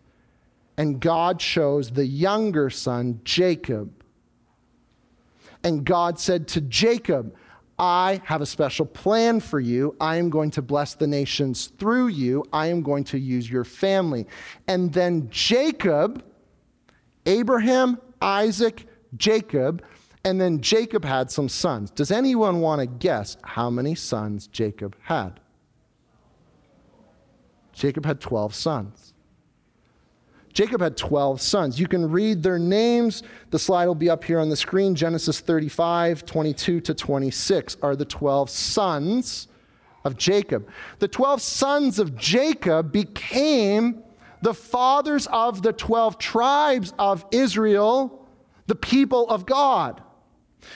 and 0.75 0.99
God 0.99 1.39
chose 1.39 1.91
the 1.91 2.07
younger 2.07 2.71
son, 2.71 3.21
Jacob. 3.23 3.91
And 5.65 5.83
God 5.83 6.19
said 6.19 6.47
to 6.49 6.61
Jacob, 6.61 7.35
I 7.79 8.21
have 8.23 8.41
a 8.41 8.45
special 8.45 8.85
plan 8.85 9.39
for 9.39 9.59
you. 9.59 9.95
I 9.99 10.17
am 10.17 10.29
going 10.29 10.51
to 10.51 10.61
bless 10.61 10.93
the 10.93 11.07
nations 11.07 11.73
through 11.79 12.09
you. 12.09 12.45
I 12.53 12.67
am 12.67 12.83
going 12.83 13.03
to 13.05 13.17
use 13.17 13.49
your 13.49 13.63
family. 13.63 14.27
And 14.67 14.93
then 14.93 15.27
Jacob, 15.31 16.23
Abraham, 17.25 17.99
Isaac, 18.21 18.85
Jacob, 19.17 19.83
and 20.23 20.39
then 20.39 20.61
Jacob 20.61 21.03
had 21.03 21.31
some 21.31 21.49
sons. 21.49 21.89
Does 21.89 22.11
anyone 22.11 22.61
want 22.61 22.81
to 22.81 22.85
guess 22.85 23.35
how 23.41 23.71
many 23.71 23.95
sons 23.95 24.45
Jacob 24.45 24.95
had? 25.01 25.39
Jacob 27.73 28.05
had 28.05 28.21
12 28.21 28.53
sons. 28.53 29.14
Jacob 30.55 30.79
had 30.79 30.95
12 30.95 31.41
sons. 31.41 31.77
You 31.77 31.85
can 31.85 32.09
read 32.09 32.41
their 32.41 32.57
names. 32.57 33.23
The 33.51 33.59
slide 33.59 33.87
will 33.87 33.93
be 33.93 34.09
up 34.09 34.23
here 34.23 34.39
on 34.39 34.47
the 34.47 34.55
screen. 34.55 34.95
Genesis 34.95 35.41
35, 35.41 36.25
22 36.25 36.79
to 36.79 36.93
26 36.93 37.75
are 37.81 37.93
the 37.93 38.05
12 38.05 38.49
sons 38.49 39.49
of 40.05 40.15
Jacob. 40.15 40.69
The 40.99 41.09
12 41.09 41.41
sons 41.41 41.99
of 41.99 42.15
Jacob 42.15 42.93
became 42.93 44.01
the 44.41 44.53
fathers 44.53 45.27
of 45.27 45.61
the 45.61 45.73
12 45.73 46.17
tribes 46.19 46.93
of 46.97 47.25
Israel, 47.31 48.25
the 48.67 48.75
people 48.75 49.27
of 49.29 49.45
God. 49.45 50.01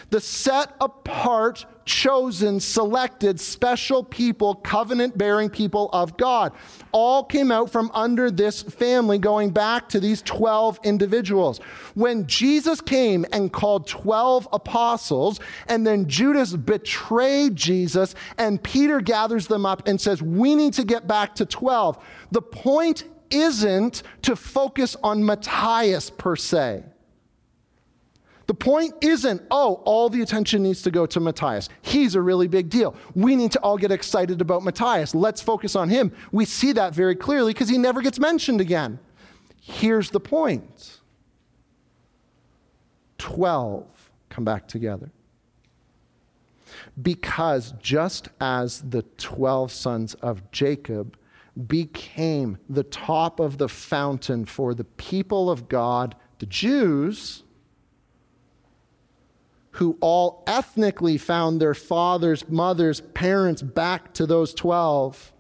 The 0.10 0.20
set 0.20 0.76
apart, 0.82 1.66
chosen, 1.86 2.60
selected, 2.60 3.40
special 3.40 4.04
people, 4.04 4.56
covenant 4.56 5.18
bearing 5.18 5.50
people 5.50 5.90
of 5.92 6.18
God. 6.18 6.54
All 6.92 7.24
came 7.24 7.52
out 7.52 7.70
from 7.70 7.92
under 7.94 8.32
this 8.32 8.62
family, 8.62 9.18
going 9.18 9.52
back 9.52 9.90
to 9.90 10.00
these 10.00 10.22
12 10.22 10.80
individuals. 10.84 11.60
When 11.96 12.28
Jesus 12.28 12.82
came 12.82 13.26
and 13.32 13.52
called 13.52 13.88
12 13.88 14.48
apostles, 14.54 15.40
and 15.68 15.86
then 15.86 16.08
Judas 16.08 16.56
betrayed 16.56 17.56
Jesus, 17.56 18.16
and 18.38 18.62
Peter 18.62 19.02
gathers 19.02 19.48
them 19.48 19.66
up 19.66 19.88
and 19.88 20.00
says, 20.00 20.22
We 20.22 20.56
need 20.56 20.74
to 20.74 20.84
get 20.84 21.08
back 21.08 21.36
to 21.36 21.46
12. 21.46 21.98
The 22.32 22.42
point 22.42 23.04
isn't 23.30 24.04
to 24.24 24.36
focus 24.36 24.96
on 25.04 25.26
Matthias 25.26 26.10
per 26.10 26.36
se. 26.36 26.84
The 28.50 28.56
point 28.56 28.96
isn't, 29.02 29.44
oh, 29.52 29.76
all 29.86 30.10
the 30.10 30.24
attention 30.24 30.64
needs 30.64 30.82
to 30.82 30.90
go 30.90 31.06
to 31.06 31.20
Matthias. 31.20 31.70
He's 31.84 32.16
a 32.16 32.22
really 32.24 32.48
big 32.48 32.68
deal. 32.68 32.96
We 33.14 33.36
need 33.36 33.52
to 33.52 33.60
all 33.60 33.78
get 33.78 33.92
excited 33.92 34.42
about 34.42 34.64
Matthias. 34.64 35.14
Let's 35.14 35.40
focus 35.40 35.76
on 35.76 35.88
him. 35.88 36.12
We 36.32 36.46
see 36.46 36.72
that 36.72 36.96
very 36.96 37.16
clearly 37.16 37.54
because 37.54 37.70
he 37.70 37.78
never 37.78 38.02
gets 38.02 38.18
mentioned 38.18 38.60
again. 38.60 38.98
Here's 39.62 40.10
the 40.10 40.20
point 40.20 41.00
12 43.20 43.86
come 44.30 44.46
back 44.46 44.68
together. 44.68 45.12
Because 47.00 47.76
just 47.80 48.30
as 48.42 48.82
the 48.82 49.04
12 49.20 49.72
sons 49.72 50.16
of 50.16 50.50
Jacob 50.50 51.20
became 51.68 52.58
the 52.68 52.84
top 52.86 53.40
of 53.40 53.60
the 53.60 53.70
fountain 53.70 54.44
for 54.44 54.74
the 54.74 54.86
people 54.86 55.52
of 55.52 55.70
God, 55.70 56.16
the 56.40 56.48
Jews, 56.48 57.44
who 59.72 59.98
all 60.02 60.44
ethnically 60.48 61.18
found 61.18 61.62
their 61.62 61.74
fathers, 61.74 62.48
mothers, 62.50 63.02
parents 63.02 63.62
back 63.62 64.14
to 64.16 64.26
those 64.26 64.54
12, 64.54 65.32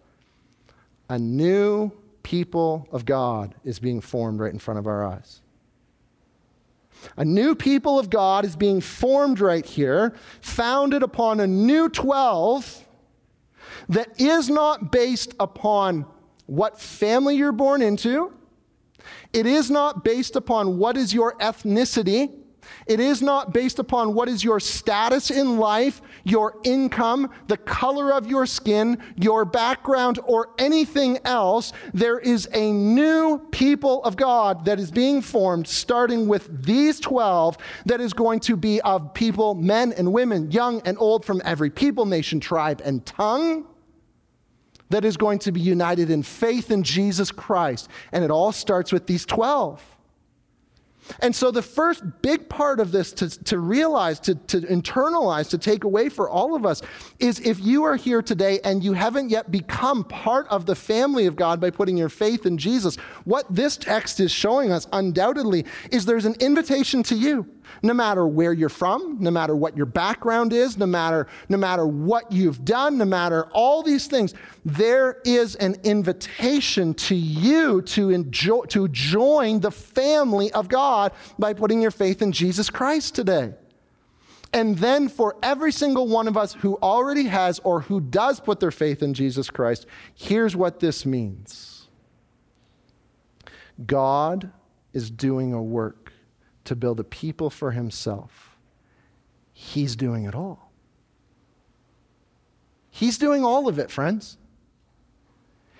a 1.10 1.18
new 1.18 1.92
people 2.22 2.88
of 2.92 3.06
God 3.06 3.56
is 3.64 3.80
being 3.80 4.02
formed 4.02 4.40
right 4.40 4.54
in 4.54 4.60
front 4.60 4.78
of 4.78 4.88
our 4.88 5.04
eyes. 5.04 5.42
A 7.18 7.26
new 7.26 7.56
people 7.56 7.98
of 7.98 8.10
God 8.10 8.46
is 8.46 8.56
being 8.56 8.82
formed 8.82 9.40
right 9.40 9.66
here, 9.66 10.14
founded 10.42 11.02
upon 11.02 11.40
a 11.40 11.48
new 11.48 11.90
12 11.90 12.86
that 13.90 14.20
is 14.20 14.50
not 14.50 14.92
based 14.92 15.34
upon 15.40 16.06
what 16.46 16.80
family 16.80 17.36
you're 17.36 17.52
born 17.52 17.82
into. 17.82 18.34
It 19.34 19.46
is 19.46 19.72
not 19.72 20.04
based 20.04 20.36
upon 20.36 20.78
what 20.78 20.98
is 20.98 21.14
your 21.14 21.36
ethnicity. 21.38 22.32
It 22.86 23.00
is 23.00 23.22
not 23.22 23.54
based 23.54 23.80
upon 23.80 24.14
what 24.14 24.30
is 24.30 24.44
your 24.44 24.60
status 24.60 25.32
in 25.32 25.58
life, 25.58 26.02
your 26.24 26.58
income, 26.64 27.30
the 27.48 27.58
color 27.58 28.14
of 28.14 28.28
your 28.28 28.46
skin, 28.46 28.98
your 29.16 29.46
background, 29.46 30.20
or 30.26 30.50
anything 30.58 31.20
else. 31.26 31.74
There 31.94 32.20
is 32.20 32.48
a 32.54 32.72
new 32.72 33.40
people 33.52 34.04
of 34.04 34.16
God 34.16 34.66
that 34.66 34.80
is 34.80 34.92
being 34.92 35.22
formed, 35.22 35.68
starting 35.68 36.28
with 36.28 36.66
these 36.66 37.00
12, 37.00 37.58
that 37.86 38.02
is 38.02 38.14
going 38.14 38.40
to 38.42 38.56
be 38.56 38.82
of 38.82 39.14
people, 39.14 39.56
men 39.56 39.94
and 39.94 40.12
women, 40.14 40.52
young 40.52 40.82
and 40.86 40.98
old, 41.00 41.26
from 41.26 41.42
every 41.46 41.70
people, 41.70 42.06
nation, 42.06 42.40
tribe, 42.40 42.82
and 42.84 43.06
tongue 43.06 43.66
that 44.90 45.06
is 45.06 45.18
going 45.18 45.40
to 45.40 45.52
be 45.52 45.62
united 45.62 46.10
in 46.10 46.24
faith 46.24 46.72
in 46.72 46.84
Jesus 46.84 47.32
Christ. 47.32 47.88
And 48.12 48.24
it 48.24 48.32
all 48.32 48.52
starts 48.52 48.92
with 48.92 49.08
these 49.08 49.26
12. 49.26 49.84
And 51.22 51.36
so, 51.36 51.51
the 51.51 51.62
first 51.62 52.03
big 52.22 52.49
part 52.49 52.80
of 52.80 52.91
this 52.91 53.12
to, 53.14 53.43
to 53.45 53.60
realize, 53.60 54.20
to, 54.22 54.36
to 54.36 54.62
internalize, 54.62 55.49
to 55.49 55.57
take 55.57 55.84
away 55.84 56.10
for 56.10 56.30
all 56.30 56.55
of 56.55 56.66
us 56.66 56.82
is 57.20 57.39
if 57.39 57.60
you 57.60 57.84
are 57.84 57.95
here 57.95 58.22
today 58.22 58.60
and 58.64 58.84
you 58.84 58.93
haven't 58.93 59.30
yet 59.30 59.51
become 59.51 60.03
part 60.03 60.47
of 60.49 60.66
the 60.66 60.76
family 60.76 61.26
of 61.26 61.36
God 61.36 61.60
by 61.60 61.70
putting 61.70 61.97
your 61.97 62.10
faith 62.10 62.45
in 62.45 62.57
Jesus, 62.57 62.95
what 63.26 63.45
this 63.49 63.78
text 63.78 64.20
is 64.20 64.32
showing 64.32 64.72
us 64.72 64.88
undoubtedly 64.93 65.66
is 65.91 66.05
there's 66.05 66.26
an 66.26 66.36
invitation 66.39 67.03
to 67.03 67.16
you 67.16 67.47
no 67.82 67.94
matter 67.94 68.28
where 68.28 68.54
you're 68.54 68.70
from, 68.70 69.18
no 69.20 69.32
matter 69.32 69.56
what 69.56 69.76
your 69.76 69.86
background 69.86 70.54
is, 70.54 70.78
no 70.78 70.86
matter, 70.86 71.28
no 71.50 71.58
matter 71.58 71.88
what 71.88 72.32
you've 72.32 72.64
done, 72.66 72.98
no 72.98 73.06
matter 73.06 73.46
all 73.52 73.84
these 73.84 74.08
things, 74.08 74.34
there 74.66 75.22
is 75.26 75.56
an 75.56 75.76
invitation 75.84 76.94
to 76.94 77.16
you 77.16 77.82
to, 77.84 78.10
enjoy, 78.10 78.62
to 78.66 78.88
join 78.90 79.60
the 79.60 79.72
family 79.72 80.52
of 80.54 80.68
God 80.68 81.12
by 81.38 81.54
putting 81.54 81.82
your 81.82 81.92
faith 81.92 82.22
in 82.22 82.32
Jesus 82.32 82.70
Christ 82.70 83.16
today. 83.16 83.54
And 84.52 84.78
then 84.78 85.10
for 85.10 85.36
every 85.44 85.72
single 85.72 86.08
one 86.08 86.28
of 86.28 86.36
us 86.36 86.54
who 86.54 86.78
already 86.78 87.26
has 87.26 87.60
or 87.60 87.82
who 87.82 88.02
does 88.02 88.40
put 88.40 88.60
their 88.60 88.72
faith 88.72 89.04
in 89.04 89.14
Jesus 89.14 89.50
Christ, 89.50 89.86
here's 90.16 90.56
what 90.56 90.80
this 90.80 91.06
means 91.06 91.88
God 93.86 94.52
is 94.94 95.12
doing 95.12 95.54
a 95.54 95.62
work 95.62 96.09
to 96.70 96.76
build 96.76 97.00
a 97.00 97.04
people 97.04 97.50
for 97.50 97.72
himself. 97.72 98.56
He's 99.54 99.96
doing 99.96 100.26
it 100.26 100.36
all. 100.36 100.72
He's 102.92 103.18
doing 103.18 103.44
all 103.44 103.68
of 103.68 103.80
it, 103.80 103.90
friends. 103.90 104.38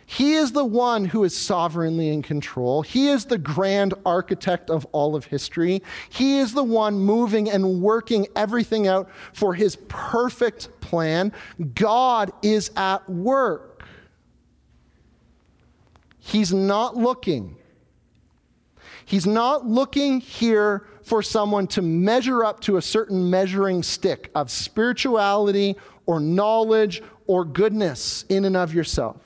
He 0.08 0.34
is 0.34 0.52
the 0.52 0.66
one 0.66 1.06
who 1.06 1.24
is 1.24 1.38
sovereignly 1.38 2.10
in 2.10 2.24
control. 2.24 2.82
He 2.82 3.10
is 3.10 3.26
the 3.26 3.38
grand 3.38 3.94
architect 4.04 4.72
of 4.72 4.84
all 4.92 5.16
of 5.16 5.26
history. 5.26 5.84
He 6.10 6.40
is 6.40 6.56
the 6.56 6.64
one 6.64 6.96
moving 6.96 7.52
and 7.52 7.84
working 7.84 8.26
everything 8.36 8.88
out 8.88 9.12
for 9.34 9.54
his 9.54 9.76
perfect 9.88 10.70
plan. 10.82 11.32
God 11.76 12.32
is 12.42 12.72
at 12.76 13.08
work. 13.08 13.84
He's 16.18 16.52
not 16.52 16.98
looking. 16.98 17.59
He's 19.10 19.26
not 19.26 19.66
looking 19.66 20.20
here 20.20 20.86
for 21.01 21.24
someone 21.24 21.66
to 21.70 21.82
measure 21.82 22.45
up 22.45 22.60
to 22.60 22.78
a 22.78 22.82
certain 22.84 23.28
measuring 23.28 23.82
stick 23.82 24.30
of 24.36 24.51
spirituality 24.51 25.78
or 26.05 26.20
knowledge 26.20 27.01
or 27.26 27.43
goodness 27.43 28.24
in 28.30 28.45
and 28.45 28.55
of 28.55 28.72
yourself. 28.72 29.18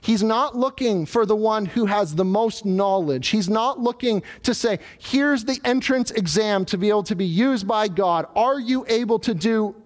He's 0.00 0.22
not 0.22 0.56
looking 0.56 1.04
for 1.04 1.26
the 1.26 1.36
one 1.36 1.66
who 1.66 1.84
has 1.84 2.14
the 2.14 2.24
most 2.24 2.64
knowledge. 2.64 3.28
He's 3.28 3.50
not 3.50 3.78
looking 3.78 4.22
to 4.44 4.54
say, 4.54 4.78
here's 4.98 5.44
the 5.44 5.60
entrance 5.66 6.10
exam 6.10 6.64
to 6.64 6.78
be 6.78 6.88
able 6.88 7.02
to 7.02 7.14
be 7.14 7.26
used 7.26 7.68
by 7.68 7.88
God. 7.88 8.26
Are 8.34 8.58
you 8.58 8.86
able 8.88 9.18
to 9.18 9.34
do? 9.34 9.76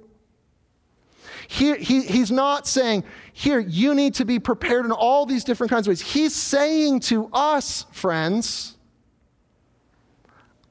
He, 1.49 1.75
he, 1.75 2.03
he's 2.03 2.31
not 2.31 2.69
saying, 2.69 3.03
here, 3.33 3.59
you 3.59 3.97
need 3.97 4.15
to 4.15 4.25
be 4.25 4.39
prepared 4.39 4.85
in 4.85 4.93
all 4.93 5.27
these 5.27 5.43
different 5.43 5.73
kinds 5.73 5.89
of 5.89 5.91
ways. 5.91 6.03
He's 6.03 6.37
saying 6.37 7.01
to 7.01 7.29
us, 7.33 7.85
friends, 7.91 8.77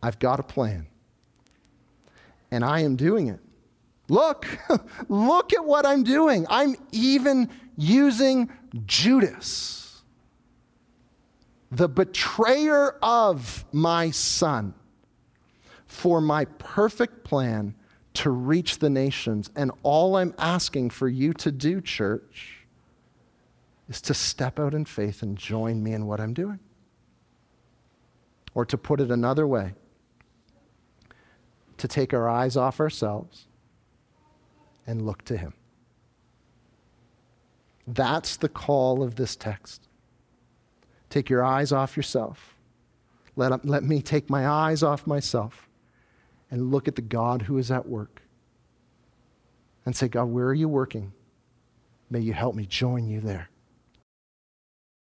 I've 0.07 0.19
got 0.19 0.39
a 0.39 0.43
plan, 0.43 0.87
and 2.49 2.63
I 2.63 2.79
am 2.79 2.95
doing 2.95 3.27
it. 3.27 3.41
Look, 4.07 4.47
look 5.09 5.51
at 5.53 5.65
what 5.65 5.85
I'm 5.85 6.05
doing. 6.05 6.47
I'm 6.49 6.77
even 6.93 7.49
using 7.75 8.49
Judas, 8.85 10.01
the 11.69 11.89
betrayer 11.89 12.95
of 13.03 13.65
my 13.73 14.11
son, 14.11 14.73
for 15.87 16.21
my 16.21 16.45
perfect 16.45 17.25
plan 17.25 17.75
to 18.13 18.29
reach 18.29 18.79
the 18.79 18.89
nations. 18.89 19.49
And 19.57 19.73
all 19.83 20.15
I'm 20.15 20.33
asking 20.37 20.91
for 20.91 21.09
you 21.09 21.33
to 21.33 21.51
do, 21.51 21.81
church, 21.81 22.65
is 23.89 23.99
to 24.03 24.13
step 24.13 24.57
out 24.57 24.73
in 24.73 24.85
faith 24.85 25.21
and 25.21 25.37
join 25.37 25.83
me 25.83 25.91
in 25.91 26.05
what 26.05 26.21
I'm 26.21 26.33
doing. 26.33 26.59
Or 28.53 28.63
to 28.67 28.77
put 28.77 29.01
it 29.01 29.11
another 29.11 29.45
way, 29.45 29.73
to 31.77 31.87
take 31.87 32.13
our 32.13 32.27
eyes 32.27 32.57
off 32.57 32.79
ourselves 32.79 33.47
and 34.85 35.05
look 35.05 35.23
to 35.25 35.37
Him. 35.37 35.53
That's 37.87 38.37
the 38.37 38.49
call 38.49 39.01
of 39.01 39.15
this 39.15 39.35
text. 39.35 39.87
Take 41.09 41.29
your 41.29 41.43
eyes 41.43 41.71
off 41.71 41.95
yourself. 41.95 42.55
Let, 43.35 43.51
um, 43.51 43.61
let 43.63 43.83
me 43.83 44.01
take 44.01 44.29
my 44.29 44.47
eyes 44.47 44.83
off 44.83 45.07
myself 45.07 45.69
and 46.51 46.71
look 46.71 46.87
at 46.87 46.95
the 46.95 47.01
God 47.01 47.43
who 47.43 47.57
is 47.57 47.71
at 47.71 47.87
work 47.87 48.21
and 49.85 49.95
say, 49.95 50.07
God, 50.07 50.25
where 50.25 50.47
are 50.47 50.53
you 50.53 50.67
working? 50.67 51.13
May 52.09 52.19
you 52.19 52.33
help 52.33 52.55
me 52.55 52.65
join 52.65 53.07
you 53.07 53.21
there. 53.21 53.49